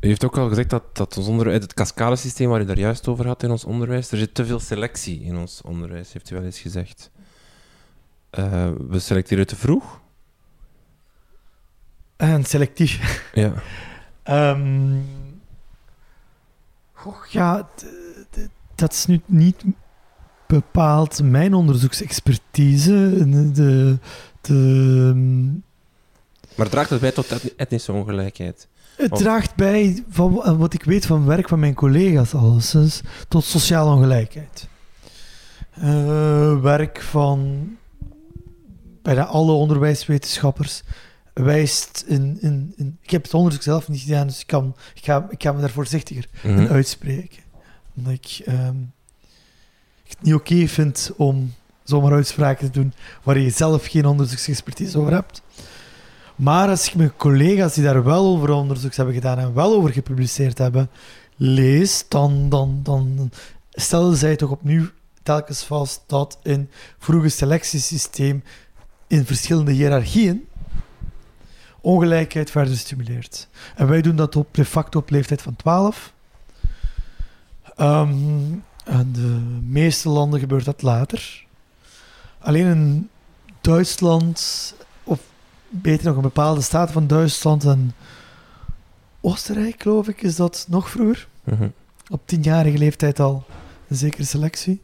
U 0.05 0.07
heeft 0.07 0.25
ook 0.25 0.39
al 0.39 0.49
gezegd 0.49 0.71
dat, 0.71 0.97
dat 0.97 1.17
ons 1.17 1.27
onderwijs, 1.27 1.63
het 1.63 1.75
cascadesysteem 1.75 2.49
waar 2.49 2.61
u 2.61 2.65
daar 2.65 2.79
juist 2.79 3.09
over 3.09 3.27
had 3.27 3.43
in 3.43 3.51
ons 3.51 3.65
onderwijs, 3.65 4.11
er 4.11 4.19
zit 4.19 4.35
te 4.35 4.47
veel 4.47 4.61
selectie 4.61 5.23
in 5.23 5.37
ons 5.37 5.63
onderwijs, 5.63 6.13
heeft 6.13 6.31
u 6.31 6.35
wel 6.35 6.45
eens 6.45 6.61
gezegd. 6.61 7.11
Eh, 8.31 8.71
we 8.89 8.99
selecteren 8.99 9.47
te 9.47 9.57
vroeg. 9.57 10.01
En 12.17 12.45
selectief. 12.45 13.31
Ja. 13.35 13.53
Ehm 14.23 15.01
goh, 16.93 17.27
ja, 17.27 17.69
dat 18.75 18.93
is 18.93 19.07
nu 19.07 19.21
niet 19.27 19.65
bepaald 20.47 21.23
mijn 21.23 21.55
onderzoeksexpertise. 21.55 23.27
De, 23.29 23.51
de, 23.53 23.99
de, 24.41 25.63
Maar 26.57 26.69
draagt 26.69 26.91
het 26.91 27.01
bij 27.01 27.13
tot 27.13 27.55
etnische 27.57 27.93
ongelijkheid? 27.93 28.69
Het 28.97 29.15
draagt 29.17 29.55
bij, 29.55 30.05
van 30.09 30.33
wa- 30.35 30.57
wat 30.57 30.75
ik 30.75 30.85
weet 30.85 31.07
van 31.07 31.27
werk 31.27 31.49
van 31.49 31.59
mijn 31.59 31.75
collega's 31.75 32.35
alleszins, 32.35 33.01
tot 33.29 33.45
sociale 33.45 33.95
ongelijkheid. 33.95 34.69
Eh, 35.71 36.61
werk 36.61 37.01
van 37.03 37.69
bijna 39.03 39.25
alle 39.25 39.53
onderwijswetenschappers 39.53 40.83
wijst 41.35 42.05
in, 42.07 42.39
in, 42.41 42.73
in... 42.77 42.99
Ik 43.03 43.11
heb 43.11 43.23
het 43.23 43.35
onderzoek 43.35 43.63
zelf 43.63 43.89
niet 43.89 44.01
gedaan, 44.01 44.27
dus 44.27 44.41
ik, 44.41 44.47
kan, 44.47 44.77
ik, 44.95 45.05
ga, 45.05 45.27
ik 45.31 45.43
ga 45.43 45.53
me 45.53 45.61
daar 45.61 45.71
voorzichtiger 45.71 46.27
Mhm. 46.43 46.59
en 46.59 46.69
uitspreken. 46.69 47.43
Omdat 47.97 48.13
ik 48.13 48.41
ehm, 48.45 48.75
het 50.09 50.17
niet 50.21 50.35
oké 50.35 50.67
vind 50.67 51.11
om 51.17 51.55
zomaar 51.85 52.13
uitspraken 52.13 52.71
te 52.73 52.79
doen 52.81 52.93
waar 53.23 53.39
je 53.39 53.51
zelf 53.51 53.87
geen 53.87 54.07
onderzoeksexpertise 54.07 54.99
over 54.99 55.13
hebt. 55.13 55.43
Maar 56.37 56.69
als 56.69 56.87
ik 56.87 56.95
mijn 56.95 57.17
collega's 57.17 57.75
die 57.75 57.85
daar 57.85 58.05
wel 58.05 58.27
over 58.27 58.51
onderzoek 58.51 58.95
hebben 58.95 59.15
gedaan 59.15 59.39
en 59.39 59.55
wel 59.55 59.75
over 59.75 59.93
gepubliceerd 59.93 60.59
hebben, 60.59 60.91
lees, 61.37 62.05
dan, 62.09 62.49
dan, 62.49 62.81
dan 62.83 63.31
stellen 63.71 64.17
zij 64.17 64.37
toch 64.37 64.51
opnieuw 64.51 64.87
telkens 65.23 65.65
vast 65.65 66.03
dat 66.07 66.39
in 66.43 66.71
vroege 66.99 67.29
selectiesysteem 67.29 68.43
in 69.07 69.27
verschillende 69.27 69.73
hiërarchieën 69.73 70.47
ongelijkheid 71.85 72.51
verder 72.51 72.77
stimuleert. 72.77 73.49
En 73.77 73.89
wij 73.89 74.03
doen 74.03 74.17
dat 74.17 74.37
op 74.37 74.55
de 74.55 74.65
facto 74.65 74.99
op 74.99 75.11
leeftijd 75.11 75.43
van 75.43 75.57
12. 75.57 76.13
Ehm, 77.77 78.13
en 78.85 79.13
de 79.13 79.41
meeste 79.63 80.09
landen 80.09 80.41
gebeurt 80.41 80.65
dat 80.65 80.83
later. 80.83 81.45
Alleen 82.39 82.67
in 82.67 83.11
Duitsland, 83.61 84.75
beter 85.83 86.07
nog 86.07 86.17
een 86.17 86.23
bepaalde 86.23 86.61
staat 86.61 86.93
van 86.93 87.07
Duitsland 87.07 87.65
en 87.65 87.95
Oostenrijk, 89.21 89.83
geloof 89.83 90.09
ik, 90.09 90.23
is 90.23 90.37
dat 90.37 90.67
nog 90.69 90.91
vroeger. 90.91 91.29
Mhm. 91.45 91.69
Op 92.09 92.23
tienjarige 92.25 92.79
leeftijd 92.79 93.21
al 93.21 93.45
een 93.89 93.97
zekere 93.97 94.25
selectie. 94.25 94.81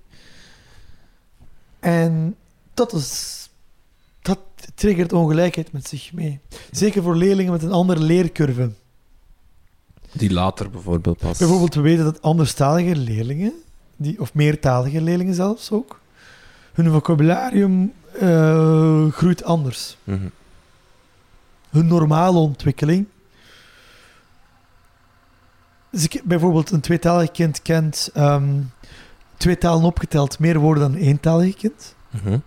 En 1.81 2.37
dat 2.75 2.93
is... 2.93 3.39
Dat 4.23 4.39
triggert 4.75 5.13
ongelijkheid 5.13 5.73
met 5.73 5.89
zich 5.89 6.13
mee. 6.13 6.41
Zeker 6.71 7.03
voor 7.03 7.17
leerlingen 7.17 7.53
met 7.53 7.63
een 7.63 7.73
andere 7.73 8.01
leercurve. 8.01 8.71
Die 10.13 10.33
later 10.33 10.71
bijvoorbeeld 10.71 11.19
pas. 11.19 11.39
Bijvoorbeeld, 11.39 11.75
we 11.75 11.81
weten 11.81 12.05
dat 12.05 12.23
anderstalige 12.23 12.97
leerlingen, 12.97 13.53
die, 13.97 14.21
of 14.21 14.35
meertalige 14.35 15.01
leerlingen 15.01 15.35
zelfs 15.35 15.71
ook, 15.71 16.01
hun 16.73 16.91
vocabularium 16.91 17.93
eh, 18.21 19.13
groeit 19.13 19.45
anders. 19.45 19.97
Mhm. 20.05 20.27
Hun 21.71 21.87
normale 21.87 22.39
ontwikkeling. 22.39 23.07
Dus 25.91 26.05
ik, 26.05 26.21
bijvoorbeeld, 26.25 26.71
een 26.71 26.81
tweetalig 26.81 27.31
kind 27.31 27.63
kent 27.63 28.11
ehm, 28.15 28.61
twee 29.37 29.59
talen 29.59 29.85
opgeteld 29.85 30.39
meer 30.39 30.59
woorden 30.59 30.83
dan 30.83 30.93
een 30.93 31.07
eentalig 31.07 31.55
kind. 31.57 31.95
Mhm. 32.11 32.39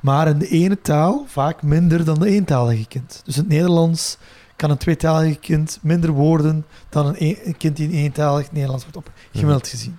Maar 0.00 0.28
in 0.28 0.38
de 0.38 0.48
ene 0.48 0.80
taal 0.80 1.24
vaak 1.28 1.62
minder 1.62 2.04
dan 2.04 2.18
de 2.20 2.28
eentalige 2.28 2.86
kind. 2.86 3.20
Dus 3.24 3.34
in 3.36 3.40
het 3.42 3.50
Nederlands 3.52 4.16
kan 4.56 4.70
een 4.70 4.76
tweetalig 4.76 5.38
kind 5.40 5.78
minder 5.82 6.10
woorden 6.10 6.66
dan 6.88 7.06
een, 7.06 7.14
een- 7.18 7.38
een 7.44 7.56
kind 7.56 7.76
die 7.76 7.88
in 7.88 7.94
eentalig 7.94 8.52
Nederlands 8.52 8.82
wordt 8.82 8.96
op, 8.98 9.10
gemiddeld 9.32 9.68
gezien. 9.68 9.98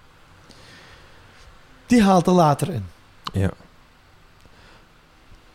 Die 1.86 2.04
haalt 2.04 2.28
er 2.28 2.34
later 2.34 2.70
in. 2.70 2.86
Ja. 3.34 3.52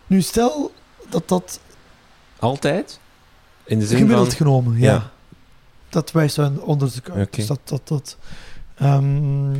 Nu 0.06 0.20
stel 0.22 0.72
dat 1.08 1.28
dat 1.28 1.60
Altijd? 2.38 3.00
In 3.64 3.78
de 3.78 3.86
zin 3.86 3.98
gemiddeld 3.98 4.26
van... 4.28 4.36
genomen, 4.36 4.78
ja. 4.78 4.92
Ja. 4.92 5.10
Dat 5.88 6.12
wijst 6.12 6.38
uit 6.38 6.58
onderzoek 6.58 7.10
uit. 7.10 7.26
Oké. 7.26 7.36
Dus 7.36 7.46
dat, 7.46 7.60
dat, 7.64 7.88
dat. 7.88 8.16
Ehm, 8.74 9.52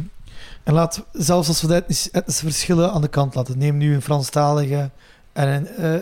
en 0.62 0.74
laat, 0.74 1.05
zelfs 1.12 1.49
als 1.49 1.61
we 1.61 1.66
de 1.66 1.74
etnische, 1.74 2.11
verschillen 2.26 2.93
aan 2.93 3.01
de 3.01 3.09
kant 3.09 3.35
laten. 3.35 3.59
Neem 3.59 3.76
nu 3.76 3.95
een 3.95 4.03
Franstalige 4.03 4.91
en 5.33 5.49
een, 5.49 5.66
eh, 5.66 5.93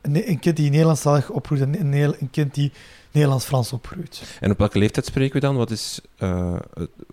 een, 0.00 0.28
een 0.30 0.38
kind 0.38 0.56
die 0.56 0.70
Nederlandstalig 0.70 1.30
opgroeit 1.30 1.60
en 1.62 1.74
een, 1.92 2.14
een 2.20 2.30
kind 2.30 2.54
die 2.54 2.72
Nederlands-Frans 3.10 3.72
opgroeit. 3.72 4.22
En 4.40 4.50
op 4.50 4.58
welke 4.58 4.78
leeftijd 4.78 5.06
spreken 5.06 5.34
we 5.34 5.40
dan? 5.40 5.56
Wat 5.56 5.70
is, 5.70 6.00
eh, 6.16 6.54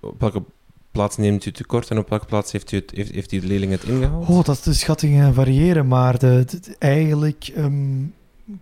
op 0.01 0.20
welke 0.20 0.43
plaats 0.91 1.18
neemt 1.18 1.45
u 1.45 1.51
tekort 1.51 1.89
en 1.89 1.97
op 1.97 2.10
welke 2.10 2.26
plaats 2.26 2.51
heeft, 2.51 2.72
u 2.72 2.78
het, 2.78 2.91
heeft, 2.91 3.12
heeft 3.12 3.30
die 3.30 3.41
leerling 3.41 3.72
het 3.72 3.84
ingehaald? 3.84 4.28
Oh, 4.28 4.43
dat 4.43 4.64
de 4.64 4.74
schattingen 4.74 5.34
variëren, 5.34 5.88
maar 5.88 6.20
de, 6.20 6.43
de- 6.47 6.60
de- 6.60 6.76
eigenlijk 6.80 7.51
ehm, 7.55 8.03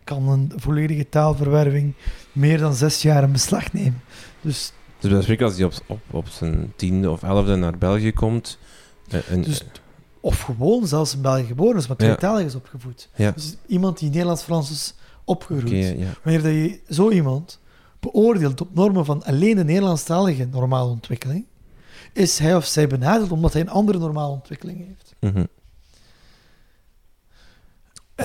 kan 0.03 0.29
een 0.29 0.51
volledige 0.55 1.09
taalverwerving 1.09 1.93
meer 2.31 2.57
dan 2.57 2.73
zes 2.73 3.01
jaar 3.01 3.23
in 3.23 3.31
beslag 3.31 3.73
nemen. 3.73 4.01
Dus 4.41 4.71
Dus 4.99 5.11
bij 5.11 5.21
spreken 5.21 5.45
als 5.45 5.55
hij 5.55 5.65
op, 5.65 5.73
op, 5.87 5.99
op 6.11 6.27
zijn 6.27 6.73
tiende 6.75 7.11
of 7.11 7.23
elfde 7.23 7.55
naar 7.55 7.77
België 7.77 8.11
komt... 8.13 8.57
eh, 9.09 9.19
Dus- 9.43 9.63
Of 10.19 10.41
gewoon 10.41 10.87
zelfs 10.87 11.13
in 11.15 11.21
België 11.21 11.43
geboren 11.45 11.77
is, 11.77 11.87
maar 11.87 11.97
tweetalig 11.97 12.45
is 12.45 12.55
opgevoed. 12.55 13.09
Ja. 13.15 13.31
Dus 13.31 13.55
iemand 13.67 13.99
die 13.99 14.09
Nederlands-Frans 14.09 14.71
is 14.71 14.93
ja. 15.97 16.13
Wanneer 16.23 16.41
dat 16.43 16.51
je 16.51 16.79
zo 16.89 17.09
iemand 17.11 17.59
beoordeelt 17.99 18.61
op 18.61 18.75
normen 18.75 19.05
van 19.05 19.23
alleen 19.23 19.55
de 19.55 19.63
Nederlandstalige 19.63 20.45
normale 20.51 20.89
ontwikkeling, 20.89 21.45
is 22.13 22.39
hij 22.39 22.55
of 22.55 22.65
zij 22.65 22.87
benadeeld 22.87 23.31
omdat 23.31 23.53
hij 23.53 23.61
een 23.61 23.69
andere 23.69 23.99
normale 23.99 24.31
ontwikkeling 24.33 24.85
heeft. 24.87 25.15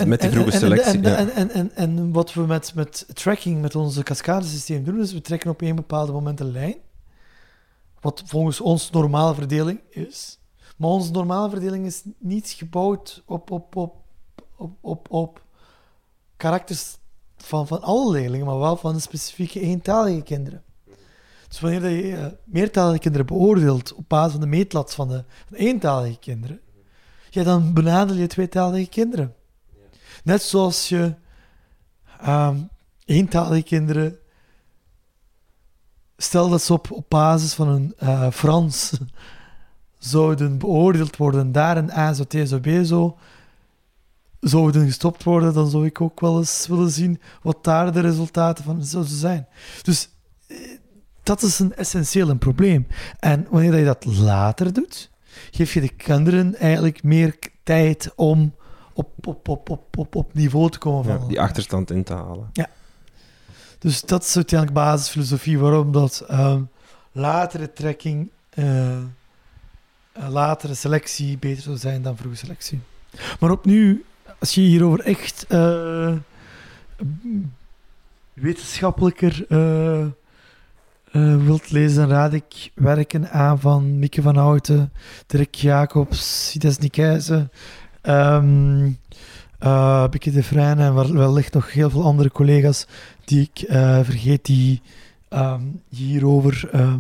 Met 0.06 0.20
die 0.20 0.30
vroege 0.30 0.50
selectie, 0.50 1.00
En, 1.00 1.26
ja. 1.26 1.30
en, 1.30 1.50
en, 1.50 1.74
en, 1.74 2.12
wat 2.12 2.32
we 2.32 2.40
met, 2.40 2.74
met 2.74 3.06
tracking, 3.12 3.60
met 3.60 3.74
onze 3.74 4.02
cascadesysteem 4.02 4.84
doen, 4.84 5.00
is 5.00 5.12
we 5.12 5.20
trekken 5.20 5.50
op 5.50 5.60
een 5.60 5.76
bepaalde 5.76 6.12
moment 6.12 6.40
een 6.40 6.52
lijn, 6.52 6.76
wat 8.00 8.22
volgens 8.26 8.60
ons 8.60 8.90
normale 8.90 9.34
verdeling 9.34 9.80
is. 9.90 10.38
Maar 10.76 10.90
onze 10.90 11.10
normale 11.10 11.50
verdeling 11.50 11.86
is 11.86 12.02
niet 12.18 12.48
gebouwd 12.50 13.22
op, 13.26 13.50
op, 13.50 13.76
op, 13.76 13.94
op, 14.56 14.72
op, 14.80 15.10
op 15.10 15.44
karakters 16.36 16.96
van, 17.36 17.66
van 17.66 17.82
alle 17.82 18.10
leerlingen, 18.10 18.46
maar 18.46 18.58
wel 18.58 18.76
van 18.76 18.94
de 18.94 19.00
specifieke 19.00 19.60
eentalige 19.60 20.22
kinderen. 20.22 20.62
Dus 21.48 21.60
wanneer 21.60 21.88
je 21.88 22.16
eh, 22.16 22.26
meertalige 22.44 22.98
kinderen 22.98 23.26
beoordeelt 23.26 23.94
op 23.94 24.04
basis 24.08 24.32
van 24.32 24.40
de 24.40 24.46
meetlat 24.46 24.94
van 24.94 25.08
de, 25.08 25.24
van 25.28 25.56
de 25.56 25.56
eentalige 25.56 26.18
kinderen, 26.18 26.60
ja, 27.30 27.42
dan 27.42 27.72
benadel 27.72 28.16
je 28.16 28.26
tweetalige 28.26 28.88
kinderen. 28.88 29.34
Net 30.22 30.42
zoals 30.42 30.88
je 30.88 31.14
ehm 32.20 32.56
eentalige 33.04 33.62
kinderen, 33.62 34.18
stel 36.16 36.48
dat 36.48 36.62
ze 36.62 36.72
op, 36.72 36.90
op 36.90 37.04
basis 37.08 37.54
van 37.54 37.68
een 37.68 37.94
eh, 37.96 38.30
Frans 38.30 38.92
zouden 39.98 40.58
beoordeeld 40.58 41.16
worden, 41.16 41.52
daar 41.52 41.76
een 41.76 41.92
A, 41.92 42.12
zo, 42.12 42.24
T, 42.24 42.34
zo, 42.48 42.60
B, 42.60 42.68
zo, 42.84 43.18
zouden 44.40 44.84
gestopt 44.86 45.22
worden, 45.22 45.54
dan 45.54 45.70
zou 45.70 45.86
ik 45.86 46.00
ook 46.00 46.20
wel 46.20 46.38
eens 46.38 46.66
willen 46.66 46.90
zien 46.90 47.20
wat 47.42 47.64
daar 47.64 47.92
de 47.92 48.00
resultaten 48.00 48.64
van 48.64 48.84
zouden 48.84 49.12
zijn. 49.12 49.46
Dus 49.82 50.08
eh, 50.46 50.56
dat 51.22 51.42
is 51.42 51.58
een 51.58 51.74
essentieel 51.74 52.28
een 52.28 52.38
probleem. 52.38 52.86
En 53.18 53.46
wanneer 53.50 53.76
je 53.76 53.84
dat 53.84 54.04
later 54.04 54.72
doet, 54.72 55.10
geef 55.50 55.74
je 55.74 55.80
de 55.80 55.88
kinderen 55.88 56.54
eigenlijk 56.54 57.02
meer 57.02 57.38
tijd 57.62 58.12
om 58.16 58.54
op, 58.94 59.26
op, 59.26 59.48
op, 59.48 59.70
op, 59.70 59.98
op, 59.98 60.14
op 60.14 60.34
niveau 60.34 60.70
te 60.70 60.78
komen 60.78 61.04
van 61.04 61.20
Ja, 61.20 61.26
die 61.26 61.40
achterstand 61.40 61.90
in 61.90 62.04
te 62.04 62.12
halen. 62.14 62.50
Dus 63.82 64.00
dat 64.00 64.22
is 64.22 64.36
uiteindelijk 64.36 64.78
basisfilosofie 64.78 65.58
waarom 65.58 65.92
dat 65.92 66.24
ehm, 66.28 66.62
latere 67.12 67.72
trekking, 67.72 68.30
eh, 68.50 68.96
eh, 68.96 69.02
latere 70.28 70.74
selectie 70.74 71.38
beter 71.38 71.62
zou 71.62 71.76
zijn 71.76 72.02
dan 72.02 72.16
vroege 72.16 72.36
selectie. 72.36 72.80
Maar 73.40 73.50
opnieuw, 73.50 73.98
als 74.38 74.54
je 74.54 74.60
hierover 74.60 75.00
echt 75.00 75.44
eh, 75.48 76.14
wetenschappelijker 78.32 79.46
wilt 81.44 81.70
lezen, 81.70 81.96
dan 81.96 82.16
raad 82.16 82.32
ik 82.32 82.70
werken 82.74 83.30
aan 83.30 83.60
van 83.60 83.98
Mieke 83.98 84.22
van 84.22 84.36
Houten, 84.36 84.92
Dirk 85.26 85.54
Jacobs, 85.54 86.50
Sides 86.50 86.78
Nikijzen, 86.78 87.50
ehm 88.02 88.90
eh 89.58 90.08
Bieke 90.08 90.30
de 90.30 90.42
Vrijn 90.42 90.78
en 90.78 90.94
wel- 90.94 91.12
wellicht 91.12 91.52
nog 91.54 91.72
heel 91.72 91.90
veel 91.90 92.02
andere 92.04 92.30
collega's 92.30 92.86
die 93.24 93.50
ik 93.52 93.62
eh, 93.68 94.00
vergeet, 94.02 94.44
die 94.44 94.80
ehm, 95.28 95.62
hierover 95.88 96.68
eh, 96.72 96.94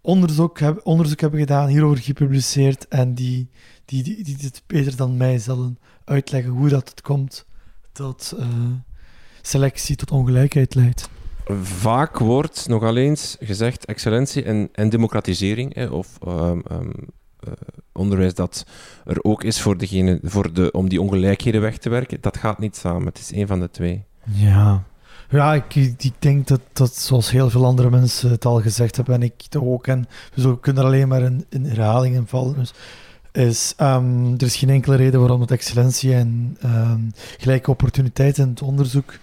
onderzoek, 0.00 0.58
heb, 0.58 0.80
onderzoek 0.82 1.20
hebben 1.20 1.40
gedaan, 1.40 1.68
hierover 1.68 1.98
gepubliceerd 2.02 2.88
en 2.88 3.14
die, 3.14 3.48
die, 3.84 4.02
die, 4.02 4.36
dit 4.36 4.62
beter 4.66 4.96
dan 4.96 5.16
mij 5.16 5.38
zullen 5.38 5.78
uitleggen 6.04 6.52
hoe 6.52 6.68
dat 6.68 6.88
het 6.88 7.00
komt 7.00 7.46
tot 7.92 8.34
uh, 8.38 8.46
selectie, 9.42 9.96
tot 9.96 10.10
ongelijkheid 10.10 10.74
leidt. 10.74 11.08
Vaak 11.62 12.18
wordt 12.18 12.68
nogal 12.68 12.96
eens 12.96 13.36
gezegd 13.40 13.84
excellentie 13.84 14.42
en, 14.42 14.68
en 14.72 14.88
democratisering, 14.88 15.90
of 15.90 16.18
um, 16.26 16.32
um, 16.32 16.62
uh, 16.70 16.88
onderwijs 17.92 18.34
dat 18.34 18.66
er 19.04 19.22
ook 19.22 19.44
is 19.44 19.60
voor 19.60 19.78
degene, 19.78 20.18
voor 20.22 20.52
de, 20.52 20.70
om 20.70 20.88
die 20.88 21.00
ongelijkheden 21.00 21.60
weg 21.60 21.78
te 21.78 21.88
werken. 21.88 22.18
Dat 22.20 22.36
gaat 22.36 22.58
niet 22.58 22.76
samen, 22.76 23.06
het 23.06 23.18
is 23.18 23.32
een 23.32 23.46
van 23.46 23.60
de 23.60 23.70
twee. 23.70 24.04
Ja, 24.24 24.84
ja, 25.30 25.54
ik, 25.54 25.74
ik, 25.74 26.12
denk 26.18 26.48
dat, 26.48 26.60
dat, 26.72 26.96
zoals 26.96 27.30
heel 27.30 27.50
veel 27.50 27.64
andere 27.64 27.90
mensen 27.90 28.30
het 28.30 28.44
al 28.44 28.60
gezegd 28.60 28.96
hebben, 28.96 29.14
en 29.14 29.22
ik 29.22 29.46
ook, 29.58 29.86
en 29.86 30.06
we 30.34 30.60
kunnen 30.60 30.82
er 30.82 30.88
alleen 30.88 31.08
maar 31.08 31.22
in, 31.22 31.44
in 31.48 31.64
herhalingen 31.64 32.26
vallen. 32.26 32.54
Dus 32.54 32.72
is, 33.32 33.74
um, 33.78 34.32
er 34.32 34.42
is 34.42 34.56
geen 34.56 34.70
enkele 34.70 34.96
reden 34.96 35.20
waarom 35.20 35.40
het 35.40 35.50
excellentie 35.50 36.14
en 36.14 36.56
um, 36.64 37.12
gelijke 37.38 37.70
opportuniteiten 37.70 38.42
in 38.42 38.50
het 38.50 38.62
onderzoek 38.62 39.14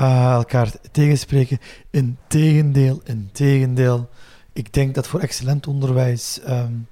uh, 0.00 0.32
elkaar 0.32 0.72
tegenspreken. 0.90 1.58
Integendeel, 1.90 3.00
integendeel. 3.04 4.08
Ik 4.52 4.72
denk 4.72 4.94
dat 4.94 5.06
voor 5.08 5.20
excellent 5.20 5.66
onderwijs 5.66 6.40
um, 6.48 6.86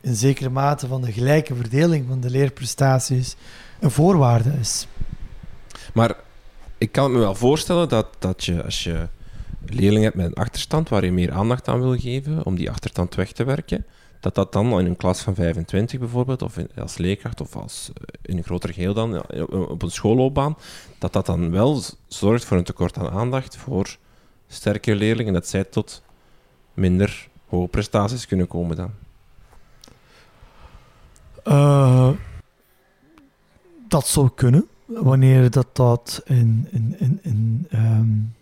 een 0.00 0.16
zekere 0.16 0.48
mate 0.48 0.86
van 0.86 1.00
de 1.02 1.12
gelijke 1.12 1.54
verdeling 1.54 2.04
van 2.08 2.20
de 2.20 2.30
leerprestaties 2.30 3.36
een 3.80 3.90
voorwaarde 3.90 4.52
is. 4.60 4.86
Maar 5.94 6.16
ik 6.78 6.92
kan 6.92 7.12
me 7.12 7.18
wel 7.18 7.34
voorstellen 7.34 7.88
dat, 7.88 8.06
dat 8.18 8.44
je, 8.44 8.64
als 8.64 8.84
je 8.84 9.08
leerlingen 9.66 10.02
hebt 10.02 10.16
met 10.16 10.26
een 10.26 10.34
achterstand 10.34 10.88
waar 10.88 11.04
je 11.04 11.12
meer 11.12 11.32
aandacht 11.32 11.68
aan 11.68 11.80
wil 11.80 11.98
geven 11.98 12.44
om 12.44 12.56
die 12.56 12.70
achterstand 12.70 13.14
weg 13.14 13.32
te 13.32 13.44
werken, 13.44 13.86
dat 14.20 14.34
dat 14.34 14.52
dan 14.52 14.78
in 14.78 14.86
een 14.86 14.96
klas 14.96 15.20
van 15.20 15.34
25 15.34 15.98
bijvoorbeeld, 15.98 16.42
of 16.42 16.56
als 16.76 16.98
leerkracht 16.98 17.40
of 17.40 17.56
als, 17.56 17.90
eh, 17.94 18.02
in 18.22 18.36
een 18.36 18.44
groter 18.44 18.72
geheel 18.72 18.94
dan, 18.94 19.22
op 19.50 19.82
een 19.82 19.90
schoolloopbaan, 19.90 20.56
dat 20.98 21.12
dat 21.12 21.26
dan 21.26 21.50
wel 21.50 21.82
zorgt 22.08 22.44
voor 22.44 22.56
een 22.56 22.64
tekort 22.64 22.98
aan 22.98 23.10
aandacht 23.10 23.56
voor 23.56 23.96
sterkere 24.48 24.96
leerlingen, 24.96 25.32
dat 25.32 25.48
zij 25.48 25.64
tot 25.64 26.02
minder 26.74 27.28
hoge 27.46 27.68
prestaties 27.68 28.26
kunnen 28.26 28.46
komen 28.46 28.76
dan. 28.76 28.90
Uh, 31.44 32.10
dat 33.88 34.06
zou 34.06 34.30
kunnen 34.34 34.68
wanneer 34.86 35.50
dat, 35.50 35.76
dat 35.76 36.22
in, 36.24 36.68
in, 36.70 37.18
in, 37.22 37.66
um, 37.72 38.34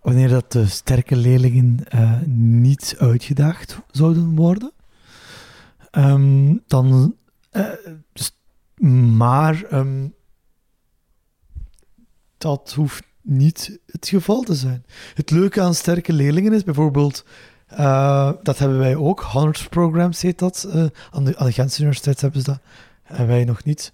wanneer 0.00 0.28
dat 0.28 0.52
de 0.52 0.66
sterke 0.66 1.16
leerlingen 1.16 1.78
uh, 1.94 2.20
niet 2.26 2.94
uitgedaagd 2.98 3.78
zouden 3.90 4.34
worden. 4.34 4.72
Um, 5.92 6.62
dan, 6.66 7.16
uh, 7.52 7.72
maar 9.16 9.72
um, 9.72 10.14
dat 12.38 12.72
hoeft 12.72 13.04
niet 13.22 13.78
het 13.86 14.08
geval 14.08 14.42
te 14.42 14.54
zijn. 14.54 14.84
Het 15.14 15.30
leuke 15.30 15.60
aan 15.60 15.74
sterke 15.74 16.12
leerlingen 16.12 16.52
is 16.52 16.64
bijvoorbeeld, 16.64 17.24
uh, 17.72 18.30
dat 18.42 18.58
hebben 18.58 18.78
wij 18.78 18.96
ook, 18.96 19.20
honors 19.20 19.68
programs 19.68 20.22
heet 20.22 20.38
dat, 20.38 20.68
aan 21.10 21.24
de, 21.24 21.38
aan 21.38 21.46
de 21.46 21.52
Gentse 21.52 21.80
Universiteit 21.80 22.20
hebben 22.20 22.40
ze 22.40 22.46
dat 22.46 22.60
en 23.06 23.26
wij 23.26 23.44
nog 23.44 23.64
niet. 23.64 23.92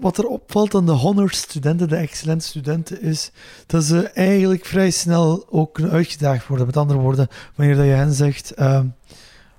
Wat 0.00 0.18
er 0.18 0.26
opvalt 0.26 0.74
aan 0.74 0.86
de 0.86 0.92
honors 0.92 1.36
studenten, 1.36 1.88
de 1.88 1.96
excellent 1.96 2.42
studenten, 2.42 3.02
is 3.02 3.30
dat 3.66 3.84
ze 3.84 4.08
eigenlijk 4.08 4.64
vrij 4.64 4.90
snel 4.90 5.46
ook 5.50 5.74
kunnen 5.74 5.92
uitgedaagd 5.92 6.46
worden. 6.46 6.66
Met 6.66 6.76
andere 6.76 6.98
woorden, 6.98 7.28
wanneer 7.54 7.76
dat 7.76 7.84
je 7.84 7.90
hen 7.90 8.12
zegt: 8.12 8.52
uh, 8.58 8.80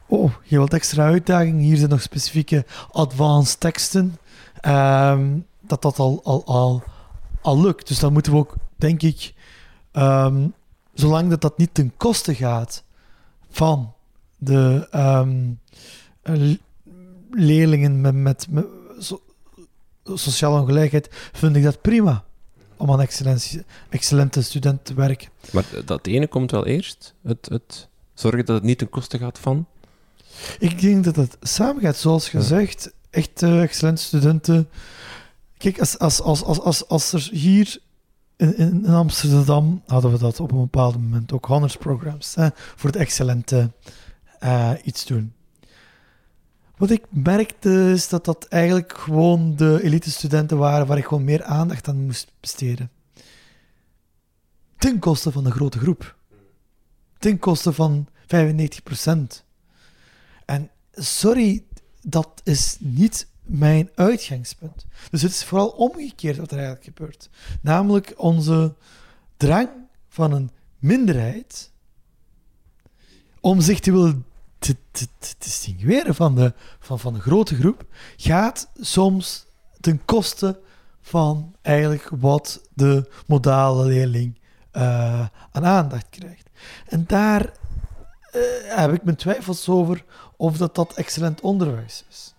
Oh, 0.07 0.31
je 0.43 0.57
wilt 0.57 0.73
extra 0.73 1.05
uitdaging, 1.05 1.59
hier 1.59 1.77
zijn 1.77 1.89
nog 1.89 2.01
specifieke 2.01 2.65
advanced 2.91 3.59
teksten. 3.59 4.17
Uh, 4.61 5.19
dat 5.61 5.81
dat 5.81 5.99
al, 5.99 6.21
al, 6.23 6.45
al, 6.45 6.83
al 7.41 7.61
lukt. 7.61 7.87
Dus 7.87 7.99
dan 7.99 8.13
moeten 8.13 8.31
we 8.31 8.37
ook, 8.37 8.55
denk 8.75 9.01
ik, 9.01 9.33
um, 9.93 10.53
zolang 10.99 11.29
dat 11.29 11.41
dat 11.41 11.57
niet 11.57 11.73
ten 11.73 11.93
koste 11.97 12.35
gaat 12.35 12.83
van 13.49 13.93
de 14.37 14.87
um, 14.95 15.59
leerlingen 17.31 18.01
met, 18.01 18.13
met, 18.15 18.47
met 18.49 18.65
so, 18.99 19.21
sociale 20.03 20.59
ongelijkheid, 20.59 21.09
vind 21.33 21.55
ik 21.55 21.63
dat 21.63 21.81
prima 21.81 22.23
om 22.77 22.91
aan 22.91 23.07
excellente 23.89 24.41
studenten 24.41 24.83
te 24.83 24.93
werken. 24.93 25.29
Maar 25.51 25.65
dat 25.85 26.07
ene 26.07 26.27
komt 26.27 26.51
wel 26.51 26.65
eerst? 26.65 27.13
Het, 27.23 27.47
het 27.49 27.87
zorgen 28.13 28.45
dat 28.45 28.55
het 28.55 28.63
niet 28.63 28.77
ten 28.77 28.89
koste 28.89 29.17
gaat 29.17 29.39
van? 29.39 29.65
Ik 30.59 30.81
denk 30.81 31.03
dat 31.03 31.15
het 31.15 31.37
samen 31.41 31.81
gaat, 31.81 31.97
zoals 31.97 32.29
gezegd. 32.29 32.93
Echt 33.09 33.41
uh, 33.41 33.61
excellente 33.61 34.01
studenten. 34.01 34.69
Kijk, 35.57 35.79
als, 35.79 35.99
als, 35.99 36.21
als, 36.21 36.43
als, 36.43 36.59
als, 36.59 36.87
als 36.87 37.13
er 37.13 37.29
hier 37.31 37.79
in, 38.37 38.85
Amsterdam 38.85 39.81
hadden 39.85 40.11
we 40.11 40.17
dat 40.17 40.39
op 40.39 40.51
een 40.51 40.61
bepaald 40.61 40.95
moment 40.95 41.31
ook 41.31 41.45
honors 41.45 41.77
programs 41.77 42.35
hè, 42.35 42.47
voor 42.53 42.89
het 42.89 42.99
excellente 42.99 43.71
uh, 44.43 44.71
iets 44.83 45.05
doen. 45.05 45.33
Wat 46.77 46.89
ik 46.89 47.05
merkte 47.09 47.91
is 47.93 48.09
dat 48.09 48.25
dat 48.25 48.45
eigenlijk 48.47 48.97
gewoon 48.97 49.55
de 49.55 49.79
elite-studenten 49.83 50.57
waren 50.57 50.87
waar 50.87 50.97
ik 50.97 51.05
gewoon 51.05 51.23
meer 51.23 51.43
aandacht 51.43 51.87
aan 51.87 52.05
moest 52.05 52.31
besteden. 52.39 52.91
Ten 54.77 54.99
koste 54.99 55.31
van 55.31 55.43
de 55.43 55.51
grote 55.51 55.79
groep. 55.79 56.15
Ten 57.17 57.39
koste 57.39 57.73
van 57.73 58.07
95%. 58.07 59.45
En 60.45 60.69
sorry, 60.91 61.63
dat 62.01 62.41
is 62.43 62.77
niet 62.79 63.27
mijn 63.47 63.89
uitgangspunt. 63.95 64.85
Dus 65.09 65.21
het 65.21 65.31
is 65.31 65.43
vooral 65.43 65.67
omgekeerd 65.67 66.37
wat 66.37 66.51
er 66.51 66.57
eigenlijk 66.57 66.85
gebeurt. 66.85 67.29
Namelijk 67.61 68.13
onze 68.17 68.75
drang 69.37 69.69
van 70.09 70.31
een 70.31 70.51
minderheid 70.79 71.71
om 73.39 73.61
zich 73.61 73.79
te 73.79 73.91
willen 73.91 74.25
te, 74.59 74.75
distingueren 75.37 76.15
van 76.15 76.35
de, 76.35 76.53
van, 76.79 76.99
van 76.99 77.13
de 77.13 77.19
grote 77.19 77.55
groep 77.55 77.85
gaat 78.17 78.69
soms 78.75 79.45
ten 79.79 80.05
koste 80.05 80.59
van 81.01 81.55
eigenlijk 81.61 82.09
wat 82.09 82.61
de 82.73 83.09
modale 83.27 83.85
leerling 83.85 84.39
uh, 84.73 85.27
aan 85.51 85.65
aandacht 85.65 86.09
krijgt. 86.09 86.49
En 86.85 87.03
daar 87.07 87.41
uh, 87.41 88.41
heb 88.63 88.93
ik 88.93 89.03
mijn 89.03 89.15
twijfels 89.15 89.69
over 89.69 90.05
of 90.35 90.57
dat, 90.57 90.75
dat 90.75 90.93
excellent 90.93 91.41
onderwijs 91.41 92.05
is. 92.09 92.33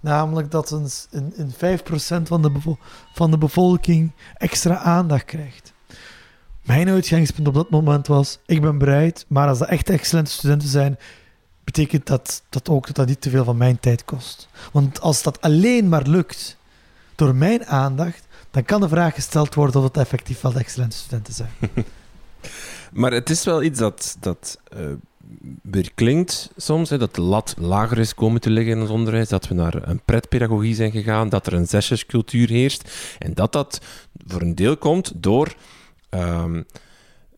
Namelijk 0.00 0.50
dat 0.50 0.70
een, 0.70 0.88
een, 1.10 1.32
een 1.36 1.78
5% 1.78 2.22
van 2.22 2.42
de, 2.42 2.76
van 3.14 3.30
de 3.30 3.38
bevolking 3.38 4.12
extra 4.34 4.78
aandacht 4.78 5.24
krijgt. 5.24 5.72
Mijn 6.62 6.88
uitgangspunt 6.88 7.48
op 7.48 7.54
dat 7.54 7.70
moment 7.70 8.06
was: 8.06 8.38
ik 8.46 8.60
ben 8.60 8.78
bereid, 8.78 9.24
maar 9.28 9.48
als 9.48 9.58
dat 9.58 9.68
echt 9.68 9.90
excellente 9.90 10.30
studenten 10.30 10.68
zijn, 10.68 10.98
betekent 11.64 12.06
dat, 12.06 12.42
dat 12.48 12.68
ook 12.68 12.86
dat 12.86 12.96
dat 12.96 13.06
niet 13.06 13.20
te 13.20 13.30
veel 13.30 13.44
van 13.44 13.56
mijn 13.56 13.80
tijd 13.80 14.04
kost. 14.04 14.48
Want 14.72 15.00
als 15.00 15.22
dat 15.22 15.40
alleen 15.40 15.88
maar 15.88 16.06
lukt 16.06 16.56
door 17.14 17.34
mijn 17.34 17.66
aandacht, 17.66 18.26
dan 18.50 18.64
kan 18.64 18.80
de 18.80 18.88
vraag 18.88 19.14
gesteld 19.14 19.54
worden 19.54 19.80
of 19.80 19.86
het 19.86 19.96
effectief 19.96 20.40
wel 20.40 20.52
de 20.52 20.58
excellente 20.58 20.96
studenten 20.96 21.34
zijn. 21.34 21.50
maar 22.92 23.12
het 23.12 23.30
is 23.30 23.44
wel 23.44 23.62
iets 23.62 23.78
dat, 23.78 24.16
dat 24.20 24.58
uh, 24.76 24.86
weer 25.62 25.90
klinkt 25.94 26.50
soms, 26.56 26.90
hè, 26.90 26.98
dat 26.98 27.14
de 27.14 27.20
lat 27.20 27.54
lager 27.58 27.98
is 27.98 28.14
komen 28.14 28.40
te 28.40 28.50
liggen 28.50 28.74
in 28.74 28.80
ons 28.80 28.90
onderwijs, 28.90 29.28
dat 29.28 29.48
we 29.48 29.54
naar 29.54 29.88
een 29.88 30.00
pretpedagogie 30.04 30.74
zijn 30.74 30.90
gegaan, 30.90 31.28
dat 31.28 31.46
er 31.46 31.52
een 31.52 31.66
zesjescultuur 31.66 32.48
heerst 32.48 32.90
en 33.18 33.34
dat 33.34 33.52
dat 33.52 33.80
voor 34.26 34.40
een 34.40 34.54
deel 34.54 34.76
komt 34.76 35.12
door... 35.14 35.54
Um, 36.10 36.66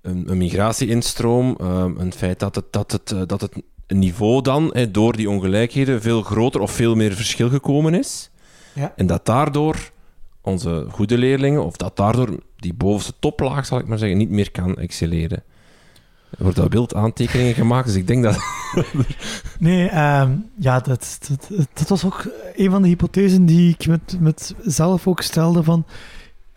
een, 0.03 0.31
een 0.31 0.39
migratie-instroom, 0.39 1.57
um, 1.61 1.99
een 1.99 2.13
feit 2.13 2.39
dat 2.39 2.55
het, 2.55 2.73
dat 2.73 2.93
het, 2.93 3.11
uh, 3.11 3.23
dat 3.27 3.41
het 3.41 3.63
niveau 3.87 4.43
dan, 4.43 4.71
hè, 4.73 4.91
door 4.91 5.17
die 5.17 5.31
ongelijkheden, 5.31 6.03
veel 6.03 6.23
groter 6.23 6.61
of 6.61 6.71
veel 6.71 6.95
meer 6.95 7.13
verschil 7.13 7.49
gekomen 7.49 7.95
is. 7.95 8.31
Ja. 8.75 8.93
En 8.97 9.07
dat 9.07 9.27
daardoor 9.27 9.91
onze 10.41 10.87
goede 10.91 11.19
leerlingen, 11.19 11.65
of 11.65 11.77
dat 11.77 11.97
daardoor 11.97 12.41
die 12.57 12.75
bovenste 12.75 13.13
toplaag, 13.19 13.67
zal 13.67 13.79
ik 13.79 13.87
maar 13.87 13.99
zeggen, 13.99 14.19
niet 14.19 14.31
meer 14.31 14.51
kan 14.51 14.77
excelleren. 14.77 15.43
Er 16.31 16.45
worden 16.45 16.71
beeld 16.71 16.95
aantekeningen 16.95 17.55
gemaakt, 17.55 17.87
dus 17.87 17.97
ik 17.97 18.07
denk 18.07 18.23
dat... 18.23 18.39
nee, 19.59 19.99
um, 19.99 20.51
ja, 20.59 20.81
dat, 20.81 21.19
dat, 21.73 21.89
was 21.89 22.05
ook 22.05 22.31
een 22.57 22.71
van 22.71 22.83
de 22.83 22.89
hypothesen 22.89 23.47
die 23.47 23.71
ik 23.79 23.87
met, 23.87 24.17
met 24.21 24.55
zelf 24.63 25.07
ook 25.07 25.23
stelde 25.23 25.63
van 25.63 25.87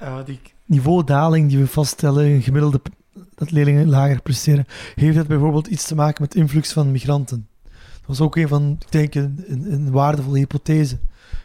uh, 0.01 0.15
die 0.25 0.39
niveaudaling 0.65 1.49
die 1.49 1.57
we 1.57 1.67
vaststellen, 1.67 2.41
gemiddelde 2.41 2.81
dat 3.35 3.51
leerlingen 3.51 3.89
lager 3.89 4.21
presteren, 4.21 4.65
heeft 4.95 5.15
dat 5.15 5.27
bijvoorbeeld 5.27 5.67
iets 5.67 5.87
te 5.87 5.95
maken 5.95 6.21
met 6.21 6.35
influx 6.35 6.73
van 6.73 6.91
migranten. 6.91 7.47
Dat 7.63 8.05
was 8.05 8.21
ook 8.21 8.35
een 8.35 8.47
van, 8.47 8.77
ik 8.79 8.91
denk, 8.91 9.15
een, 9.15 9.43
een, 9.47 9.73
een 9.73 9.91
waardevolle 9.91 10.37
hypothese. 10.37 10.97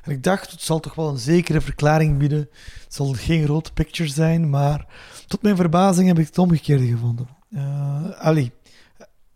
En 0.02 0.12
ik 0.12 0.22
dacht, 0.22 0.50
het 0.50 0.62
zal 0.62 0.80
toch 0.80 0.94
wel 0.94 1.08
een 1.08 1.18
zekere 1.18 1.60
verklaring 1.60 2.18
bieden. 2.18 2.48
Het 2.84 2.94
zal 2.94 3.12
geen 3.12 3.44
grote 3.44 3.72
picture 3.72 4.08
zijn, 4.08 4.50
maar 4.50 4.86
tot 5.26 5.42
mijn 5.42 5.56
verbazing 5.56 6.08
heb 6.08 6.18
ik 6.18 6.26
het 6.26 6.38
omgekeerde 6.38 6.86
gevonden. 6.86 7.36
Uh, 7.57 8.11
Ali, 8.11 8.50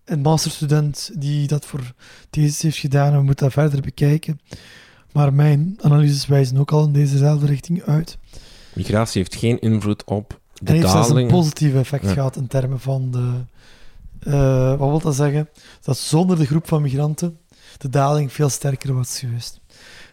een 0.05 0.21
masterstudent 0.21 1.11
die 1.15 1.47
dat 1.47 1.67
voor 1.67 1.93
thesis 2.31 2.63
heeft 2.63 2.77
gedaan, 2.77 3.13
we 3.13 3.23
moeten 3.23 3.45
dat 3.45 3.53
verder 3.55 3.81
bekijken. 3.81 4.41
Maar 5.13 5.35
mijn 5.35 5.77
analyses 5.81 6.27
wijzen 6.27 6.59
ook 6.59 6.73
al 6.73 6.85
in 6.85 6.93
dezezelfde 6.93 7.47
richting 7.47 7.83
uit. 7.83 8.19
Migratie 8.75 9.21
heeft 9.21 9.35
geen 9.35 9.61
invloed 9.61 10.05
op 10.05 10.29
de 10.29 10.67
en 10.67 10.73
heeft 10.73 10.87
daling. 10.87 11.07
zelfs 11.07 11.21
een 11.21 11.29
positief 11.29 11.75
effect 11.75 12.07
gehad 12.07 12.37
in 12.37 12.47
termen 12.47 12.81
van 12.81 13.11
de... 13.11 13.45
Uh, 14.27 14.69
wat 14.79 14.89
wil 14.89 15.01
dat 15.01 15.15
zeggen? 15.15 15.49
Dat 15.81 15.99
zonder 15.99 16.39
de 16.39 16.47
groep 16.47 16.69
van 16.69 16.83
migranten 16.83 17.39
de 17.81 17.89
daling 17.89 18.33
veel 18.33 18.49
sterker 18.49 18.95
was 18.95 19.19
geweest. 19.19 19.61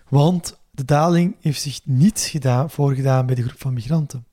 Want 0.09 0.57
de 0.71 0.85
daling 0.85 1.35
heeft 1.41 1.61
zich 1.61 1.79
niet 1.83 2.19
gedaan, 2.19 2.69
voorgedaan 2.69 3.25
bij 3.25 3.35
de 3.35 3.43
groep 3.43 3.61
van 3.61 3.73
migranten. 3.73 4.25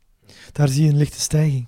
Daar 0.52 0.68
zie 0.68 0.84
je 0.84 0.90
een 0.90 0.96
lichte 0.96 1.20
stijging. 1.20 1.66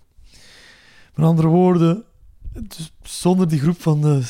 Met 1.16 1.26
andere 1.26 1.48
woorden, 1.48 2.04
dus 2.52 2.92
zonder 3.02 3.48
die 3.48 3.60
groep 3.60 3.82
van 3.82 4.00
de 4.00 4.22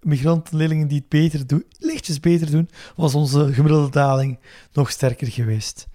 migrantenleerlingen 0.00 0.88
die 0.88 0.98
het 0.98 1.08
beter 1.08 1.46
doen, 1.46 1.64
lichtjes 1.78 2.20
beter 2.20 2.50
doen, 2.50 2.70
was 2.96 3.14
onze 3.14 3.52
gemiddelde 3.52 3.90
daling 3.90 4.38
nog 4.72 4.90
sterker 4.90 5.26
geweest. 5.26 5.86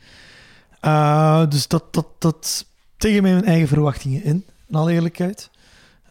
Uh, 0.81 1.49
dus 1.49 1.67
dat, 1.67 1.93
dat, 1.93 2.07
dat 2.17 2.65
tegen 2.97 3.21
mijn 3.21 3.45
eigen 3.45 3.67
verwachtingen 3.67 4.23
in, 4.23 4.45
in 4.67 4.75
alle 4.75 4.91
eerlijkheid. 4.91 5.49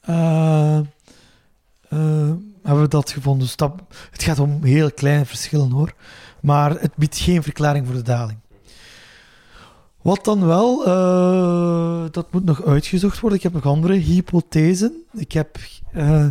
Uh, 0.09 0.81
uh, 1.91 2.33
hebben 2.63 2.83
we 2.83 2.89
dat 2.89 3.11
gevonden. 3.11 3.47
Dus 3.47 3.69
het 4.11 4.23
gaat 4.23 4.39
om 4.39 4.65
heel 4.65 4.93
kleine 4.93 5.25
verschillen 5.25 5.71
hoor. 5.71 5.95
Maar 6.41 6.71
het 6.71 6.97
biedt 6.97 7.19
geen 7.19 7.43
verklaring 7.43 7.87
voor 7.87 7.95
de 7.95 8.03
daling. 8.03 8.39
Wat 10.07 10.25
dan 10.25 10.47
wel, 10.47 10.89
uh, 10.89 12.07
dat 12.11 12.33
moet 12.33 12.45
nog 12.45 12.65
uitgezocht 12.65 13.21
worden. 13.21 13.39
Ik 13.39 13.45
heb 13.45 13.53
nog 13.53 13.67
andere 13.67 13.95
hypothesen. 13.95 15.05
Ik 15.13 15.33
heb 15.33 15.59
uh, 15.95 16.27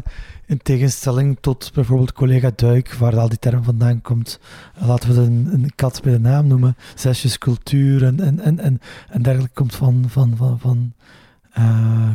in 0.45 0.57
tegenstelling 0.57 1.37
tot 1.41 1.71
bijvoorbeeld 1.73 2.13
collega 2.13 2.51
Duik, 2.55 2.93
waar 2.93 3.19
al 3.19 3.29
die 3.29 3.39
term 3.39 3.63
vandaan 3.63 4.01
komt, 4.01 4.39
uh, 4.77 4.87
laten 4.87 5.15
we 5.15 5.21
een, 5.21 5.49
een, 5.51 5.71
kat 5.75 6.01
bij 6.01 6.11
de 6.11 6.19
naam 6.19 6.47
noemen, 6.47 6.77
zesjes 6.95 7.37
cultuur 7.37 8.03
en, 8.03 8.19
en, 8.19 8.39
en, 8.39 8.59
en, 8.59 8.79
en 9.09 9.21
dergelijke 9.21 9.53
komt 9.53 9.75
van, 9.75 10.05
van, 10.07 10.37
van, 10.37 10.59
van 10.59 10.93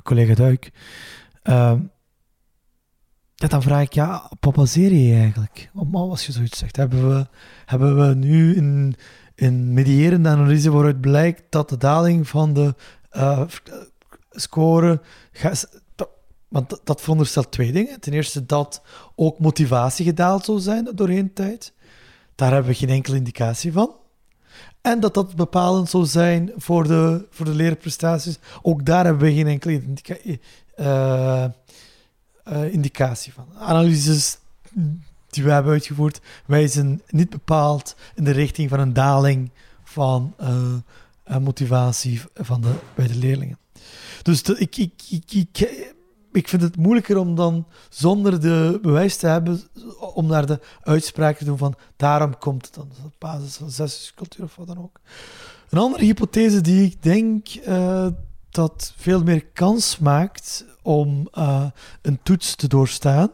collega 0.03 0.35
Duik. 0.35 0.71
Ja, 3.35 3.49
dan 3.49 3.63
vraag 3.63 3.83
ik, 3.83 3.93
ja, 3.93 4.31
op 4.41 4.57
je 4.67 5.15
eigenlijk? 5.15 5.71
Als 5.93 6.27
je 6.27 6.33
zoiets 6.33 6.59
zegt, 6.59 6.77
hebben 6.77 7.09
we, 7.09 7.27
hebben 7.65 8.09
we 8.09 8.15
nu 8.15 8.57
een, 8.57 8.97
een 9.41 9.72
medierende 9.72 10.28
analyse 10.28 10.70
waaruit 10.70 11.01
blijkt 11.01 11.43
dat 11.49 11.68
de 11.68 11.76
daling 11.76 12.28
van 12.28 12.55
de 12.55 12.74
uh, 13.12 13.43
score... 14.30 15.01
Want 16.49 16.80
dat 16.84 17.01
veronderstelt 17.01 17.53
twee 17.53 17.72
dingen. 17.72 18.01
Ten 18.01 18.12
eerste 18.12 18.47
dat 18.47 18.82
ook 19.14 19.38
motivatie 19.38 20.05
gedaald 20.05 20.45
zou 20.45 20.59
zijn 20.59 20.88
doorheen 20.95 21.32
tijd. 21.32 21.72
Daar 22.34 22.53
hebben 22.53 22.70
we 22.70 22.76
geen 22.76 22.88
enkele 22.88 23.16
indicatie 23.16 23.72
van. 23.72 23.95
En 24.80 25.01
dat 25.01 25.14
dat 25.14 25.36
bepalend 25.36 25.91
zou 25.91 26.07
zijn 26.07 26.53
voor 26.57 26.86
de, 26.86 27.26
voor 27.30 27.47
de 27.47 27.55
leerprestaties. 27.55 28.38
Ook 28.62 28.84
daar 28.86 29.05
hebben 29.05 29.22
we 29.22 29.34
geen 29.34 29.47
enkele 29.47 29.72
indicatie. 29.72 30.41
Uh, 30.80 31.45
uh, 32.49 32.72
indicatie 32.72 33.32
van. 33.32 33.47
Analyses 33.59 34.38
die 35.31 35.45
we 35.45 35.51
hebben 35.51 35.72
uitgevoerd 35.72 36.20
wijzen 36.47 37.03
niet 37.09 37.31
bepaald 37.31 37.97
in 38.14 38.24
de 38.24 38.31
richting 38.31 38.68
van 38.68 38.81
een 38.81 38.93
daling 38.93 39.51
van 39.85 40.35
uh, 40.41 41.37
motivatie 41.39 42.20
van 42.35 42.61
de, 42.61 42.74
bij 42.95 43.07
de 43.07 43.16
leerlingen. 43.16 43.59
Dus 44.22 44.43
ik, 44.43 44.76
ik, 44.76 44.93
ik, 45.09 45.33
ik, 45.33 45.59
ik 46.33 46.49
vind 46.49 46.62
het 46.62 46.76
moeilijker 46.76 47.16
om 47.16 47.35
dan 47.35 47.66
zonder 47.89 48.41
de 48.41 48.78
bewijs 48.83 49.16
te 49.16 49.26
hebben, 49.26 49.61
om 50.14 50.26
naar 50.26 50.47
de 50.47 50.61
uitspraak 50.83 51.37
te 51.37 51.45
doen 51.45 51.59
van 51.59 51.74
daarom 51.97 52.39
komt 52.39 52.64
het 52.64 52.74
dan. 52.74 52.89
Is 52.93 53.05
op 53.05 53.14
basis 53.18 53.57
van 53.57 53.70
zescultuur 53.70 54.45
of 54.45 54.57
wat 54.57 54.66
dan 54.66 54.78
ook. 54.78 55.01
Een 55.68 55.78
andere 55.78 56.05
hypothese 56.05 56.61
die 56.61 56.85
ik 56.85 57.03
denk 57.03 57.55
uh, 57.55 58.07
dat 58.51 58.93
veel 58.97 59.22
meer 59.22 59.47
kans 59.47 59.99
maakt 59.99 60.64
om 60.83 61.28
uh, 61.35 61.66
een 62.03 62.18
toets 62.22 62.55
te 62.55 62.68
doorstaan, 62.68 63.31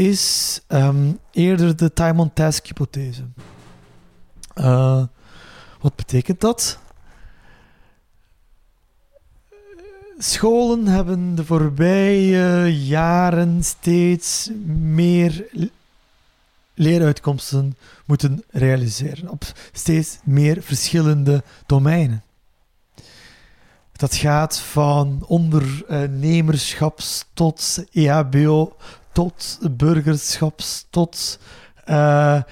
is 0.00 0.60
um, 0.68 1.18
eerder 1.30 1.76
de 1.76 1.92
time 1.92 2.20
on 2.20 2.32
task 2.32 2.66
hypothese. 2.66 3.22
Uh, 4.54 5.04
wat 5.80 5.96
betekent 5.96 6.40
dat? 6.40 6.78
Scholen 10.18 10.86
hebben 10.86 11.34
de 11.34 11.44
voorbije 11.44 12.76
jaren 12.86 13.64
steeds 13.64 14.50
meer 14.74 15.46
leeruitkomsten 16.74 17.76
moeten 18.04 18.44
realiseren 18.50 19.28
op 19.28 19.44
steeds 19.72 20.18
meer 20.24 20.62
verschillende 20.62 21.42
domeinen. 21.66 22.22
Dat 23.92 24.14
gaat 24.14 24.58
van 24.58 25.24
ondernemerschaps 25.26 27.24
tot 27.34 27.84
EHBO, 27.92 28.76
tot 29.12 29.58
burgerschaps, 29.70 30.86
tot 30.90 31.38
uh, 31.86 32.42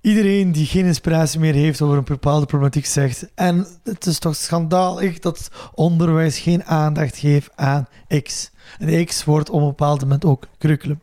iedereen 0.00 0.52
die 0.52 0.66
geen 0.66 0.84
inspiratie 0.84 1.40
meer 1.40 1.54
heeft 1.54 1.80
over 1.80 1.96
een 1.96 2.04
bepaalde 2.04 2.46
problematiek 2.46 2.86
zegt. 2.86 3.28
En 3.34 3.66
het 3.82 4.06
is 4.06 4.18
toch 4.18 4.36
schandalig 4.36 5.18
dat 5.18 5.50
onderwijs 5.74 6.38
geen 6.38 6.64
aandacht 6.64 7.16
geeft 7.16 7.50
aan 7.54 7.88
X. 8.22 8.50
En 8.78 9.04
X 9.04 9.24
wordt 9.24 9.50
op 9.50 9.60
een 9.60 9.66
bepaald 9.66 10.00
moment 10.00 10.24
ook 10.24 10.46
curriculum. 10.58 11.02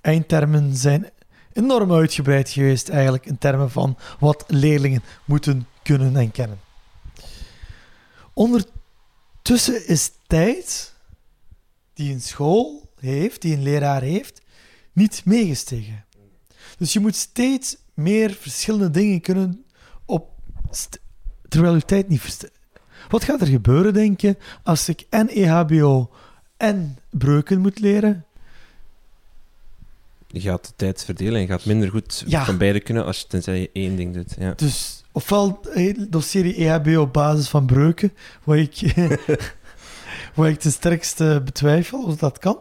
Eindtermen 0.00 0.76
zijn 0.76 1.10
enorm 1.52 1.92
uitgebreid 1.92 2.50
geweest 2.50 2.88
eigenlijk 2.88 3.26
in 3.26 3.38
termen 3.38 3.70
van 3.70 3.96
wat 4.18 4.44
leerlingen 4.46 5.02
moeten 5.24 5.66
kunnen 5.82 6.16
en 6.16 6.30
kennen. 6.30 6.60
Onder 8.32 8.64
Tussen 9.42 9.86
is 9.88 10.10
tijd 10.26 10.94
die 11.94 12.12
een 12.12 12.20
school 12.20 12.79
heeft, 13.00 13.42
die 13.42 13.54
een 13.54 13.62
leraar 13.62 14.02
heeft, 14.02 14.40
niet 14.92 15.22
meegestegen. 15.24 16.04
Dus 16.78 16.92
je 16.92 17.00
moet 17.00 17.16
steeds 17.16 17.76
meer 17.94 18.30
verschillende 18.30 18.90
dingen 18.90 19.20
kunnen 19.20 19.64
op, 20.04 20.30
terwijl 21.48 21.74
je 21.74 21.84
tijd 21.84 22.08
niet. 22.08 22.50
Wat 23.08 23.24
gaat 23.24 23.40
er 23.40 23.46
gebeuren, 23.46 23.92
denk 23.92 24.20
je, 24.20 24.36
als 24.62 24.88
ik 24.88 25.06
en 25.10 25.28
EHBO 25.28 26.10
en 26.56 26.98
breuken 27.10 27.60
moet 27.60 27.78
leren? 27.78 28.24
Je 30.26 30.40
gaat 30.40 30.66
de 30.66 30.72
tijd 30.76 31.04
verdelen 31.04 31.34
en 31.34 31.40
je 31.40 31.46
gaat 31.46 31.64
minder 31.64 31.90
goed 31.90 32.24
van 32.28 32.58
beide 32.58 32.80
kunnen 32.80 33.04
als 33.04 33.20
je 33.20 33.26
tenzij 33.26 33.60
je 33.60 33.70
één 33.72 33.96
ding 33.96 34.14
doet. 34.14 34.34
Ja. 34.38 34.52
Dus 34.56 35.04
ofwel 35.12 35.60
dossier 36.08 36.56
EHBO 36.56 37.00
op 37.00 37.12
basis 37.12 37.48
van 37.48 37.66
breuken, 37.66 38.12
waar 38.44 38.58
ik 38.58 38.94
waar 40.34 40.48
ik 40.48 40.60
ten 40.60 40.72
sterkste 40.72 41.42
betwijfel 41.44 42.02
of 42.04 42.16
dat 42.16 42.38
kan. 42.38 42.58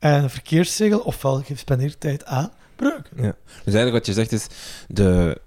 En 0.00 0.22
een 0.22 0.30
verkeersregel, 0.30 0.98
ofwel 0.98 1.42
geef 1.42 1.64
tijd 1.98 2.24
aan 2.24 2.50
breuk. 2.76 3.10
Ja. 3.16 3.34
Dus 3.64 3.74
eigenlijk 3.74 3.92
wat 3.92 4.06
je 4.06 4.12
zegt 4.12 4.32
is, 4.32 4.46
de, 4.88 5.40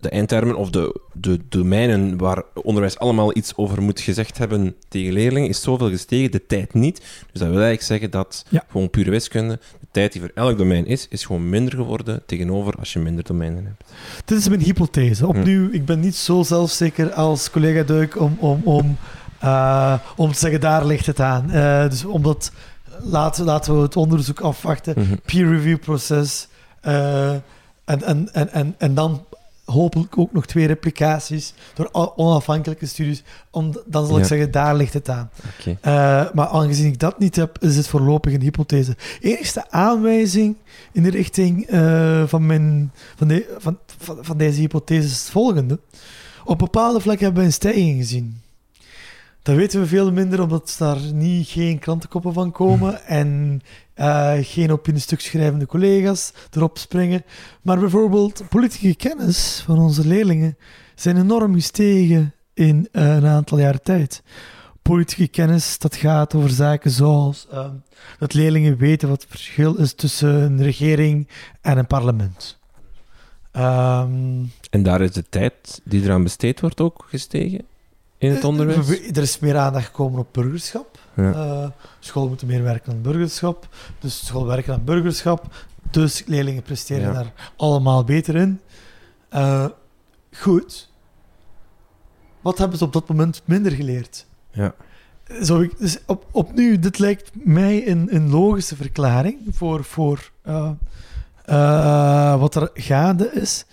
de 0.00 0.08
eindtermen 0.08 0.56
of 0.56 0.70
de, 0.70 1.00
de 1.12 1.40
domeinen 1.48 2.18
waar 2.18 2.42
onderwijs 2.54 2.98
allemaal 2.98 3.36
iets 3.36 3.56
over 3.56 3.82
moet 3.82 4.00
gezegd 4.00 4.38
hebben 4.38 4.74
tegen 4.88 5.12
leerlingen, 5.12 5.48
is 5.48 5.62
zoveel 5.62 5.88
gestegen, 5.88 6.30
de 6.30 6.46
tijd 6.46 6.74
niet. 6.74 6.98
Dus 6.98 7.40
dat 7.40 7.48
wil 7.48 7.50
eigenlijk 7.50 7.82
zeggen 7.82 8.10
dat 8.10 8.44
gewoon 8.68 8.90
pure 8.90 9.10
wiskunde, 9.10 9.58
de 9.80 9.86
tijd 9.90 10.12
die 10.12 10.20
voor 10.20 10.30
elk 10.34 10.58
domein 10.58 10.86
is, 10.86 11.06
is 11.08 11.24
gewoon 11.24 11.48
minder 11.48 11.74
geworden 11.74 12.22
tegenover 12.26 12.74
als 12.78 12.92
je 12.92 12.98
minder 12.98 13.24
domeinen 13.24 13.64
hebt. 13.64 13.84
Dit 14.24 14.38
is 14.38 14.48
mijn 14.48 14.60
hypothese. 14.60 15.26
Opnieuw, 15.26 15.68
ik 15.72 15.84
ben 15.84 16.00
niet 16.00 16.16
zo 16.16 16.42
zelfzeker 16.42 17.12
als 17.12 17.50
collega 17.50 17.82
Duik 17.82 18.20
om, 18.20 18.36
om, 18.40 18.60
om 18.64 18.96
uh, 19.44 19.94
om 20.16 20.32
te 20.32 20.38
zeggen, 20.38 20.60
daar 20.60 20.86
ligt 20.86 21.06
het 21.06 21.20
aan. 21.20 21.46
Uh, 21.50 21.88
dus 21.88 22.04
omdat, 22.04 22.52
laten, 23.00 23.44
laten 23.44 23.76
we 23.76 23.82
het 23.82 23.96
onderzoek 23.96 24.40
afwachten, 24.40 24.94
mm 24.96 25.04
-hmm. 25.04 25.20
peer 25.24 25.48
review 25.48 25.78
proces. 25.78 26.48
Uh, 26.86 27.30
en, 27.30 27.42
en, 27.84 28.28
en, 28.32 28.52
en, 28.52 28.74
en 28.78 28.94
dan 28.94 29.24
hopelijk 29.64 30.18
ook 30.18 30.32
nog 30.32 30.46
twee 30.46 30.66
replicaties 30.66 31.54
door 31.74 32.12
onafhankelijke 32.16 32.86
studies. 32.86 33.22
Om, 33.50 33.76
dan 33.86 34.06
zal 34.06 34.18
ik 34.18 34.24
zeggen, 34.24 34.50
daar 34.50 34.76
ligt 34.76 34.92
het 34.92 35.08
aan. 35.08 35.30
Okay. 35.58 35.78
maar 36.34 36.46
aangezien 36.46 36.86
ik 36.86 36.98
dat 36.98 37.18
niet 37.18 37.36
heb, 37.36 37.58
is 37.60 37.76
het 37.76 37.88
voorlopig 37.88 38.32
een 38.32 38.40
hypothese. 38.40 38.96
Enigste 39.20 39.70
aanwijzing 39.70 40.56
in 40.92 41.02
de 41.02 41.10
richting 41.10 41.66
van, 42.26 42.46
mijn, 42.46 42.92
van, 43.16 43.28
de, 43.28 43.56
van, 43.58 43.78
van, 43.98 44.18
van, 44.20 44.36
deze 44.36 44.60
hypothese 44.60 45.06
is 45.06 45.18
het 45.18 45.30
volgende. 45.30 45.78
Op 46.44 46.58
bepaalde 46.58 47.00
vlakken 47.00 47.24
hebben 47.24 47.42
we 47.42 47.48
een 47.48 47.54
stijging 47.54 47.96
gezien. 47.96 48.41
Dat 49.42 49.56
weten 49.56 49.80
we 49.80 49.86
veel 49.86 50.12
minder, 50.12 50.42
omdat 50.42 50.74
daar 50.78 51.00
niet 51.12 51.48
geen 51.48 51.78
krantenkoppen 51.78 52.32
van 52.32 52.50
komen 52.52 53.04
en 53.06 53.60
uh, 53.96 54.32
geen 54.40 54.72
op 54.72 54.88
in 54.88 54.94
een 54.94 55.00
stuk 55.00 55.20
schrijvende 55.20 55.66
collega's 55.66 56.32
erop 56.50 56.78
springen. 56.78 57.24
Maar 57.62 57.78
bijvoorbeeld 57.78 58.42
politieke 58.48 58.94
kennis 58.94 59.62
van 59.66 59.78
onze 59.78 60.06
leerlingen 60.06 60.56
zijn 60.94 61.16
enorm 61.16 61.54
gestegen 61.54 62.34
in 62.54 62.88
uh, 62.92 63.14
een 63.14 63.26
aantal 63.26 63.58
jaar 63.58 63.80
tijd. 63.80 64.22
politieke 64.82 65.28
kennis 65.28 65.78
dat 65.78 65.96
gaat 65.96 66.34
over 66.34 66.50
zaken 66.50 66.90
zoals 66.90 67.46
ehm, 67.50 67.74
dat 68.18 68.34
leerlingen 68.34 68.76
weten 68.76 69.08
wat 69.08 69.22
het 69.22 69.30
verschil 69.30 69.74
is 69.74 69.94
tussen 69.94 70.42
een 70.42 70.62
regering 70.62 71.28
en 71.60 71.78
een 71.78 71.86
parlement. 71.86 72.58
Ehm, 73.52 74.44
En 74.70 74.82
daar 74.82 75.00
is 75.00 75.12
de 75.12 75.24
tijd 75.28 75.80
die 75.84 76.02
eraan 76.02 76.22
besteed 76.22 76.60
wordt 76.60 76.80
ook 76.80 77.04
gestegen 77.08 77.70
in 78.22 78.30
het 78.30 78.42
eh, 78.42 78.48
onderwijs? 78.48 78.86
we- 78.86 79.10
Er 79.14 79.22
is 79.22 79.38
meer 79.38 79.56
aandacht 79.58 79.86
gekomen 79.86 80.18
op 80.20 80.28
burgerschap. 80.32 80.98
Ja. 81.16 81.32
Eh, 81.32 81.70
school 81.98 82.28
moeten 82.28 82.46
meer 82.46 82.62
werken 82.62 82.92
aan 82.92 83.02
burgerschap. 83.02 83.68
Dus 83.98 84.26
school 84.26 84.46
werken 84.46 84.72
aan 84.74 84.84
burgerschap. 84.84 85.46
Dus 85.90 86.22
leerlingen 86.26 86.62
presteren 86.62 87.02
Ja. 87.06 87.12
daar 87.12 87.32
allemaal 87.56 88.04
beter 88.04 88.36
in. 88.36 88.60
Eh, 89.28 89.66
goed. 90.32 90.90
Wat 92.40 92.58
hebben 92.58 92.78
ze 92.78 92.84
op 92.84 92.92
dat 92.92 93.08
moment 93.08 93.42
minder 93.44 93.72
geleerd? 93.72 94.26
Ja. 94.52 94.74
Zo, 95.42 95.60
ik- 95.60 95.78
dus 95.78 95.98
op, 96.06 96.26
opnieuw, 96.30 96.78
dit 96.78 96.98
lijkt 96.98 97.30
mij 97.32 97.88
een, 97.88 98.14
een 98.14 98.30
logische 98.30 98.76
verklaring 98.76 99.38
voor, 99.50 99.84
voor 99.84 100.30
eh, 100.42 100.70
eh, 101.44 102.40
wat 102.40 102.54
er 102.54 102.70
gaande 102.74 103.30
is. 103.32 103.64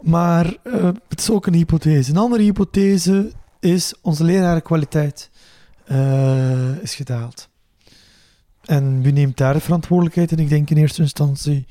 Maar 0.00 0.56
eh, 0.62 0.84
het 1.08 1.20
is 1.20 1.30
ook 1.30 1.46
een 1.46 1.54
hypothese. 1.54 2.10
Een 2.10 2.16
andere 2.16 2.42
hypothese 2.42 3.32
is 3.72 3.94
onze 4.00 4.24
lerarenkwaliteit 4.24 5.30
eh, 5.84 6.76
is 6.82 6.94
gedaald. 6.94 7.48
En 8.64 9.02
wie 9.02 9.12
neemt 9.12 9.36
daar 9.36 9.52
de 9.52 9.60
verantwoordelijkheid? 9.60 10.32
En 10.32 10.38
ik 10.38 10.48
denk 10.48 10.70
in 10.70 10.76
eerste 10.76 11.02
instantie 11.02 11.66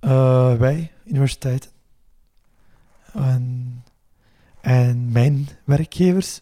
eh, 0.00 0.54
wij, 0.54 0.92
universiteiten. 1.04 1.70
En, 3.12 3.84
en 4.60 5.12
mijn 5.12 5.48
werkgevers. 5.64 6.40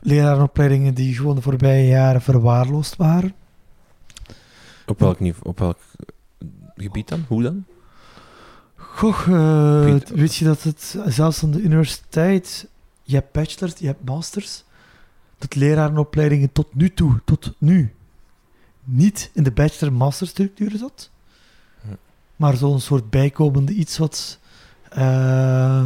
Lerarenopleidingen 0.00 0.94
die 0.94 1.14
gewoon 1.14 1.34
de 1.34 1.42
voorbije 1.42 1.86
jaren 1.86 2.22
verwaarloosd 2.22 2.96
waren. 2.96 3.34
Op 4.86 4.98
welk 4.98 5.20
niveau, 5.20 5.48
op 5.48 5.58
welk 5.58 5.78
gebied 6.76 7.08
dan? 7.08 7.24
Hoe 7.28 7.42
dan? 7.42 7.64
Goh, 8.76 9.28
eh, 9.28 10.00
weet 10.00 10.34
je 10.34 10.44
dat 10.44 10.62
het 10.62 10.98
zelfs 11.06 11.42
aan 11.42 11.50
de 11.50 11.60
universiteit, 11.60 12.68
je 13.04 13.14
hebt 13.14 13.32
bachelors, 13.32 13.72
je 13.78 13.86
hebt 13.86 14.04
masters, 14.04 14.64
dat 15.38 15.54
lerarenopleidingen 15.54 16.52
tot 16.52 16.74
nu 16.74 16.94
toe, 16.94 17.20
tot 17.24 17.52
nu, 17.58 17.94
niet 18.84 19.30
in 19.34 19.42
de 19.42 19.52
bachelor-masterstructuur 19.52 20.72
zat, 20.78 21.10
Hm. 21.82 21.88
maar 22.36 22.56
zo'n 22.56 22.80
soort 22.80 23.10
bijkomende 23.10 23.72
iets 23.72 23.98
wat, 23.98 24.38
eh, 24.90 25.84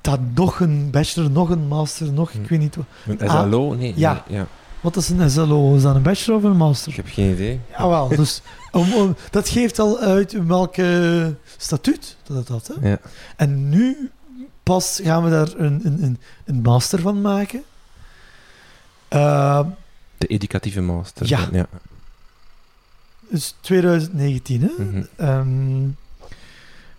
dat 0.00 0.20
nog 0.34 0.60
een 0.60 0.90
bachelor, 0.90 1.30
nog 1.30 1.50
een 1.50 1.68
master, 1.68 2.12
nog, 2.12 2.32
Hm. 2.32 2.40
ik 2.42 2.48
weet 2.48 2.58
niet, 2.58 2.76
wat- 2.76 2.84
Een 3.06 3.28
Ah, 3.28 3.48
SLO? 3.48 3.74
Nee. 3.74 3.92
ja. 3.96 4.24
nee, 4.28 4.38
ja. 4.38 4.46
wat 4.80 4.96
is 4.96 5.08
een 5.08 5.30
SLO? 5.30 5.74
Is 5.74 5.82
dat 5.82 5.94
een 5.94 6.02
bachelor 6.02 6.38
of 6.38 6.44
een 6.44 6.56
master? 6.56 6.90
Ik 6.90 6.96
heb 6.96 7.06
geen 7.08 7.32
idee. 7.32 7.60
Jawel, 7.78 8.08
dus 8.16 8.42
om, 8.70 8.92
om- 8.94 9.16
dat 9.30 9.48
geeft 9.48 9.78
al 9.78 9.98
uit 9.98 10.32
welke 10.46 11.36
statuut 11.56 12.16
dat 12.22 12.36
het 12.36 12.48
had. 12.48 12.66
Hè? 12.80 12.88
Ja. 12.90 12.98
En 13.36 13.68
nu 13.68 14.10
pas 14.62 15.00
gaan 15.02 15.24
we 15.24 15.30
daar 15.30 15.48
een, 15.56 15.80
een, 15.84 16.02
een, 16.02 16.18
een 16.44 16.60
master 16.62 17.00
van 17.00 17.20
maken. 17.20 17.62
Uh, 19.10 19.66
De 20.18 20.26
educatieve 20.26 20.80
master. 20.80 21.28
Ja. 21.28 21.48
ja. 21.52 21.66
dus 23.28 23.54
2019, 23.60 24.60
hè? 24.60 24.84
Mhm. 24.84 25.02
Ehm, 25.16 25.88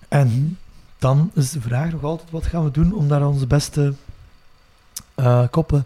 en 0.08 0.58
dan 0.98 1.32
is 1.34 1.52
de 1.52 1.62
vraag 1.62 1.92
nog 1.92 2.04
altijd, 2.04 2.32
wat 2.32 2.46
gaan 2.46 2.64
we 2.64 2.72
doen 2.72 2.94
om 2.94 3.08
daar 3.08 3.28
onze 3.28 3.48
beste 3.48 3.94
eh, 5.16 5.48
koppen 5.50 5.86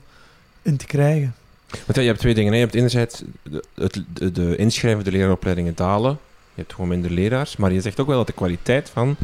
in 0.61 0.77
te 0.77 0.85
krijgen? 0.85 1.35
Want 1.69 1.95
ja, 1.95 2.01
je 2.01 2.07
hebt 2.07 2.19
twee 2.19 2.33
dingen. 2.33 2.51
Hè. 2.51 2.57
Je 2.57 2.63
hebt 2.63 2.75
enerzijds 2.75 3.23
de, 3.43 3.63
het, 3.75 4.03
de, 4.13 4.31
de 4.31 4.55
inschrijven 4.55 5.03
de 5.03 5.11
leraaropleidingen 5.11 5.75
dalen. 5.75 6.11
Je 6.53 6.61
hebt 6.61 6.73
gewoon 6.73 6.89
minder 6.89 7.11
leraars. 7.11 7.55
Maar 7.55 7.71
je 7.71 7.81
zegt 7.81 7.99
ook 7.99 8.07
wel 8.07 8.17
dat 8.17 8.27
de 8.27 8.33
kwaliteit 8.33 8.89
van, 8.89 9.15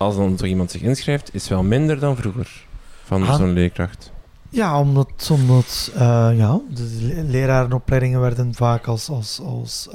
als 0.00 0.16
dan 0.16 0.38
zo 0.38 0.44
iemand 0.44 0.70
zich 0.70 0.80
inschrijft, 0.82 1.34
is 1.34 1.48
wel 1.48 1.62
minder 1.62 1.98
dan 1.98 2.16
vroeger. 2.16 2.66
Van 3.04 3.22
Ah. 3.26 3.36
zo'n 3.36 3.52
leerkracht. 3.52 4.12
Ja, 4.48 4.80
omdat, 4.80 5.28
omdat 5.32 5.90
eh, 5.94 6.30
ja, 6.36 6.60
de 6.74 6.98
le- 7.00 7.22
lerarenopleidingen 7.22 8.20
werden 8.20 8.54
vaak 8.54 8.86
als... 8.86 9.08
als, 9.08 9.40
als 9.40 9.88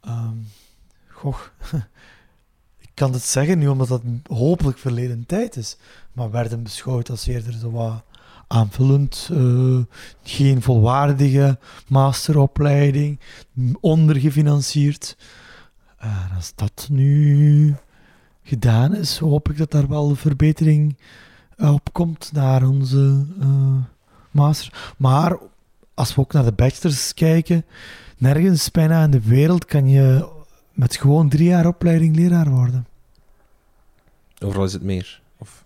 ehm, 0.00 0.34
goh, 1.08 1.36
ik 2.86 2.90
kan 2.94 3.12
het 3.12 3.22
zeggen 3.22 3.58
nu 3.58 3.68
omdat 3.68 3.88
dat 3.88 4.02
hopelijk 4.26 4.78
verleden 4.78 5.26
tijd 5.26 5.56
is, 5.56 5.76
maar 6.12 6.30
werden 6.30 6.62
beschouwd 6.62 7.10
als 7.10 7.26
eerder 7.26 7.52
zo 7.52 7.70
wat 7.70 8.02
aanvullend, 8.46 9.28
eh, 9.32 9.78
geen 10.22 10.62
volwaardige 10.62 11.58
masteropleiding, 11.88 13.20
ondergefinancierd. 13.80 15.16
Als 16.36 16.52
dat 16.54 16.86
nu 16.90 17.74
gedaan 18.44 18.94
is, 18.94 19.18
hoop 19.18 19.50
ik 19.50 19.56
dat 19.56 19.70
daar 19.70 19.88
wel 19.88 20.14
verbetering 20.14 20.96
eh, 21.56 21.72
op 21.72 21.92
komt 21.92 22.30
naar 22.32 22.68
onze 22.68 23.26
eh 23.40 23.76
master. 24.30 24.94
Maar 24.96 25.38
als 25.94 26.14
we 26.14 26.20
ook 26.20 26.32
naar 26.32 26.44
de 26.44 26.52
bachelors 26.52 27.14
kijken, 27.14 27.64
nergens 28.16 28.70
bijna 28.70 29.04
in 29.04 29.10
de 29.10 29.20
wereld 29.20 29.64
kan 29.64 29.88
je 29.88 30.28
met 30.72 30.96
gewoon 30.96 31.28
drie 31.28 31.48
jaar 31.48 31.66
opleiding 31.66 32.16
leraar 32.16 32.50
worden. 32.50 32.86
Overal 34.38 34.64
is 34.64 34.72
het 34.72 34.82
meer. 34.82 35.20
Of, 35.38 35.64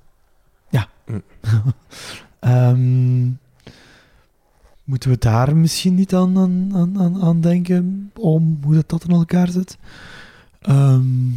Ehm, 2.39 3.31
moeten 4.85 5.11
we 5.11 5.19
daar 5.19 5.57
misschien 5.57 5.95
niet 5.95 6.15
aan, 6.15 6.39
aan, 6.39 7.23
aan, 7.23 7.41
denken, 7.41 8.11
om 8.15 8.59
hoe 8.63 8.75
dat, 8.75 8.89
dat 8.89 9.05
in 9.05 9.11
elkaar 9.11 9.49
zit? 9.49 9.79
Ehm, 10.61 11.31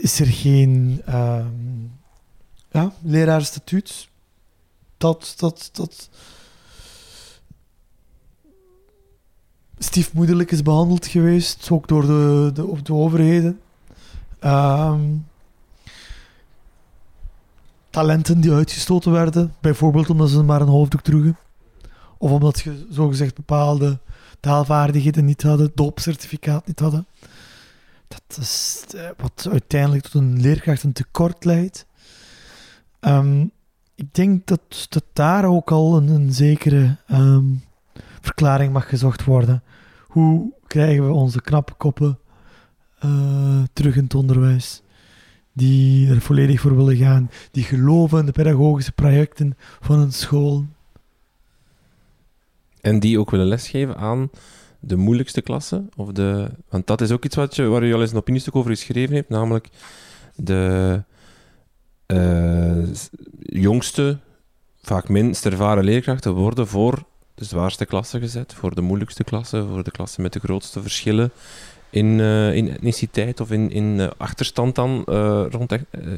is 0.00 0.20
er 0.20 0.26
geen 0.26 1.02
ehm 1.04 1.84
ja, 2.70 2.92
leraarstatuut 3.02 4.08
dat, 4.96 5.34
dat, 5.36 5.70
dat 5.72 6.08
stiefmoederlijk 9.78 10.50
is 10.50 10.62
behandeld 10.62 11.06
geweest, 11.06 11.70
ook 11.70 11.88
door 11.88 12.06
de, 12.06 12.50
de, 12.54 12.82
de 12.82 12.94
overheden? 12.94 13.60
Ehm, 14.38 15.00
talenten 17.90 18.40
die 18.40 18.52
uitgestoten 18.52 19.12
werden, 19.12 19.54
bijvoorbeeld 19.60 20.10
omdat 20.10 20.30
ze 20.30 20.42
maar 20.42 20.60
een 20.60 20.68
hoofddoek 20.68 21.00
droegen, 21.02 21.36
of 22.18 22.30
omdat 22.30 22.58
ze 22.58 22.86
zogezegd 22.90 23.34
bepaalde 23.34 23.98
taalvaardigheden 24.40 25.24
niet 25.24 25.42
hadden, 25.42 25.72
doopcertificaat 25.74 26.66
niet 26.66 26.80
hadden. 26.80 27.06
Dat 28.08 28.38
is 28.40 28.84
eh, 28.94 29.08
wat 29.16 29.48
uiteindelijk 29.50 30.02
tot 30.02 30.14
een 30.14 30.40
leerkrachtentekort 30.40 31.44
leidt. 31.44 31.86
Ehm, 33.00 33.46
ik 33.94 34.14
denk 34.14 34.46
dat, 34.46 34.86
dat 34.88 35.04
daar 35.12 35.44
ook 35.44 35.70
al 35.70 35.96
een, 35.96 36.32
zekere 36.32 36.96
ehm, 37.06 37.44
verklaring 38.20 38.72
mag 38.72 38.88
gezocht 38.88 39.24
worden. 39.24 39.62
Hoe 40.06 40.52
krijgen 40.66 41.06
we 41.06 41.12
onze 41.12 41.40
knappe 41.40 41.72
koppen 41.74 42.18
eh, 42.98 43.62
terug 43.72 43.96
in 43.96 44.04
het 44.04 44.14
onderwijs? 44.14 44.82
Die 45.52 46.08
er 46.10 46.20
volledig 46.20 46.60
voor 46.60 46.76
willen 46.76 46.96
gaan, 46.96 47.30
die 47.50 47.64
geloven 47.64 48.18
in 48.18 48.26
de 48.26 48.32
pedagogische 48.32 48.92
projecten 48.92 49.56
van 49.80 49.98
een 49.98 50.12
school. 50.12 50.66
en 52.80 53.00
die 53.00 53.18
ook 53.18 53.30
willen 53.30 53.46
lesgeven 53.46 53.96
aan 53.96 54.30
de 54.80 54.96
moeilijkste 54.96 55.40
klassen. 55.40 55.90
Of 55.96 56.12
de, 56.12 56.50
want 56.68 56.86
dat 56.86 57.00
is 57.00 57.10
ook 57.10 57.24
iets 57.24 57.36
wat 57.36 57.56
je, 57.56 57.62
waar 57.62 57.84
je 57.84 57.94
al 57.94 58.00
eens 58.00 58.10
een 58.10 58.16
opiniestuk 58.16 58.56
over 58.56 58.70
geschreven 58.70 59.14
hebt, 59.14 59.28
namelijk 59.28 59.68
de 60.34 61.02
eh, 62.06 62.82
jongste, 63.38 64.18
vaak 64.82 65.08
minst 65.08 65.46
ervaren 65.46 65.84
leerkrachten 65.84 66.32
worden 66.32 66.66
voor 66.66 67.04
de 67.34 67.44
zwaarste 67.44 67.84
klassen 67.84 68.20
gezet, 68.20 68.54
voor 68.54 68.74
de 68.74 68.80
moeilijkste 68.80 69.24
klassen, 69.24 69.68
voor 69.68 69.84
de 69.84 69.90
klassen 69.90 70.22
met 70.22 70.32
de 70.32 70.40
grootste 70.40 70.82
verschillen 70.82 71.30
in, 71.90 72.20
eh, 72.20 72.54
in 72.54 72.70
etniciteit 72.70 73.40
of 73.40 73.50
in, 73.50 73.70
in 73.70 74.00
eh, 74.00 74.08
achterstand 74.16 74.74
dan 74.74 75.02
rond, 75.50 75.72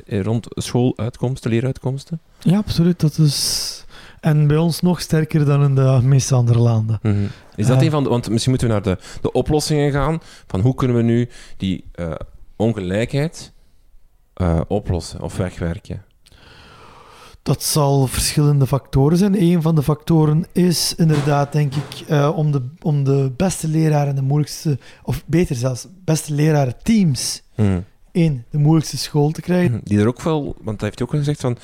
rond 0.07 0.47
schooluitkomsten, 0.49 1.51
leeruitkomsten. 1.51 2.21
Ja, 2.39 2.57
absoluut. 2.57 3.01
Dat 3.01 3.19
is... 3.19 3.87
En 4.21 4.47
bij 4.47 4.57
ons 4.57 4.81
nog 4.81 5.01
sterker 5.01 5.45
dan 5.45 5.63
in 5.63 5.75
de 5.75 6.01
meeste 6.03 6.35
andere 6.35 6.59
landen. 6.59 6.99
Mhm. 7.03 7.17
Is 7.57 7.67
dat 7.67 7.83
een 7.83 7.91
van 7.91 8.03
de... 8.03 8.09
Want 8.09 8.31
misschien 8.31 8.51
moeten 8.51 8.69
we 8.69 8.75
naar 8.75 8.83
de, 8.83 8.99
de 9.21 9.33
oplossingen 9.33 9.93
gaan. 9.93 10.21
Van 10.47 10.61
hoe 10.61 10.75
kunnen 10.75 10.97
we 10.97 11.03
nu 11.03 11.29
die 11.57 11.85
eh, 11.93 12.11
ongelijkheid 12.57 13.53
eh, 14.35 14.61
oplossen 14.69 15.21
of 15.21 15.37
wegwerken? 15.37 16.03
Dat 17.43 17.63
zal 17.63 18.07
verschillende 18.07 18.67
factoren 18.67 19.19
zijn. 19.19 19.43
Een 19.43 19.63
van 19.63 19.75
de 19.75 19.83
factoren 19.83 20.45
is 20.53 20.95
inderdaad, 20.95 21.53
denk 21.53 21.73
ik, 21.75 22.17
om, 22.35 22.53
de, 22.53 22.63
om 22.83 23.05
de 23.05 23.33
beste 23.37 23.69
leraren 23.69 24.15
de 24.15 24.23
moeilijkste, 24.23 24.79
of 25.03 25.23
beter 25.27 25.57
zelfs, 25.57 25.87
beste 26.05 26.35
lerarenteams 26.35 27.43
Mhm. 27.59 27.81
in 28.13 28.45
de 28.51 28.59
moeilijkste 28.59 28.97
school 28.97 29.31
te 29.31 29.41
krijgen. 29.41 29.81
Die 29.85 29.99
er 29.99 30.07
ook 30.07 30.23
wel... 30.23 30.57
Want 30.63 30.81
hij 30.81 30.89
heeft 30.89 31.03
ook 31.03 31.13
al 31.13 31.19
gezegd 31.19 31.41
van... 31.41 31.57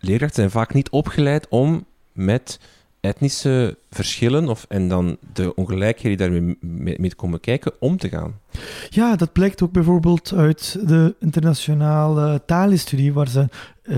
leerkrachten 0.00 0.36
zijn 0.36 0.50
vaak 0.50 0.74
niet 0.74 0.90
opgeleid 0.90 1.48
om 1.48 1.84
met 2.12 2.60
etnische 3.00 3.78
verschillen 3.90 4.48
of, 4.48 4.64
en 4.68 4.88
dan 4.88 5.16
de 5.32 5.54
ongelijkheden 5.54 6.18
die 6.18 6.26
daarmee 6.28 6.58
mee, 6.60 7.00
mee 7.00 7.14
komen 7.14 7.40
kijken, 7.40 7.72
om 7.78 7.96
te 7.96 8.08
gaan. 8.08 8.34
Ja, 8.88 9.16
dat 9.16 9.32
blijkt 9.32 9.62
ook 9.62 9.72
bijvoorbeeld 9.72 10.32
uit 10.36 10.88
de 10.88 11.14
internationale 11.20 12.42
talenstudie, 12.46 13.12
waar 13.12 13.28
ze 13.28 13.48
uh, 13.82 13.96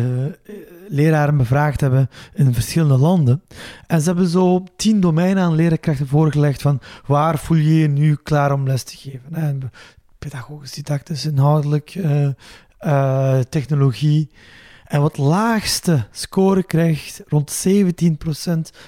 leraren 0.89 1.37
bevraagd 1.37 1.81
hebben 1.81 2.11
in 2.35 2.55
verschillende 2.55 2.99
landen. 2.99 3.43
En 3.87 4.01
ze 4.01 4.07
hebben 4.07 4.29
zo 4.29 4.65
tien 4.77 5.01
domeinen 5.01 5.43
aan 5.43 5.55
leerkrachten 5.55 6.07
voorgelegd 6.07 6.63
van 6.63 6.81
waar 7.07 7.39
voel 7.39 7.57
je 7.57 7.79
je 7.79 7.89
nu 7.89 8.17
klaar 8.23 8.53
om 8.53 8.67
les 8.67 8.83
te 8.83 8.97
geven. 8.97 9.35
En 9.35 9.71
pedagogisch, 10.19 10.73
didactisch, 10.73 11.27
inhoudelijk, 11.27 11.95
uh, 11.95 12.29
uh, 12.81 13.39
technologie. 13.39 14.31
En 14.93 15.01
wat 15.01 15.19
laagste 15.19 16.07
score 16.11 16.63
krijgt, 16.63 17.23
rond 17.27 17.65
17% 17.69 17.73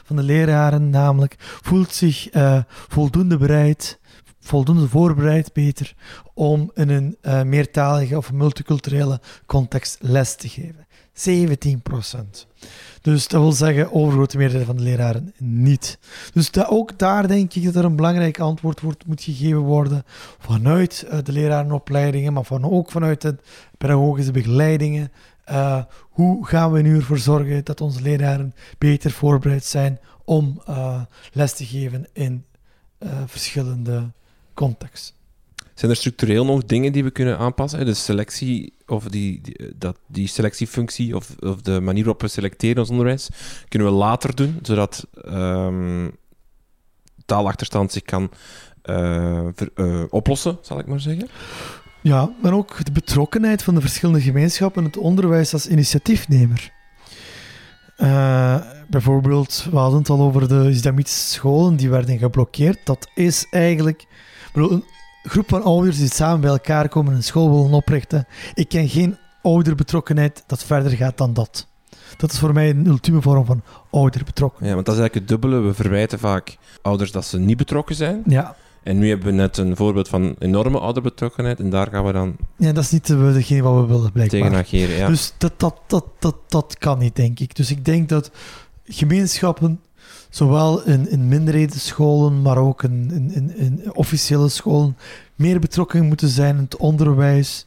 van 0.05 0.17
de 0.17 0.23
leraren 0.23 0.91
namelijk, 0.91 1.35
voelt 1.39 1.93
zich 1.93 2.35
uh, 2.35 2.59
voldoende 2.69 3.37
bereid, 3.37 3.99
voldoende 4.41 4.89
voorbereid 4.89 5.53
beter, 5.53 5.95
om 6.35 6.71
in 6.75 6.89
een 6.89 7.17
uh, 7.23 7.43
meertalige 7.43 8.17
of 8.17 8.33
multiculturele 8.33 9.21
context 9.47 9.99
les 10.01 10.35
te 10.35 10.49
geven. 10.49 10.87
17%. 11.15 12.47
Dus 13.03 13.29
dat 13.29 13.41
wil 13.41 13.53
zeggen, 13.53 13.93
overgrote 13.93 14.37
meerderheid 14.37 14.67
van 14.67 14.77
de 14.77 14.83
leraren 14.83 15.35
niet. 15.39 15.99
Dus 16.33 16.51
dat, 16.51 16.69
ook 16.69 16.99
daar 16.99 17.29
denk 17.29 17.55
ik 17.55 17.65
dat 17.65 17.75
er 17.75 17.85
een 17.85 17.97
belangrijk 17.97 18.41
antwoord 18.41 18.81
wordt, 18.81 19.07
moet 19.07 19.23
gegeven 19.23 19.59
worden 19.59 20.05
vanuit 20.39 21.07
uh, 21.07 21.19
de 21.23 21.33
lerarenopleidingen, 21.33 22.33
maar 22.33 22.45
van, 22.45 22.71
ook 22.71 22.91
vanuit 22.91 23.21
de 23.21 23.37
pedagogische 23.79 24.33
begeleidingen. 24.33 25.13
Uh, 25.51 25.82
hoe 26.11 26.47
gaan 26.47 26.72
we 26.72 26.80
nu 26.80 26.97
ervoor 26.97 27.18
zorgen 27.18 27.64
dat 27.64 27.80
onze 27.80 28.03
leraren 28.03 28.55
beter 28.78 29.11
voorbereid 29.11 29.64
zijn 29.64 29.99
om 30.24 30.62
uh, 30.68 31.03
les 31.32 31.53
te 31.53 31.64
geven 31.64 32.07
in 32.12 32.45
uh, 32.99 33.11
verschillende 33.26 34.11
contexten? 34.55 35.14
Zijn 35.74 35.90
er 35.90 35.97
structureel 35.97 36.45
nog 36.45 36.64
dingen 36.64 36.92
die 36.92 37.05
we 37.05 37.11
kunnen 37.11 37.38
aanpassen? 37.38 37.86
De 37.86 37.95
selectie 37.95 38.72
of 38.86 39.05
die, 39.05 39.40
dat, 39.76 39.99
die 40.07 40.28
selectiefunctie 40.28 41.16
of, 41.16 41.34
of 41.40 41.61
de 41.61 41.80
manier 41.80 42.05
waarop 42.05 42.22
we 42.22 42.28
selecteren 42.28 42.78
ons 42.78 42.90
onderwijs, 42.90 43.28
kunnen 43.68 43.88
we 43.88 43.95
later 43.95 44.34
doen, 44.34 44.59
zodat 44.62 45.07
um, 45.26 46.16
taalachterstand 47.26 47.92
zich 47.92 48.03
kan 48.03 48.30
oplossen, 50.11 50.59
zal 50.61 50.78
ik 50.78 50.86
maar 50.86 51.01
zeggen? 51.01 51.28
Ja, 52.05 52.31
maar 52.43 52.53
ook 52.53 52.85
de 52.85 52.93
betrokkenheid 52.93 53.63
van 53.63 53.75
de 53.75 53.81
verschillende 53.81 54.21
gemeenschappen 54.21 54.83
in 54.83 54.89
het 54.89 54.97
onderwijs 54.97 55.53
als 55.53 55.69
initiatiefnemer. 55.69 56.73
Uh, 57.99 58.61
bijvoorbeeld, 58.89 59.67
we 59.71 59.77
hadden 59.77 59.99
het 59.99 60.09
al 60.09 60.21
over 60.21 60.49
de 60.49 60.71
islamitische 60.71 61.33
scholen 61.33 61.77
die 61.77 61.91
werden 61.91 62.19
geblokkeerd. 62.19 62.79
Dat 62.85 63.11
is 63.15 63.47
eigenlijk 63.51 64.07
bedoel, 64.53 64.73
een 64.73 64.85
groep 65.23 65.49
van 65.49 65.63
ouders 65.63 65.99
die 65.99 66.13
samen 66.13 66.41
bij 66.41 66.51
elkaar 66.51 66.89
komen 66.89 67.11
en 67.11 67.17
een 67.17 67.25
school 67.25 67.51
willen 67.51 67.73
oprichten. 67.73 68.27
Ik 68.55 68.69
ken 68.69 68.89
geen 68.89 69.17
ouderbetrokkenheid 69.43 70.45
dat 70.47 70.65
verder 70.65 70.91
gaat 70.93 71.19
dan 71.19 71.35
dat. 71.35 71.67
Dat 72.17 72.33
is 72.33 72.39
voor 72.39 72.53
mij 72.53 72.71
een 72.71 72.87
ultieme 72.87 73.23
vorm 73.23 73.45
van 73.45 73.63
ouderbetrokkenheid. 73.91 74.69
Ja, 74.69 74.75
want 74.75 74.87
dat 74.87 74.95
is 74.95 75.01
eigenlijk 75.01 75.31
het 75.31 75.41
dubbele. 75.41 75.63
We 75.67 75.75
verwijten 75.75 76.19
vaak 76.19 76.57
ouders 76.83 77.13
dat 77.13 77.25
ze 77.25 77.39
niet 77.39 77.57
betrokken 77.57 77.95
zijn. 77.95 78.23
Ja. 78.27 78.57
En 78.85 78.99
nu 78.99 79.09
hebben 79.09 79.26
we 79.26 79.32
net 79.32 79.57
een 79.57 79.76
voorbeeld 79.76 80.09
van 80.09 80.37
enorme 80.39 80.78
ouderbetrokkenheid 80.78 81.61
en 81.61 81.70
daar 81.70 81.89
gaan 81.91 82.05
we 82.05 82.12
dan... 82.12 82.37
Ja, 82.57 82.72
dat 82.72 82.85
is 82.85 82.91
niet 82.91 83.07
degene 83.07 83.62
wat 83.62 83.80
we 83.80 83.87
willen, 83.93 84.12
blijkbaar. 84.12 84.41
Tegen 84.41 84.59
ageren, 84.59 84.97
ja. 84.97 85.09
Dus 85.09 85.35
dat, 85.39 85.53
dat, 85.57 85.80
dat, 85.87 86.05
dat, 86.18 86.37
dat 86.49 86.78
kan 86.78 86.99
niet, 86.99 87.16
denk 87.16 87.41
ik. 87.41 87.57
Dus 87.57 87.70
ik 87.70 87.85
denk 87.85 88.09
dat 88.09 88.30
gemeenschappen, 88.85 89.80
zowel 90.30 90.82
in, 90.85 91.11
in 91.11 91.28
minderheidsscholen, 91.28 92.43
maar 92.43 92.57
ook 92.59 92.82
in, 92.82 93.11
in, 93.11 93.30
in, 93.35 93.57
in 93.57 93.95
officiële 93.95 94.49
scholen, 94.49 94.97
meer 95.35 95.61
betrokken 95.61 96.07
moeten 96.07 96.28
zijn 96.28 96.57
in 96.57 96.62
het 96.62 96.76
onderwijs 96.76 97.66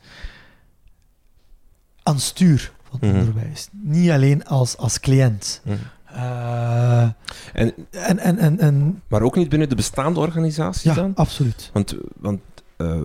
aan 2.04 2.20
stuur 2.20 2.72
van 2.90 3.00
het 3.00 3.10
Mhm. 3.10 3.20
onderwijs. 3.20 3.68
Niet 3.72 4.10
alleen 4.10 4.46
als, 4.46 4.78
als 4.78 5.00
cliënt. 5.00 5.62
Mhm. 5.64 5.76
Uh, 6.18 7.08
En, 7.54 7.74
en, 7.92 8.20
en, 8.20 8.38
en, 8.38 8.60
en 8.60 9.02
maar 9.08 9.22
ook 9.22 9.36
niet 9.36 9.50
binnen 9.50 9.70
de 9.70 9.76
bestaande 9.76 10.20
organisaties 10.20 10.84
ja, 10.84 10.94
dan? 10.94 11.12
absoluut. 11.16 11.70
Want, 11.74 11.96
want 12.20 12.42
uh, 12.78 13.02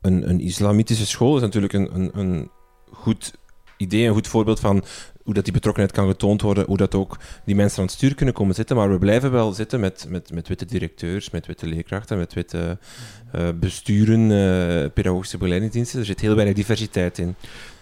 een, 0.00 0.28
een 0.28 0.40
islamitische 0.40 1.06
school 1.06 1.36
is 1.36 1.42
natuurlijk 1.42 1.72
een, 1.72 1.90
een, 1.94 2.10
een 2.14 2.50
goed 2.92 3.32
idee, 3.76 4.06
een 4.06 4.12
goed 4.12 4.28
voorbeeld 4.28 4.60
van 4.60 4.84
hoe 5.22 5.34
dat 5.34 5.44
die 5.44 5.52
betrokkenheid 5.52 5.94
kan 5.94 6.08
getoond 6.08 6.42
worden, 6.42 6.64
hoe 6.66 6.76
dat 6.76 6.94
ook 6.94 7.18
die 7.44 7.54
mensen 7.54 7.78
aan 7.78 7.84
het 7.84 7.94
stuur 7.94 8.14
kunnen 8.14 8.34
komen 8.34 8.54
zitten. 8.54 8.76
Maar 8.76 8.90
we 8.90 8.98
blijven 8.98 9.30
wel 9.30 9.52
zitten 9.52 9.80
met, 9.80 10.06
met, 10.08 10.32
met 10.32 10.48
witte 10.48 10.64
directeurs, 10.64 11.30
met 11.30 11.46
witte 11.46 11.66
leerkrachten, 11.66 12.18
met 12.18 12.34
witte 12.34 12.78
uh, 13.34 13.48
besturen, 13.60 14.20
uh, 14.20 14.90
pedagogische 14.94 15.38
begeleidingsdiensten. 15.38 15.98
Er 16.00 16.06
zit 16.06 16.20
heel 16.20 16.34
weinig 16.34 16.54
diversiteit 16.56 17.18
in. 17.18 17.34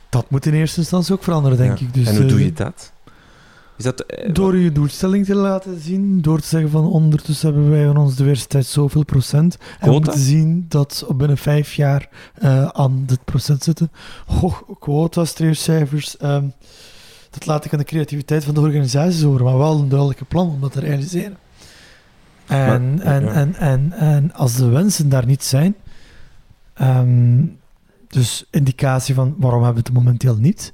Dat 0.09 0.31
moet 0.31 0.47
in 0.47 0.55
eerste 0.55 0.81
instantie 0.81 1.15
ook 1.15 1.23
veranderen, 1.23 1.59
denk 1.59 1.79
ja. 1.79 1.87
ik. 1.87 1.95
Dus, 1.95 2.07
en 2.07 2.17
hoe 2.17 2.27
doe 2.27 2.45
je 2.45 2.53
dat? 2.53 2.93
Is 3.77 3.85
dat 3.85 4.05
uh, 4.07 4.33
door 4.33 4.57
je 4.57 4.73
doelstelling 4.73 5.27
te 5.27 5.35
laten 5.35 5.81
zien, 5.81 6.23
door 6.23 6.41
te 6.41 6.47
zeggen 6.47 6.71
van 6.71 6.87
ondertussen 6.87 7.53
hebben 7.53 7.71
wij 7.71 7.87
van 7.87 7.97
onze 7.97 8.17
diversiteit 8.17 8.67
zoveel 8.67 9.05
procent. 9.05 9.55
En 9.55 9.61
Quota? 9.61 9.87
we 9.87 9.93
moeten 9.93 10.19
zien 10.19 10.67
dat 10.69 11.05
we 11.09 11.15
binnen 11.15 11.39
vijf 11.39 11.75
jaar 11.75 12.09
uh, 12.43 12.67
aan 12.67 13.03
dit 13.07 13.25
procent 13.25 13.63
zitten. 13.63 13.91
Oh, 14.43 14.61
quota, 14.79 15.25
streefcijfers, 15.25 16.17
um, 16.23 16.53
dat 17.31 17.47
laat 17.47 17.65
ik 17.65 17.73
aan 17.73 17.79
de 17.79 17.85
creativiteit 17.85 18.45
van 18.45 18.55
de 18.55 18.61
organisaties 18.61 19.23
horen, 19.23 19.45
maar 19.45 19.59
wel 19.59 19.79
een 19.79 19.89
duidelijke 19.89 20.25
plan 20.25 20.49
om 20.49 20.61
dat 20.61 20.73
te 20.73 20.81
realiseren. 20.81 21.37
En, 22.47 22.95
maar, 22.95 23.07
en, 23.07 23.25
ja. 23.25 23.33
en, 23.33 23.55
en, 23.55 23.93
en 23.93 24.33
als 24.33 24.57
de 24.57 24.69
wensen 24.69 25.09
daar 25.09 25.27
niet 25.27 25.45
zijn, 25.45 25.75
um, 26.81 27.59
dus 28.09 28.45
indicatie 28.51 29.15
van 29.15 29.35
waarom 29.39 29.63
hebben 29.63 29.83
we 29.83 29.89
het 29.89 29.99
momenteel 29.99 30.37
niet. 30.37 30.73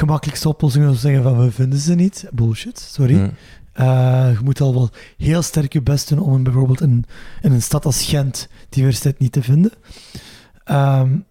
Gemakkelijkste 0.00 0.48
oplossing 0.48 0.90
is 0.90 1.00
zeggen 1.00 1.22
van 1.22 1.38
we 1.38 1.50
vinden 1.50 1.78
ze 1.78 1.94
niet. 1.94 2.26
Bullshit, 2.32 2.78
sorry. 2.78 3.14
Mm. 3.14 3.32
Uh, 3.80 4.30
je 4.32 4.38
moet 4.44 4.60
al 4.60 4.74
wel 4.74 4.90
heel 5.16 5.42
sterk 5.42 5.72
je 5.72 5.82
best 5.82 6.08
doen 6.08 6.18
om 6.18 6.42
bijvoorbeeld 6.42 6.80
in, 6.80 7.04
in 7.42 7.52
een 7.52 7.62
stad 7.62 7.84
als 7.84 8.04
Gent 8.04 8.48
diversiteit 8.68 9.18
niet 9.18 9.32
te 9.32 9.42
vinden. 9.42 9.72
Um, 10.70 11.24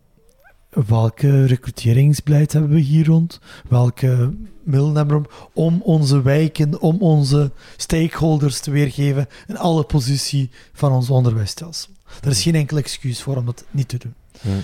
welke 0.70 1.46
recruteringsbeleid 1.46 2.54
hebben 2.54 2.72
we 2.72 2.80
hier 2.80 3.06
rond? 3.06 3.40
Welke 3.70 4.34
middelen 4.64 4.96
hebben 4.96 5.22
we 5.22 5.30
om 5.54 5.82
onze 5.82 6.22
wijken, 6.22 6.82
om 6.82 7.02
onze 7.02 7.52
stakeholders 7.78 8.60
te 8.60 8.72
weergeven 8.72 9.28
in 9.48 9.58
alle 9.58 9.84
positie 9.84 10.50
van 10.74 10.92
ons 10.92 11.10
onderwijsstelsel? 11.10 11.92
Er 12.22 12.30
is 12.30 12.42
geen 12.42 12.56
enkel 12.56 12.78
excuus 12.78 13.22
voor 13.22 13.38
om 13.38 13.46
dat 13.46 13.66
niet 13.72 13.88
te 13.88 13.98
doen. 13.98 14.14
Mm. 14.42 14.64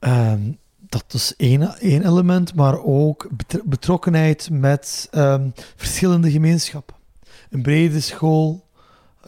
Um, 0.00 0.58
dat 0.92 1.14
is 1.14 1.36
één, 1.36 1.78
één 1.78 2.06
element, 2.06 2.54
maar 2.54 2.82
ook 2.82 3.28
betrokkenheid 3.64 4.48
met 4.50 5.08
um, 5.12 5.52
verschillende 5.76 6.30
gemeenschappen. 6.30 6.96
Een 7.50 7.62
brede 7.62 8.00
school 8.00 8.68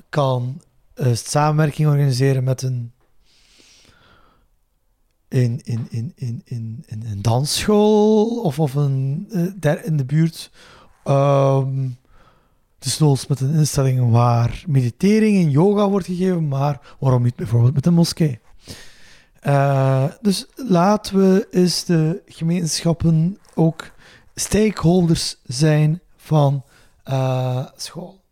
kan 0.09 0.61
uh, 0.95 1.15
samenwerking 1.15 1.89
organiseren 1.89 2.45
met 2.45 2.62
een 2.62 2.93
in, 5.29 5.61
in, 5.65 5.87
in, 5.91 6.12
in, 6.15 6.43
in, 6.45 6.85
een 6.87 7.23
dansschool 7.23 8.41
of, 8.41 8.59
of 8.59 8.75
een, 8.75 9.27
uh, 9.31 9.53
daar 9.57 9.85
in 9.85 9.97
de 9.97 10.05
buurt. 10.05 10.51
Um, 11.05 11.99
dus 12.79 13.27
met 13.27 13.41
een 13.41 13.55
instelling 13.55 14.11
waar 14.11 14.65
meditering 14.67 15.37
en 15.37 15.51
yoga 15.51 15.89
wordt 15.89 16.07
gegeven, 16.07 16.49
maar 16.49 16.81
waarom 16.99 17.23
niet 17.23 17.37
bijvoorbeeld 17.37 17.75
met 17.75 17.87
een 17.87 17.95
moskee? 17.95 18.41
Uh, 19.47 20.05
dus 20.21 20.47
laten 20.55 21.19
we 21.19 21.47
eens 21.51 21.85
de 21.85 22.23
gemeenschappen 22.27 23.39
ook 23.55 23.91
stakeholders 24.35 25.37
zijn 25.43 26.01
van 26.17 26.65
uh, 27.09 27.67
school. 27.77 28.23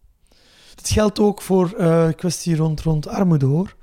Dat 0.75 0.89
geldt 0.89 1.21
ook 1.21 1.43
voor 1.43 1.75
uh, 1.79 2.09
kwestie 2.17 2.57
rond, 2.57 2.81
rond 2.81 3.09
armoede 3.09 3.47
hoor. 3.47 3.77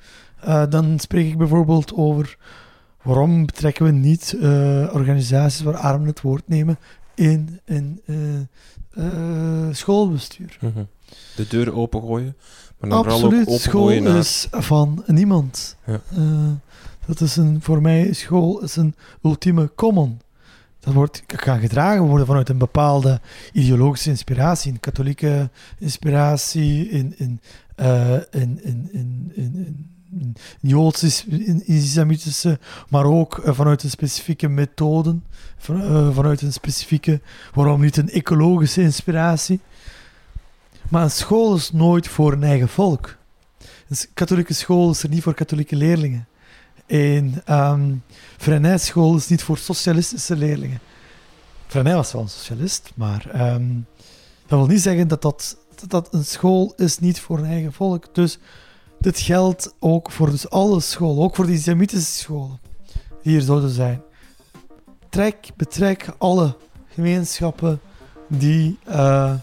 dan 0.69 0.99
spreek 0.99 1.27
ik 1.27 1.37
bijvoorbeeld 1.37 1.93
over 1.93 2.37
waarom 3.03 3.45
betrekken 3.45 3.85
we 3.85 3.91
niet 3.91 4.35
organisaties 4.91 5.61
waar 5.61 5.77
armen 5.77 6.07
het 6.07 6.21
woord 6.21 6.47
nemen 6.47 6.79
in 7.15 7.59
een 7.65 8.01
schoolbestuur. 9.71 10.57
-hmm. 10.59 10.87
De 11.35 11.47
deuren 11.47 11.73
opengooien, 11.73 12.35
maar 12.77 12.89
dan 12.89 12.99
Absoluut, 12.99 13.21
vooral 13.21 13.41
ook 13.41 13.59
opengooien 13.59 14.01
school 14.01 14.11
naar... 14.11 14.19
is 14.19 14.47
van 14.51 15.03
niemand. 15.07 15.75
Ja. 15.85 16.01
Dat 17.09 17.21
is 17.21 17.35
een, 17.35 17.61
voor 17.61 17.81
mij, 17.81 18.13
school 18.13 18.61
is 18.61 18.75
een 18.75 18.95
ultieme 19.23 19.71
common. 19.75 20.19
Dat 20.79 20.93
wordt, 20.93 21.23
kan 21.25 21.59
gedragen 21.59 22.03
worden 22.03 22.25
vanuit 22.25 22.49
een 22.49 22.57
bepaalde 22.57 23.21
ideologische 23.53 24.09
inspiratie, 24.09 24.71
een 24.71 24.79
katholieke 24.79 25.49
inspiratie, 25.79 26.89
in, 26.89 27.13
in, 27.17 27.41
uh, 27.79 28.13
in, 28.13 28.63
in, 28.63 28.89
in, 28.91 29.31
in, 29.35 30.35
Joodse, 30.61 31.25
islamitische, 31.65 32.59
maar 32.89 33.05
ook 33.05 33.37
eh, 33.37 33.53
vanuit 33.53 33.83
een 33.83 33.89
specifieke 33.89 34.47
methoden, 34.47 35.23
eh, 35.67 36.15
vanuit 36.15 36.41
een 36.41 36.53
specifieke, 36.53 37.21
waarom 37.53 37.81
niet 37.81 37.97
een 37.97 38.09
ecologische 38.09 38.81
inspiratie. 38.81 39.59
Maar 40.89 41.03
een 41.03 41.11
school 41.11 41.55
is 41.55 41.71
nooit 41.71 42.07
voor 42.07 42.33
een 42.33 42.43
eigen 42.43 42.69
volk. 42.69 43.17
Een 43.87 43.97
katholieke 44.13 44.53
school 44.53 44.89
is 44.89 45.03
er 45.03 45.09
niet 45.09 45.23
voor 45.23 45.33
katholieke 45.33 45.75
leerlingen. 45.75 46.27
Een 46.89 47.41
um, 47.49 48.03
school 48.75 49.15
is 49.15 49.27
niet 49.27 49.43
voor 49.43 49.57
socialistische 49.57 50.35
leerlingen. 50.35 50.79
Frenij 51.67 51.95
was 51.95 52.11
wel 52.11 52.21
een 52.21 52.29
socialist, 52.29 52.91
maar 52.95 53.29
ehm, 53.31 53.67
dat 54.47 54.59
wil 54.59 54.67
niet 54.67 54.81
zeggen 54.81 55.07
dat, 55.07 55.21
dat, 55.21 55.57
dat 55.87 56.13
een 56.13 56.25
school 56.25 56.73
is 56.75 56.99
niet 56.99 57.19
voor 57.19 57.37
een 57.37 57.45
eigen 57.45 57.73
volk. 57.73 58.15
Dus 58.15 58.39
dit 58.99 59.19
geldt 59.19 59.73
ook 59.79 60.11
voor 60.11 60.29
dus 60.29 60.49
alle 60.49 60.79
scholen, 60.79 61.23
ook 61.23 61.35
voor 61.35 61.45
de 61.45 61.53
islamitische 61.53 62.11
scholen 62.11 62.59
die 63.21 63.31
hier 63.31 63.41
zouden 63.41 63.69
zijn. 63.69 64.01
Trek, 65.09 65.49
betrek 65.55 66.09
alle 66.17 66.55
gemeenschappen 66.87 67.79
die 68.27 68.77
uh, 68.87 69.33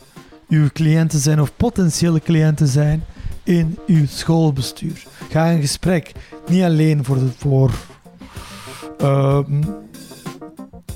uw 0.49 0.69
cliënten 0.73 1.19
zijn 1.19 1.41
of 1.41 1.57
potentiële 1.57 2.21
cliënten 2.21 2.69
zijn 2.69 3.05
in 3.47 3.79
uw 3.87 4.07
schoolbestuur. 4.07 5.07
Ga 5.31 5.47
in 5.47 5.61
gesprek, 5.61 6.13
niet 6.47 6.63
alleen 6.63 7.05
voor, 7.05 7.19
de, 7.19 7.29
voor 7.37 7.71
uh, 9.03 9.39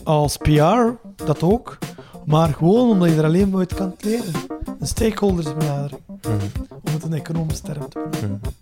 als 0.05 0.37
PR, 0.37 1.09
dat 1.25 1.43
ook, 1.43 1.79
maar 2.25 2.55
gewoon 2.55 2.91
omdat 2.91 3.09
je 3.09 3.17
er 3.17 3.25
alleen 3.25 3.51
maar 3.51 3.59
uit 3.59 3.75
kan 3.75 3.95
leren. 4.01 4.33
Een 4.81 4.87
stakeholdersbenadering. 4.87 6.01
Mm 6.07 6.39
Om 6.85 6.93
het 6.93 7.03
een 7.03 7.13
economisch 7.13 7.61
term 7.61 7.89
te 7.89 8.09
benoemen. 8.11 8.41
Mm 8.43 8.59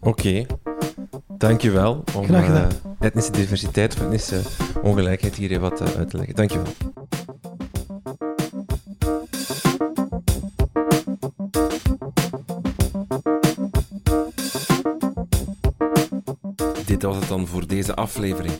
Oké. 0.00 0.08
Okay. 0.08 0.46
Dankjewel 1.38 2.04
om 2.14 2.30
uh, 2.30 2.66
etnische 3.00 3.30
diversiteit 3.30 3.94
of 3.94 4.00
etnische 4.00 4.40
ongelijkheid 4.82 5.34
hier 5.34 5.60
wat 5.60 5.80
uh, 5.80 5.88
uit 5.96 6.10
te 6.10 6.16
leggen. 6.16 6.34
Dankjewel. 6.34 6.72
Dit 16.96 17.04
was 17.04 17.16
het 17.16 17.28
dan 17.28 17.46
voor 17.46 17.66
deze 17.66 17.94
aflevering. 17.94 18.54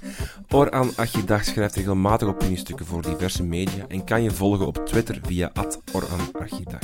Oran 0.49 0.93
Achidag 0.97 1.45
schrijft 1.45 1.75
regelmatig 1.75 2.29
opiniestukken 2.29 2.87
voor 2.87 3.03
diverse 3.03 3.43
media 3.43 3.85
en 3.89 4.05
kan 4.05 4.23
je 4.23 4.31
volgen 4.31 4.67
op 4.67 4.87
Twitter 4.87 5.19
via 5.23 5.53
@oranarchidag. 5.93 6.81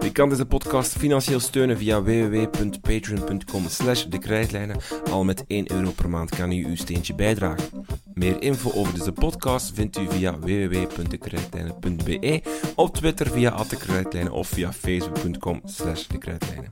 Je 0.00 0.12
kan 0.12 0.28
deze 0.28 0.46
podcast 0.46 0.92
financieel 0.92 1.40
steunen 1.40 1.78
via 1.78 2.02
www.patreon.com 2.02 3.68
slash 3.68 4.04
de. 4.04 4.76
Al 5.10 5.24
met 5.24 5.44
1 5.46 5.72
euro 5.72 5.90
per 5.90 6.08
maand 6.08 6.30
kan 6.30 6.52
u 6.52 6.66
uw 6.66 6.76
steentje 6.76 7.14
bijdragen. 7.14 7.84
Meer 8.14 8.42
info 8.42 8.72
over 8.74 8.94
deze 8.94 9.12
podcast 9.12 9.72
vindt 9.74 9.98
u 9.98 10.06
via 10.08 10.38
www.dekrijtlijnen.be, 10.38 12.42
op 12.74 12.94
Twitter 12.94 13.30
via 13.30 13.64
@dekrijtlijnen 13.68 14.32
of 14.32 14.48
via 14.48 14.72
facebook.com 14.72 15.60
slash 15.64 16.06
dekrijtlijnen. 16.06 16.70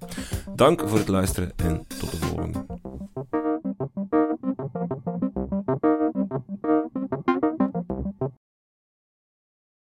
Dank 0.54 0.82
voor 0.86 0.98
het 0.98 1.08
luisteren 1.08 1.52
en 1.56 1.86
tot 1.98 2.10
de 2.10 2.16
volgende. 2.16 2.64